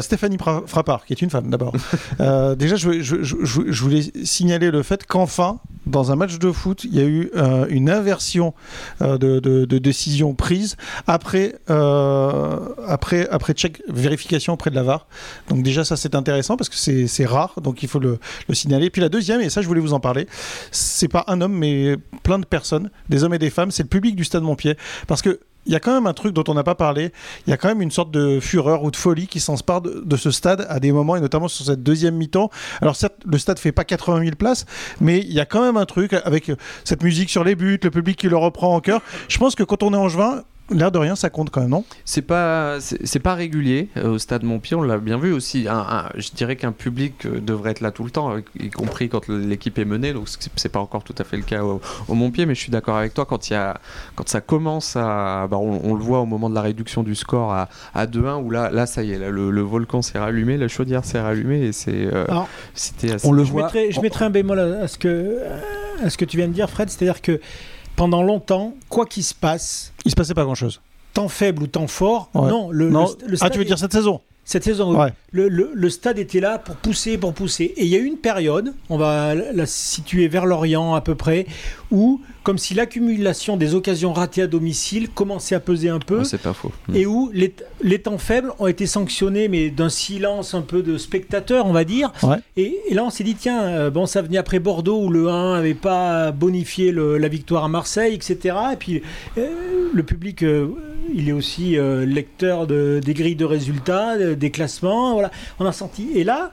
Stéphanie 0.00 0.38
Frappard 0.66 1.04
qui 1.04 1.12
est 1.12 1.22
une 1.22 1.30
femme 1.30 1.50
d'abord. 1.50 1.72
déjà 2.56 2.76
je, 2.76 3.00
je, 3.00 3.22
je, 3.22 3.82
voulais 3.82 4.02
signaler 4.24 4.70
le 4.70 4.82
fait 4.82 5.06
qu'enfin 5.06 5.58
dans 5.86 6.12
un 6.12 6.16
match 6.16 6.38
de 6.38 6.50
foot 6.52 6.84
il 6.84 6.94
y 6.94 7.00
a 7.00 7.04
eu 7.04 7.30
une 7.70 7.90
inversion 7.90 8.54
de, 9.00 9.16
de, 9.38 9.78
décision 9.78 10.34
prise 10.34 10.76
après, 11.06 11.54
après, 11.68 13.28
après 13.30 13.52
check, 13.54 13.82
vérification 13.88 14.54
auprès 14.54 14.70
de 14.70 14.76
la 14.76 14.82
VAR. 14.82 15.06
Donc 15.48 15.62
déjà 15.62 15.84
ça 15.84 15.96
c'est 15.96 16.14
intéressant 16.14 16.56
parce 16.56 16.68
que 16.68 16.76
c'est 16.76 17.26
rare 17.26 17.54
donc 17.62 17.82
il 17.82 17.88
faut 17.88 18.00
le, 18.00 18.18
le 18.48 18.54
signaler. 18.54 18.90
Puis 18.90 19.00
la 19.00 19.08
deuxième 19.08 19.40
et 19.40 19.50
ça 19.50 19.62
je 19.62 19.66
voulais 19.66 19.80
vous 19.80 19.92
en 19.92 20.00
parler, 20.00 20.26
c'est 20.70 21.08
pas 21.08 21.24
un 21.28 21.40
homme 21.40 21.54
mais 21.54 21.75
plein 22.22 22.38
de 22.38 22.46
personnes, 22.46 22.90
des 23.08 23.24
hommes 23.24 23.34
et 23.34 23.38
des 23.38 23.50
femmes, 23.50 23.70
c'est 23.70 23.82
le 23.82 23.88
public 23.88 24.16
du 24.16 24.24
Stade 24.24 24.42
Montpied. 24.42 24.76
Parce 25.06 25.22
que 25.22 25.40
il 25.66 25.72
y 25.72 25.76
a 25.76 25.80
quand 25.80 25.92
même 25.92 26.06
un 26.06 26.14
truc 26.14 26.32
dont 26.32 26.44
on 26.48 26.54
n'a 26.54 26.62
pas 26.62 26.76
parlé. 26.76 27.12
Il 27.46 27.50
y 27.50 27.52
a 27.52 27.56
quand 27.56 27.68
même 27.68 27.82
une 27.82 27.90
sorte 27.90 28.12
de 28.12 28.38
fureur 28.40 28.84
ou 28.84 28.90
de 28.90 28.96
folie 28.96 29.26
qui 29.26 29.40
s'inspire 29.40 29.80
de, 29.80 30.02
de 30.04 30.16
ce 30.16 30.30
stade 30.30 30.64
à 30.68 30.78
des 30.78 30.92
moments, 30.92 31.16
et 31.16 31.20
notamment 31.20 31.48
sur 31.48 31.66
cette 31.66 31.82
deuxième 31.82 32.14
mi-temps. 32.14 32.50
Alors 32.80 32.94
certes, 32.94 33.16
le 33.26 33.36
stade 33.36 33.58
fait 33.58 33.72
pas 33.72 33.84
80 33.84 34.22
000 34.22 34.36
places, 34.36 34.64
mais 35.00 35.18
il 35.18 35.32
y 35.32 35.40
a 35.40 35.44
quand 35.44 35.62
même 35.62 35.76
un 35.76 35.84
truc 35.84 36.12
avec 36.12 36.52
cette 36.84 37.02
musique 37.02 37.30
sur 37.30 37.42
les 37.42 37.56
buts, 37.56 37.80
le 37.82 37.90
public 37.90 38.16
qui 38.16 38.28
le 38.28 38.36
reprend 38.36 38.74
en 38.74 38.80
cœur. 38.80 39.02
Je 39.28 39.38
pense 39.38 39.56
que 39.56 39.64
quand 39.64 39.82
on 39.82 39.92
est 39.92 39.96
en 39.96 40.08
juin, 40.08 40.44
L'air 40.70 40.90
de 40.90 40.98
rien, 40.98 41.14
ça 41.14 41.30
compte 41.30 41.50
quand 41.50 41.60
même, 41.60 41.70
non? 41.70 41.84
C'est 42.04 42.22
pas, 42.22 42.78
c'est 42.80 43.20
pas 43.20 43.34
régulier 43.34 43.88
euh, 43.96 44.14
au 44.14 44.18
stade 44.18 44.42
Montpied. 44.42 44.76
On 44.76 44.82
l'a 44.82 44.98
bien 44.98 45.16
vu 45.16 45.32
aussi. 45.32 45.66
Un, 45.68 46.08
je 46.16 46.30
dirais 46.30 46.56
qu'un 46.56 46.72
public 46.72 47.24
euh, 47.24 47.40
devrait 47.40 47.70
être 47.70 47.80
là 47.80 47.92
tout 47.92 48.02
le 48.02 48.10
temps, 48.10 48.36
y 48.58 48.70
compris 48.70 49.08
quand 49.08 49.28
l'équipe 49.28 49.78
est 49.78 49.84
menée. 49.84 50.12
Donc 50.12 50.28
c'est 50.56 50.68
pas 50.68 50.80
encore 50.80 51.04
tout 51.04 51.14
à 51.18 51.24
fait 51.24 51.36
le 51.36 51.44
cas 51.44 51.62
au, 51.62 51.80
Montpied, 52.08 52.46
mais 52.46 52.56
je 52.56 52.60
suis 52.60 52.72
d'accord 52.72 52.96
avec 52.96 53.14
toi 53.14 53.26
quand 53.26 53.48
il 53.48 53.52
y 53.52 53.56
a, 53.56 53.80
quand 54.16 54.28
ça 54.28 54.40
commence 54.40 54.96
à, 54.96 55.46
bah, 55.48 55.56
on, 55.56 55.94
le 55.94 56.02
voit 56.02 56.20
au 56.20 56.26
moment 56.26 56.50
de 56.50 56.54
la 56.54 56.62
réduction 56.62 57.04
du 57.04 57.14
score 57.14 57.52
à, 57.52 57.68
à 57.94 58.06
2-1 58.06 58.42
où 58.42 58.50
là, 58.50 58.70
là 58.70 58.86
ça 58.86 59.04
y 59.04 59.12
est, 59.12 59.18
là, 59.18 59.30
le, 59.30 59.60
volcan 59.60 60.02
s'est 60.02 60.18
rallumé, 60.18 60.56
la 60.56 60.68
chaudière 60.68 61.04
s'est 61.04 61.20
rallumée 61.20 61.66
et 61.66 61.72
c'est, 61.72 62.08
euh, 62.12 62.24
c'était 62.74 63.16
On 63.24 63.32
le 63.32 63.44
je 63.44 63.52
voit. 63.52 63.64
Mettrai, 63.64 63.92
je 63.92 64.00
mettrai 64.00 64.24
un 64.24 64.30
bémol 64.30 64.58
à 64.58 64.88
ce 64.88 64.98
que, 64.98 65.38
à 66.02 66.10
ce 66.10 66.16
que 66.16 66.24
tu 66.24 66.36
viens 66.38 66.48
de 66.48 66.52
dire, 66.52 66.68
Fred, 66.68 66.90
c'est-à-dire 66.90 67.22
que 67.22 67.40
pendant 67.96 68.22
longtemps, 68.22 68.74
quoi 68.88 69.06
qu'il 69.06 69.24
se 69.24 69.34
passe, 69.34 69.92
il 70.04 70.10
se 70.10 70.16
passait 70.16 70.34
pas 70.34 70.44
grand-chose. 70.44 70.80
Temps 71.14 71.28
faible 71.28 71.62
ou 71.62 71.66
temps 71.66 71.86
fort, 71.86 72.30
non. 72.34 72.70
Le, 72.70 72.90
non. 72.90 73.06
ah, 73.40 73.50
tu 73.50 73.58
veux 73.58 73.64
dire 73.64 73.78
cette 73.78 73.92
saison? 73.92 74.20
Cette 74.46 74.62
saison, 74.62 74.96
ouais. 74.96 75.12
le, 75.32 75.48
le, 75.48 75.90
stade 75.90 76.20
était 76.20 76.38
là 76.38 76.58
pour 76.58 76.76
pousser, 76.76 77.18
pour 77.18 77.34
pousser. 77.34 77.74
Et 77.76 77.84
il 77.84 77.88
y 77.88 77.96
a 77.96 77.98
eu 77.98 78.04
une 78.04 78.16
période, 78.16 78.72
on 78.88 78.96
va 78.96 79.34
la 79.34 79.66
situer 79.66 80.28
vers 80.28 80.46
l'Orient 80.46 80.94
à 80.94 81.00
peu 81.00 81.16
près, 81.16 81.46
où 81.90 82.20
comme 82.46 82.58
si 82.58 82.74
l'accumulation 82.74 83.56
des 83.56 83.74
occasions 83.74 84.12
ratées 84.12 84.42
à 84.42 84.46
domicile 84.46 85.08
commençait 85.08 85.56
à 85.56 85.60
peser 85.60 85.88
un 85.88 85.98
peu. 85.98 86.22
c'est 86.22 86.40
pas 86.40 86.52
faux. 86.52 86.70
Et 86.94 87.04
où 87.04 87.28
les, 87.34 87.98
temps 87.98 88.18
faibles 88.18 88.52
ont 88.60 88.68
été 88.68 88.86
sanctionnés, 88.86 89.48
mais 89.48 89.68
d'un 89.68 89.88
silence 89.88 90.54
un 90.54 90.60
peu 90.60 90.82
de 90.82 90.96
spectateurs, 90.96 91.66
on 91.66 91.72
va 91.72 91.82
dire. 91.82 92.12
Et, 92.56 92.78
là, 92.92 93.02
on 93.02 93.10
s'est 93.10 93.24
dit, 93.24 93.34
tiens, 93.34 93.64
euh, 93.64 93.90
bon, 93.90 94.06
ça 94.06 94.22
venait 94.22 94.38
après 94.38 94.60
Bordeaux, 94.60 95.02
où 95.02 95.10
le 95.10 95.28
1 95.28 95.56
n'avait 95.56 95.74
pas 95.74 96.30
bonifié 96.30 96.92
la 96.92 97.26
victoire 97.26 97.64
à 97.64 97.68
Marseille, 97.68 98.14
etc. 98.14 98.56
Et 98.74 98.76
puis, 98.76 99.02
euh, 99.38 99.90
le 99.92 100.02
public, 100.04 100.44
euh, 100.44 100.68
il 101.14 101.28
est 101.28 101.32
aussi 101.32 101.76
lecteur 101.78 102.66
de, 102.66 103.00
des 103.04 103.14
grilles 103.14 103.36
de 103.36 103.44
résultats, 103.44 104.34
des 104.34 104.50
classements. 104.50 105.12
Voilà, 105.12 105.30
on 105.58 105.66
a 105.66 105.72
senti. 105.72 106.10
Et 106.14 106.24
là, 106.24 106.52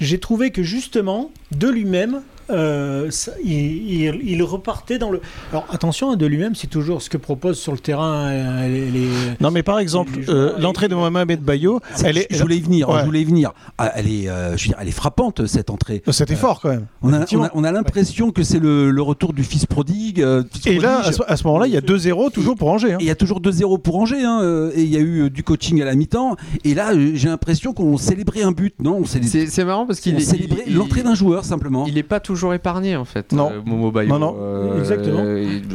j'ai 0.00 0.18
trouvé 0.18 0.50
que 0.50 0.62
justement, 0.62 1.30
de 1.52 1.68
lui-même, 1.68 2.22
euh, 2.50 3.10
il, 3.44 4.42
repartait 4.42 4.98
dans 4.98 5.10
le. 5.10 5.20
Alors 5.50 5.66
attention, 5.70 6.16
de 6.16 6.26
lui-même, 6.26 6.54
c'est 6.54 6.66
toujours 6.66 7.02
ce 7.02 7.08
que 7.08 7.16
propose 7.16 7.58
sur 7.58 7.72
le 7.72 7.78
terrain 7.78 8.66
les. 8.68 9.08
non, 9.40 9.50
mais 9.50 9.62
par 9.62 9.78
exemple, 9.78 10.12
l'entrée 10.58 10.88
de 10.88 10.94
Mohamed 10.94 11.40
Bayo, 11.40 11.80
elle 12.04 12.18
est. 12.18 12.26
Je 12.30 12.42
voulais 12.42 12.58
y 12.58 12.60
venir. 12.60 12.88
Je 12.98 13.04
voulais 13.04 13.22
y 13.22 13.24
venir. 13.24 13.52
Ah, 13.78 13.92
elle 13.94 14.08
est, 14.08 14.24
je 14.24 14.50
veux 14.50 14.68
dire, 14.68 14.76
elle 14.80 14.88
est 14.88 14.92
frappante 14.92 15.46
cette 15.46 15.70
entrée. 15.70 16.02
C'était 16.10 16.36
fort 16.36 16.60
quand 16.60 16.70
même. 16.70 16.86
On 17.02 17.12
a, 17.12 17.24
on 17.54 17.64
a, 17.64 17.72
l'impression 17.72 18.30
que 18.30 18.42
c'est 18.42 18.60
le, 18.60 19.02
retour 19.04 19.32
du 19.32 19.44
fils 19.44 19.66
prodigue. 19.66 20.24
et 20.66 20.78
là, 20.78 21.02
à 21.26 21.36
ce, 21.36 21.44
moment-là, 21.44 21.66
il 21.66 21.74
y 21.74 21.76
a 21.76 21.80
2-0 21.80 22.32
toujours 22.32 22.56
pour 22.56 22.70
Angers. 22.70 22.94
Hein. 22.94 22.98
Il 23.00 23.06
y 23.06 23.10
a 23.10 23.14
toujours 23.14 23.40
2-0 23.40 23.80
pour 23.80 23.96
Angers. 23.96 24.24
Hein, 24.24 24.70
et 24.74 24.82
il 24.82 24.88
y 24.88 24.96
a 24.96 25.00
eu 25.00 25.30
du 25.30 25.42
coaching 25.42 25.80
à 25.82 25.84
la 25.84 25.94
mi-temps. 25.94 26.36
Et 26.64 26.74
là, 26.74 26.92
j'ai 27.14 27.28
l'impression 27.28 27.72
qu'on 27.72 27.96
célébrait 27.96 28.42
un 28.42 28.52
but. 28.52 28.74
Non, 28.82 29.02
c'est 29.04 29.64
marrant 29.64 29.86
parce 29.86 30.00
qu'il 30.00 30.20
célébrait 30.22 30.64
l'entrée 30.68 31.02
d'un 31.02 31.14
joueur 31.14 31.44
simplement. 31.44 31.86
Il 31.86 31.94
n'est 31.94 32.02
pas 32.02 32.20
toujours 32.20 32.33
épargné 32.54 32.96
en 32.96 33.04
fait. 33.04 33.32
Non. 33.32 33.50
Euh, 33.52 33.60
Momo 33.64 33.90
Bayo. 33.90 34.08
Non, 34.08 34.18
non. 34.18 34.36
Euh, 34.38 34.78
Exactement. 34.78 35.24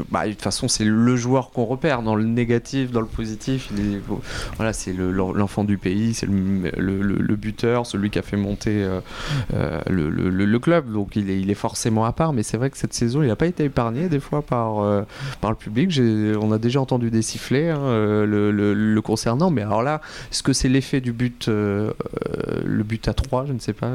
bah, 0.10 0.26
de 0.26 0.32
toute 0.32 0.42
façon, 0.42 0.68
c'est 0.68 0.86
le 0.86 1.16
joueur 1.16 1.52
qu'on 1.52 1.66
repère 1.66 2.02
dans 2.02 2.16
le 2.16 2.24
négatif, 2.24 2.92
dans 2.92 3.02
le 3.02 3.08
positif. 3.08 3.70
Il 3.78 4.02
voilà, 4.58 4.74
c'est 4.74 4.94
l'enfant 4.94 5.64
du 5.64 5.78
pays, 5.78 6.14
c'est 6.14 6.28
le, 6.28 7.36
buteur, 7.36 7.86
celui 7.86 8.10
qui 8.10 8.20
a 8.20 8.22
fait 8.22 8.38
monter 8.38 8.88
euh, 9.54 9.80
le, 9.88 10.60
club. 10.60 10.92
Donc 10.92 11.16
il 11.16 11.30
est, 11.30 11.40
il 11.40 11.50
est 11.50 11.56
forcément 11.56 12.06
à 12.06 12.12
part. 12.12 12.34
Mais 12.34 12.44
c'est 12.44 12.58
vrai 12.58 12.70
que 12.70 12.78
cette 12.78 12.94
saison, 12.94 13.22
il 13.22 13.28
n'a 13.28 13.36
pas 13.36 13.48
été 13.48 13.64
épargné 13.66 14.10
des 14.10 14.20
fois 14.20 14.42
par, 14.42 15.06
par 15.42 15.52
le 15.52 15.58
public. 15.58 16.00
On 16.42 16.52
a 16.52 16.58
déjà 16.58 16.82
entendu 16.82 17.10
des 17.10 17.22
sifflets 17.22 17.70
hein, 17.70 17.80
le, 18.26 19.00
concernant. 19.02 19.50
Mais 19.50 19.62
alors 19.62 19.84
là, 19.84 20.02
est-ce 20.32 20.44
que 20.44 20.54
c'est 20.54 20.70
l'effet 20.70 21.02
du 21.02 21.14
but, 21.14 21.48
le 21.48 22.84
but 22.84 23.08
à 23.08 23.14
3 23.14 23.46
Je 23.48 23.54
ne 23.54 23.60
sais 23.60 23.74
pas. 23.74 23.90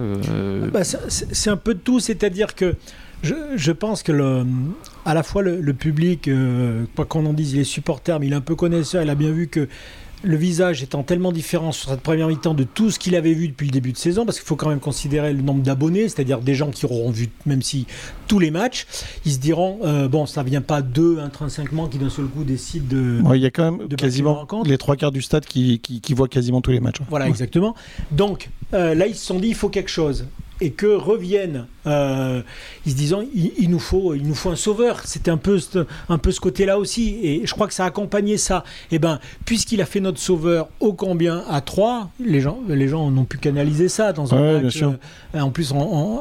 Bah, 0.72 0.84
c'est 0.84 1.50
un 1.50 1.56
peu 1.56 1.74
de 1.74 1.80
tout. 1.80 2.00
C'est-à-dire 2.00 2.53
que 2.54 2.74
je, 3.22 3.72
pense 3.72 4.02
que 4.02 4.12
le, 4.12 4.44
à 5.04 5.14
la 5.14 5.22
fois 5.22 5.42
le, 5.42 5.72
public, 5.72 6.28
euh, 6.28 6.84
quoi 6.94 7.06
qu'on 7.06 7.24
en 7.26 7.32
dise, 7.32 7.54
les 7.54 7.64
supporters, 7.64 8.20
mais 8.20 8.26
il 8.26 8.32
est 8.32 8.36
un 8.36 8.40
peu 8.40 8.54
connaisseur, 8.54 9.02
il 9.02 9.10
a 9.10 9.14
bien 9.14 9.30
vu 9.30 9.48
que 9.48 9.68
le 10.24 10.36
visage 10.36 10.82
étant 10.82 11.02
tellement 11.02 11.32
différent 11.32 11.70
sur 11.70 11.90
cette 11.90 12.00
première 12.00 12.28
mi-temps 12.28 12.54
de 12.54 12.64
tout 12.64 12.90
ce 12.90 12.98
qu'il 12.98 13.14
avait 13.14 13.34
vu 13.34 13.48
depuis 13.48 13.66
le 13.66 13.72
début 13.72 13.92
de 13.92 13.98
saison, 13.98 14.24
parce 14.24 14.38
qu'il 14.38 14.46
faut 14.46 14.56
quand 14.56 14.70
même 14.70 14.80
considérer 14.80 15.32
le 15.32 15.42
nombre 15.42 15.62
d'abonnés, 15.62 16.08
c'est-à-dire 16.08 16.40
des 16.40 16.54
gens 16.54 16.70
qui 16.70 16.86
auront 16.86 17.10
vu, 17.10 17.28
même 17.46 17.62
si 17.62 17.86
tous 18.26 18.38
les 18.38 18.50
matchs, 18.50 18.86
ils 19.26 19.32
se 19.32 19.38
diront 19.38 19.80
euh, 19.84 20.08
bon, 20.08 20.26
ça 20.26 20.42
vient 20.42 20.62
pas 20.62 20.82
d'eux 20.82 21.18
intrinsèquement 21.20 21.88
qui 21.88 21.98
d'un 21.98 22.10
seul 22.10 22.26
coup 22.26 22.44
décident 22.44 22.86
de. 22.88 23.20
Il 23.34 23.40
y 23.40 23.46
a 23.46 23.50
quand 23.50 23.70
même 23.70 23.88
quasiment 23.88 24.46
les 24.64 24.78
trois 24.78 24.96
quarts 24.96 25.12
du 25.12 25.22
stade 25.22 25.44
qui, 25.44 25.78
qui, 25.80 26.14
voient 26.14 26.28
quasiment 26.28 26.60
tous 26.60 26.70
les 26.70 26.80
matchs. 26.80 26.98
Voilà, 27.10 27.28
exactement. 27.28 27.74
Donc 28.10 28.50
euh, 28.72 28.94
là, 28.94 29.06
ils 29.06 29.14
se 29.14 29.26
sont 29.26 29.38
dit 29.38 29.48
il 29.48 29.54
faut 29.54 29.68
quelque 29.68 29.90
chose 29.90 30.26
et 30.60 30.70
que 30.70 30.86
reviennent, 30.86 31.66
euh, 31.86 32.42
ils 32.86 32.92
se 32.92 32.96
disant 32.96 33.22
il, 33.34 33.68
nous 33.70 33.78
faut, 33.78 34.14
il 34.14 34.26
nous 34.26 34.34
faut 34.34 34.50
un 34.50 34.56
sauveur. 34.56 35.00
C'était 35.04 35.30
un 35.30 35.36
peu, 35.36 35.58
un 36.08 36.18
peu 36.18 36.30
ce 36.30 36.40
côté-là 36.40 36.78
aussi, 36.78 37.18
et 37.22 37.42
je 37.44 37.52
crois 37.52 37.66
que 37.66 37.74
ça 37.74 37.84
a 37.84 37.88
accompagné 37.88 38.36
ça. 38.38 38.64
Et 38.90 38.96
eh 38.96 38.98
ben, 38.98 39.20
puisqu'il 39.44 39.80
a 39.82 39.86
fait 39.86 40.00
notre 40.00 40.20
sauveur 40.20 40.68
au 40.80 40.92
combien 40.92 41.44
à 41.48 41.60
3, 41.60 42.10
les 42.20 42.40
gens, 42.40 42.58
les 42.68 42.88
gens 42.88 43.10
n'ont 43.10 43.24
pu 43.24 43.38
canaliser 43.38 43.88
ça 43.88 44.12
dans 44.12 44.34
un 44.34 44.62
match, 44.62 44.82
euh, 44.82 45.40
en 45.40 45.50
plus 45.50 45.72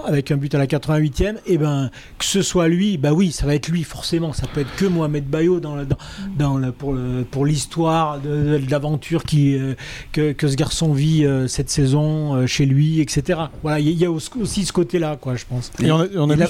avec 0.06 0.32
un 0.32 0.38
but 0.38 0.54
à 0.56 0.58
la 0.58 0.68
88e. 0.68 1.36
Et 1.36 1.54
eh 1.54 1.58
ben, 1.58 1.90
que 2.18 2.26
ce 2.26 2.42
soit 2.42 2.68
lui, 2.68 2.98
bah 2.98 3.14
oui, 3.14 3.32
ça 3.32 3.46
va 3.46 3.56
être 3.56 3.68
lui 3.68 3.84
forcément. 3.84 4.34
Ça 4.34 4.48
peut 4.54 4.62
être 4.62 4.76
que 4.76 4.86
Mohamed 4.86 5.26
Bayo 5.26 5.60
dans, 5.60 5.78
dans, 5.84 5.98
dans 6.38 6.72
pour, 6.72 6.98
pour 7.32 7.46
l'histoire 7.46 8.20
de, 8.20 8.60
l'aventure 8.70 9.24
qui 9.24 9.56
euh, 9.56 9.76
que, 10.12 10.32
que, 10.32 10.48
ce 10.48 10.56
garçon 10.56 10.94
vit 10.94 11.26
cette 11.48 11.70
saison 11.70 12.46
chez 12.48 12.66
lui, 12.66 13.02
etc. 13.02 13.40
Voilà, 13.62 13.80
il 13.80 13.92
y 13.92 14.06
a 14.06 14.12
aussi 14.12 14.24
aussi 14.40 14.66
ce 14.66 14.74
côté-là, 14.74 15.18
quoi, 15.20 15.36
je 15.36 15.46
pense. 15.46 15.53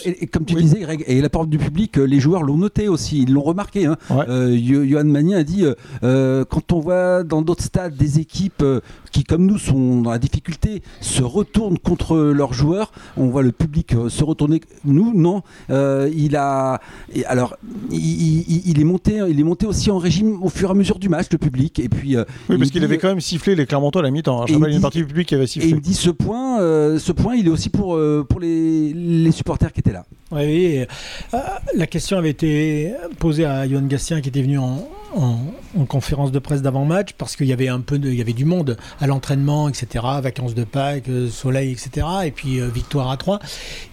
Et, 0.05 0.23
et, 0.23 0.27
comme 0.27 0.45
tu 0.45 0.55
disais, 0.55 0.79
Greg, 0.79 1.03
et 1.07 1.21
la 1.21 1.29
porte 1.29 1.49
du 1.49 1.57
public, 1.57 1.97
euh, 1.97 2.03
les 2.03 2.19
joueurs 2.19 2.43
l'ont 2.43 2.57
noté 2.57 2.87
aussi, 2.87 3.21
ils 3.21 3.33
l'ont 3.33 3.41
remarqué. 3.41 3.85
Hein. 3.85 3.97
Euh, 4.11 4.57
Johan 4.57 5.05
Magnin 5.05 5.37
a 5.37 5.43
dit 5.43 5.63
euh, 6.03 6.45
quand 6.45 6.71
on 6.71 6.79
voit 6.79 7.23
dans 7.23 7.41
d'autres 7.41 7.63
stades 7.63 7.95
des 7.95 8.19
équipes 8.19 8.63
qui, 9.11 9.23
comme 9.23 9.45
nous, 9.45 9.57
sont 9.57 10.01
dans 10.01 10.11
la 10.11 10.19
difficulté, 10.19 10.81
se 11.01 11.23
retournent 11.23 11.77
contre 11.77 12.17
leurs 12.17 12.53
joueurs, 12.53 12.91
on 13.17 13.27
voit 13.27 13.43
le 13.43 13.51
public 13.51 13.95
se 14.09 14.23
retourner. 14.23 14.61
Nous, 14.85 15.13
non. 15.15 15.41
il 15.69 16.35
a, 16.35 16.79
alors, 17.25 17.57
il, 17.91 18.79
est 18.79 18.83
monté, 18.83 19.21
il 19.29 19.39
est 19.39 19.43
monté 19.43 19.65
aussi 19.65 19.91
en 19.91 19.97
régime 19.97 20.41
au 20.41 20.49
fur 20.49 20.69
et 20.69 20.71
à 20.71 20.75
mesure 20.75 20.99
du 20.99 21.09
match, 21.09 21.27
le 21.31 21.37
public. 21.37 21.79
Et 21.79 21.89
puis, 21.89 22.15
oui, 22.49 22.57
parce 22.57 22.71
qu'il 22.71 22.83
avait 22.83 22.97
quand 22.97 23.09
même 23.09 23.21
sifflé 23.21 23.55
les 23.55 23.65
Clermontois 23.65 24.01
à 24.01 24.03
la 24.03 24.11
mi-temps. 24.11 24.41
Hein. 24.41 24.45
Je 24.47 24.53
rappelle 24.53 24.73
une 24.73 24.81
partie 24.81 24.99
du 24.99 25.05
public 25.05 25.27
qui 25.27 25.35
avait 25.35 25.47
sifflé. 25.47 25.67
Et 25.67 25.71
il 25.71 25.75
me 25.75 25.81
dit 25.81 25.93
ce 25.93 26.09
point, 26.09 26.59
ce 26.97 27.11
point, 27.11 27.35
il 27.35 27.47
est 27.47 27.51
aussi 27.51 27.69
pour, 27.69 27.99
pour 28.29 28.39
les, 28.39 28.92
les, 28.93 29.31
supporters 29.31 29.71
qui 29.73 29.79
étaient 29.81 29.91
là. 29.91 30.05
Oui, 30.31 30.85
euh, 31.33 31.37
la 31.75 31.87
question 31.87 32.17
avait 32.17 32.29
été 32.29 32.93
posée 33.19 33.45
à 33.45 33.67
Johan 33.67 33.81
Gastien 33.83 34.21
qui 34.21 34.29
était 34.29 34.41
venu 34.41 34.57
en, 34.57 34.87
en, 35.15 35.85
conférence 35.85 36.31
de 36.31 36.39
presse 36.39 36.61
d'avant-match 36.61 37.13
parce 37.17 37.35
qu'il 37.35 37.47
y 37.47 37.53
avait 37.53 37.67
un 37.67 37.79
peu 37.79 37.99
de, 37.99 38.09
il 38.09 38.15
y 38.15 38.21
avait 38.21 38.33
du 38.33 38.45
monde 38.45 38.77
à 38.99 39.07
l'entraînement, 39.07 39.69
etc. 39.69 40.05
Vacances 40.21 40.55
de 40.55 40.63
Pâques, 40.63 41.09
euh, 41.09 41.29
soleil, 41.29 41.71
etc. 41.71 42.07
Et 42.25 42.31
puis 42.31 42.59
euh, 42.59 42.67
victoire 42.67 43.09
à 43.09 43.17
3. 43.17 43.39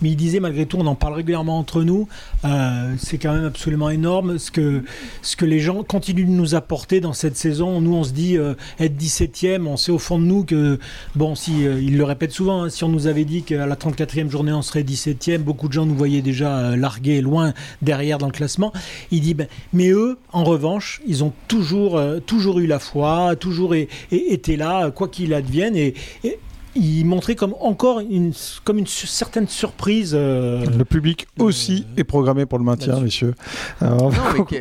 Mais 0.03 0.11
il 0.11 0.17
disait 0.17 0.41
malgré 0.41 0.67
tout, 0.67 0.79
on 0.79 0.87
en 0.87 0.95
parle 0.95 1.15
régulièrement 1.15 1.59
entre 1.59 1.83
nous. 1.83 2.09
Euh, 2.45 2.95
c'est 2.99 3.19
quand 3.19 3.33
même 3.33 3.45
absolument 3.45 3.91
énorme 3.91 4.39
ce 4.39 4.51
que, 4.51 4.85
ce 5.23 5.37
que 5.37 5.45
les 5.45 5.61
gens 5.61 5.83
continuent 5.83 6.27
de 6.27 6.31
nous 6.31 6.55
apporter 6.55 7.01
dans 7.01 7.13
cette 7.13 7.37
saison. 7.37 7.81
Nous, 7.81 7.95
on 7.95 8.05
se 8.05 8.13
dit 8.13 8.37
être 8.79 8.97
17e, 8.97 9.67
on 9.67 9.77
sait 9.77 9.93
au 9.93 9.99
fond 9.99 10.19
de 10.19 10.25
nous 10.25 10.45
que, 10.45 10.79
bon, 11.15 11.35
si, 11.35 11.63
il 11.63 11.97
le 11.97 12.05
répète 12.05 12.33
souvent, 12.33 12.65
hein, 12.65 12.71
si 12.71 12.85
on 12.85 12.89
nous 12.89 13.07
avait 13.07 13.25
dit 13.25 13.43
qu'à 13.43 13.67
la 13.67 13.77
34e 13.77 14.29
journée 14.31 14.53
on 14.53 14.63
serait 14.63 14.83
17e, 14.83 15.39
beaucoup 15.39 15.69
de 15.69 15.73
gens 15.73 15.87
nous 15.87 15.95
voyaient 15.95 16.23
déjà 16.23 16.77
largués 16.77 17.21
loin 17.21 17.53
derrière 17.83 18.19
dans 18.19 18.27
le 18.27 18.33
classement. 18.33 18.73
Il 19.11 19.21
dit, 19.21 19.35
ben, 19.35 19.49
mais 19.73 19.91
eux, 19.91 20.19
en 20.33 20.45
revanche, 20.45 21.01
ils 21.11 21.25
ont 21.25 21.33
toujours, 21.49 21.99
euh, 21.99 22.21
toujours 22.21 22.61
eu 22.61 22.67
la 22.67 22.79
foi, 22.79 23.35
toujours 23.35 23.75
été 23.75 24.57
là, 24.57 24.93
quoi 24.93 25.09
qu'il 25.09 25.35
advienne. 25.35 25.75
et, 25.75 25.95
il 26.77 27.05
montrait 27.05 27.35
comme 27.35 27.55
encore 27.61 28.01
une, 28.01 28.33
comme 28.65 28.79
une 28.79 28.87
certaine 28.87 29.49
surprise. 29.49 30.13
Euh, 30.15 30.65
le 30.67 30.85
public 30.85 31.27
aussi 31.39 31.87
est 31.97 32.05
programmé 32.05 32.47
pour 32.47 32.59
le 32.59 32.65
maintien, 32.65 33.01
messieurs. 33.01 33.35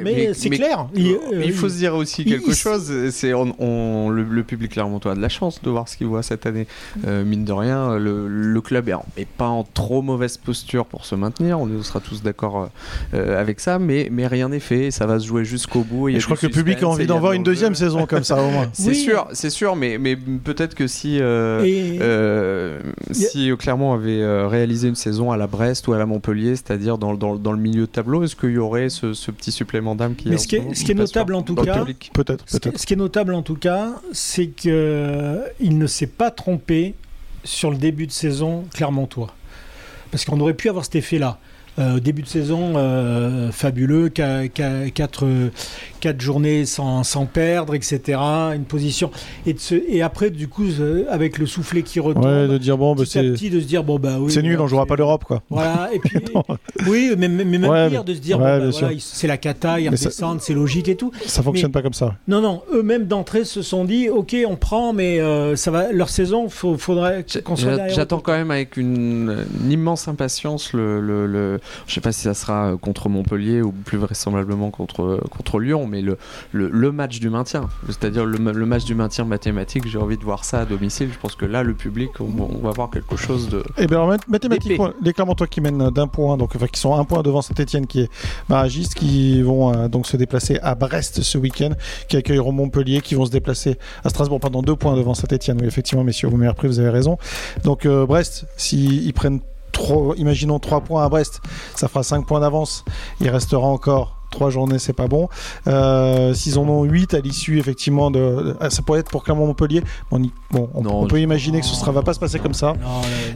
mais, 0.04 0.34
c'est 0.34 0.50
clair. 0.50 0.88
Il, 0.96 1.18
euh, 1.34 1.52
faut 1.52 1.70
se 1.70 1.78
dire 1.78 1.96
aussi 1.96 2.26
quelque 2.26 2.54
chose. 2.54 2.92
C'est 3.12 3.34
on, 3.34 4.10
le, 4.10 4.44
public 4.44 4.72
clermontois 4.72 5.12
a 5.12 5.16
de 5.16 5.22
la 5.22 5.30
chance 5.30 5.62
de 5.62 5.70
voir 5.70 5.88
ce 5.88 5.98
qu'il 5.98 6.08
voit 6.08 6.24
cette 6.24 6.46
année. 6.46 6.68
Euh, 7.06 7.24
mine 7.24 7.46
de 7.46 7.52
rien, 7.52 7.98
le, 7.98 8.60
club 8.62 8.90
est, 9.18 9.26
pas 9.26 9.48
en 9.48 9.64
trop 9.64 10.02
mauvaise 10.02 10.38
posture 10.38 10.86
pour 10.86 11.06
se 11.06 11.16
maintenir. 11.16 11.60
On 11.60 11.84
sera 11.84 12.00
tous 12.00 12.24
d'accord 12.24 12.70
avec 13.14 13.60
ça, 13.60 13.80
mais, 13.80 14.10
mais 14.12 14.28
rien 14.28 14.50
n'est 14.50 14.60
fait. 14.60 14.92
Ça 14.92 15.06
va 15.06 15.20
se 15.20 15.28
jouer 15.28 15.46
jusqu'au 15.46 15.84
bout. 15.84 16.10
Et 16.10 16.20
je 16.20 16.26
crois 16.26 16.38
que 16.38 16.48
le 16.48 16.52
public 16.52 16.82
a 16.84 16.88
envie 16.88 17.06
d'en 17.06 17.20
voir 17.20 17.34
une 17.34 17.44
deuxième 17.44 17.76
saison 17.76 18.06
comme 18.06 18.24
ça 18.24 18.42
au 18.42 18.50
moins. 18.50 18.70
C'est 18.74 18.94
sûr, 18.94 19.28
c'est 19.34 19.50
sûr, 19.50 19.76
mais, 19.76 19.98
mais 19.98 20.16
peut-être 20.16 20.74
que 20.74 20.88
si. 20.88 21.20
Euh, 22.02 22.80
si 23.12 23.52
Clermont 23.58 23.94
avait 23.94 24.22
euh, 24.22 24.48
réalisé 24.48 24.88
une 24.88 24.96
saison 24.96 25.32
à 25.32 25.38
la 25.38 25.48
Brest 25.48 25.88
ou 25.88 25.94
à 25.94 25.98
la 25.98 26.06
Montpellier, 26.06 26.56
c'est-à-dire 26.56 26.98
dans, 26.98 27.14
dans, 27.16 27.52
le 27.52 27.60
milieu 27.60 27.82
de 27.82 27.92
tableau, 27.92 28.24
est-ce 28.24 28.36
qu'il 28.36 28.52
y 28.52 28.58
aurait 28.58 28.90
ce, 28.90 29.32
petit 29.32 29.52
supplément 29.52 29.96
d'âme 29.96 30.16
qui 30.16 30.30
Mais 30.30 30.38
ce, 30.38 30.48
qui 30.48 30.56
est, 30.56 30.74
ce 30.74 30.84
qui 30.84 30.92
est 30.92 30.96
notable 30.96 31.36
en 31.36 31.42
tout 31.42 31.56
cas, 31.56 31.86
peut-être, 32.14 32.46
ce, 32.48 32.58
qui 32.58 32.94
est 32.94 32.98
notable 32.98 33.34
en 33.34 33.42
tout 33.42 33.56
cas, 33.56 33.94
c'est 34.12 34.48
qu'il 34.48 34.72
euh, 34.74 35.48
ne 35.62 35.88
s'est 35.88 36.08
pas 36.08 36.32
trompé 36.32 36.96
sur 37.44 37.72
le 37.72 37.78
début 37.78 38.08
de 38.08 38.12
saison 38.12 38.66
clermontois. 38.74 39.34
Parce 40.12 40.26
qu'on 40.26 40.40
aurait 40.40 40.56
pu 40.56 40.70
avoir 40.70 40.86
cet 40.86 40.96
effet-là. 40.96 41.40
Euh, 41.80 42.00
début 42.00 42.24
de 42.24 42.28
saison 42.28 42.74
euh, 42.76 43.52
fabuleux, 43.52 44.10
4 44.10 45.24
quatre 46.02 46.22
journées 46.22 46.66
sans, 46.66 47.04
sans, 47.04 47.26
perdre, 47.26 47.76
etc. 47.76 48.20
Une 48.56 48.64
position 48.64 49.12
et, 49.46 49.54
de 49.54 49.60
et 49.88 50.02
après 50.02 50.30
du 50.30 50.48
coup 50.48 50.68
euh, 50.80 51.06
avec 51.10 51.38
le 51.38 51.46
soufflet 51.46 51.84
qui 51.84 52.00
retombe, 52.00 52.24
de 52.24 52.58
dire 52.58 52.78
bon, 52.78 52.96
bah, 52.96 53.04
c'est 53.06 53.22
petit 53.22 53.50
de 53.50 53.60
se 53.60 53.66
dire 53.66 53.84
bon 53.84 54.00
bah 54.00 54.18
oui, 54.20 54.32
c'est 54.32 54.42
nul, 54.42 54.60
on 54.60 54.68
jouera 54.68 54.86
pas 54.86 54.96
l'Europe 54.96 55.24
quoi. 55.24 55.42
Voilà 55.50 55.90
et 55.94 56.00
puis 56.00 56.20
oui, 56.88 57.14
mais, 57.18 57.28
mais 57.28 57.46
même 57.46 57.90
pire 57.90 58.04
de 58.04 58.14
se 58.14 58.20
dire 58.20 58.38
bon, 58.38 58.44
bah, 58.44 58.70
voilà, 58.70 58.90
c'est 59.00 59.28
la 59.28 59.38
cata, 59.38 59.80
ils 59.80 59.90
redescendent, 59.90 60.42
c'est 60.42 60.54
logique 60.54 60.90
et 60.90 60.96
tout. 60.96 61.12
Ça 61.26 61.44
fonctionne 61.44 61.72
pas 61.72 61.82
comme 61.82 61.94
ça. 61.94 62.16
Non 62.28 62.42
non, 62.42 62.62
eux-mêmes 62.74 63.06
d'entrée 63.06 63.46
se 63.46 63.62
sont 63.62 63.86
dit 63.86 64.10
ok 64.10 64.36
on 64.48 64.56
prend 64.56 64.92
mais 64.94 65.20
ça 65.56 65.72
va 65.72 65.92
leur 65.92 66.10
saison 66.10 66.50
faudrait 66.50 67.26
qu'on 67.44 67.56
soit 67.56 67.88
J'attends 67.90 68.20
quand 68.20 68.34
même 68.34 68.52
avec 68.52 68.78
une, 68.78 69.46
immense 69.70 70.08
impatience 70.08 70.74
le, 70.74 71.00
le 71.02 71.60
je 71.88 71.94
sais 71.94 72.02
pas 72.02 72.12
si 72.12 72.22
ça 72.22 72.34
sera 72.34 72.72
euh, 72.72 72.78
contre 72.78 73.10
Montpellier 73.10 73.62
ou 73.62 73.72
plus 73.72 73.98
vraisemblablement 73.98 74.72
contre, 74.72 75.04
euh, 75.04 75.22
contre 75.30 75.60
Lyon, 75.60 75.88
mais 75.88 76.02
le, 76.02 76.18
le, 76.52 76.92
match 76.92 77.20
du 77.20 77.30
maintien, 77.30 77.70
c'est-à-dire 77.88 78.26
le, 78.26 78.66
match 78.66 78.86
du 78.86 78.96
maintien 78.96 79.26
mathématique, 79.26 79.88
j'ai 79.88 79.98
envie 79.98 80.18
de 80.18 80.24
voir 80.24 80.46
ça 80.46 80.62
à 80.62 80.66
domicile. 80.66 81.10
Je 81.14 81.20
pense 81.20 81.36
que 81.36 81.46
là, 81.46 81.64
le 81.64 81.74
public, 81.74 82.10
on, 82.20 82.60
va 82.62 82.72
voir 82.72 82.90
quelque 82.90 83.16
chose 83.16 83.50
de. 83.50 83.64
Eh 83.78 83.88
bien, 83.88 84.06
mathématiquement, 84.28 84.90
les 85.02 85.14
Clermontois 85.14 85.48
qui 85.48 85.62
mènent 85.62 85.90
d'un 85.90 86.08
point, 86.08 86.38
donc 86.38 86.56
enfin, 86.56 86.68
qui 86.68 86.80
sont 86.80 86.96
un 86.96 87.04
point 87.04 87.22
devant 87.22 87.42
Saint-Etienne 87.42 87.88
qui 87.88 88.02
est 88.02 88.10
barragiste, 88.48 88.96
qui 88.96 89.42
vont 89.42 89.74
euh, 89.74 89.88
donc 89.88 90.08
se 90.08 90.18
déplacer 90.18 90.60
à 90.62 90.76
Brest 90.76 91.22
ce 91.22 91.38
week-end, 91.38 91.72
qui 92.08 92.18
accueilleront 92.18 92.52
Montpellier, 92.52 93.02
qui 93.02 93.16
vont 93.16 93.26
se 93.26 93.32
déplacer 93.32 93.78
à 94.04 94.10
Strasbourg, 94.10 94.40
pendant 94.40 94.62
deux 94.62 94.76
points 94.76 94.96
devant 94.96 95.14
Saint-Etienne. 95.14 95.58
Oui, 95.62 95.68
effectivement, 95.68 96.04
messieurs, 96.04 96.28
vous 96.30 96.38
m'avez 96.38 96.50
repris, 96.50 96.68
vous 96.68 96.80
avez 96.80 96.90
raison. 96.90 97.18
Donc, 97.64 97.88
Brest, 97.88 98.46
s'ils 98.58 99.14
prennent 99.14 99.40
imaginons 100.18 100.60
3 100.60 100.82
points 100.82 101.04
à 101.04 101.10
Brest, 101.10 101.42
ça 101.76 101.88
fera 101.88 102.04
5 102.04 102.26
points 102.26 102.40
d'avance. 102.40 102.86
Il 103.22 103.30
restera 103.30 103.68
encore 103.68 104.20
trois 104.30 104.50
journées, 104.50 104.80
c'est 104.80 104.94
pas 104.94 105.08
bon. 105.08 105.28
Euh, 105.68 106.34
S'ils 106.34 106.60
en 106.60 106.68
ont 106.68 106.84
8 106.84 107.14
à 107.14 107.20
l'issue, 107.20 107.60
effectivement, 107.60 108.12
de, 108.12 108.56
ah, 108.60 108.70
ça 108.70 108.82
pourrait 108.82 109.00
être 109.00 109.10
pour 109.10 109.24
Clermont-Montpellier. 109.24 109.84
bon, 110.12 110.30
on, 110.52 111.08
peut 111.08 111.20
imaginer 111.20 111.60
que 111.60 111.66
ce 111.66 111.86
ne 111.86 111.92
va 111.92 112.02
pas 112.02 112.14
se 112.14 112.20
passer 112.20 112.40
comme 112.40 112.54
ça. 112.54 112.74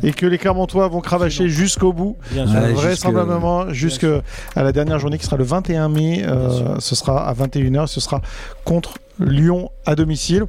Et 0.01 0.11
que 0.11 0.25
les 0.25 0.37
Clermontois 0.37 0.87
vont 0.87 1.01
cravacher 1.01 1.49
jusqu'au 1.49 1.93
bout, 1.93 2.17
vraisemblablement, 2.31 3.71
jusqu'à 3.73 4.21
la 4.55 4.71
dernière 4.71 4.99
journée 4.99 5.17
qui 5.17 5.25
sera 5.25 5.37
le 5.37 5.43
21 5.43 5.89
mai. 5.89 6.23
Euh, 6.25 6.79
ce 6.79 6.95
sera 6.95 7.27
à 7.27 7.33
21h, 7.33 7.87
ce 7.87 7.99
sera 7.99 8.21
contre 8.63 8.95
Lyon 9.19 9.69
à 9.85 9.95
domicile. 9.95 10.45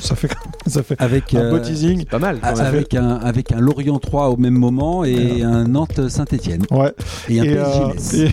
Ça 0.00 0.14
fait, 0.14 0.30
ça 0.66 0.82
fait 0.82 0.96
avec, 0.98 1.34
un 1.34 1.50
beau 1.50 1.56
euh, 1.56 1.60
teasing. 1.60 2.04
Pas 2.04 2.18
mal. 2.18 2.38
Avec 2.42 2.94
un, 2.94 3.16
avec 3.16 3.52
un 3.52 3.60
Lorient 3.60 3.98
3 3.98 4.28
au 4.28 4.36
même 4.36 4.54
moment 4.54 5.04
et 5.04 5.42
un 5.42 5.64
Nantes 5.64 6.08
Saint-Etienne. 6.08 6.64
Ouais. 6.70 6.92
Et, 7.28 7.40
un 7.40 7.44
euh, 7.44 8.28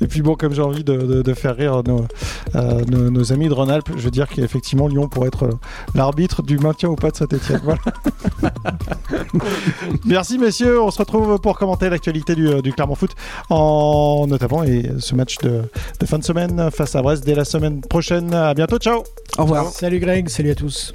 et, 0.00 0.06
puis 0.06 0.22
bon, 0.22 0.34
comme 0.34 0.52
j'ai 0.52 0.62
envie 0.62 0.84
de, 0.84 1.22
de, 1.22 1.34
faire 1.34 1.56
rire 1.56 1.82
nos, 1.84 2.06
euh, 2.54 2.84
nos, 2.84 3.32
amis 3.32 3.48
de 3.48 3.54
Rhône-Alpes, 3.54 3.90
je 3.96 4.02
veux 4.02 4.10
dire 4.10 4.28
qu'effectivement 4.28 4.88
Lyon 4.88 5.08
pourrait 5.08 5.28
être 5.28 5.48
l'arbitre 5.94 6.42
du 6.42 6.58
maintien 6.58 6.88
ou 6.88 6.94
pas 6.94 7.10
de 7.10 7.16
Saint-Etienne. 7.16 7.60
Voilà. 7.64 7.80
Merci 10.04 10.38
messieurs, 10.38 10.80
on 10.80 10.90
se 10.90 10.98
retrouve 10.98 11.38
pour 11.40 11.58
commenter 11.58 11.88
l'actualité 11.88 12.34
du, 12.34 12.62
du, 12.62 12.72
Clermont 12.72 12.94
Foot, 12.94 13.12
en 13.50 14.26
notamment 14.28 14.62
et 14.62 14.90
ce 14.98 15.14
match 15.14 15.38
de, 15.38 15.62
de 16.00 16.06
fin 16.06 16.18
de 16.18 16.24
semaine 16.24 16.70
face 16.70 16.94
à 16.94 17.02
Brest 17.02 17.24
dès 17.24 17.34
la 17.34 17.44
semaine 17.44 17.80
prochaine. 17.80 18.32
À 18.34 18.54
bientôt, 18.54 18.78
ciao 18.78 19.02
Au 19.38 19.42
revoir. 19.42 19.70
Salut 19.70 20.00
Greg, 20.00 20.28
salut 20.28 20.50
à 20.50 20.54
tous. 20.56 20.92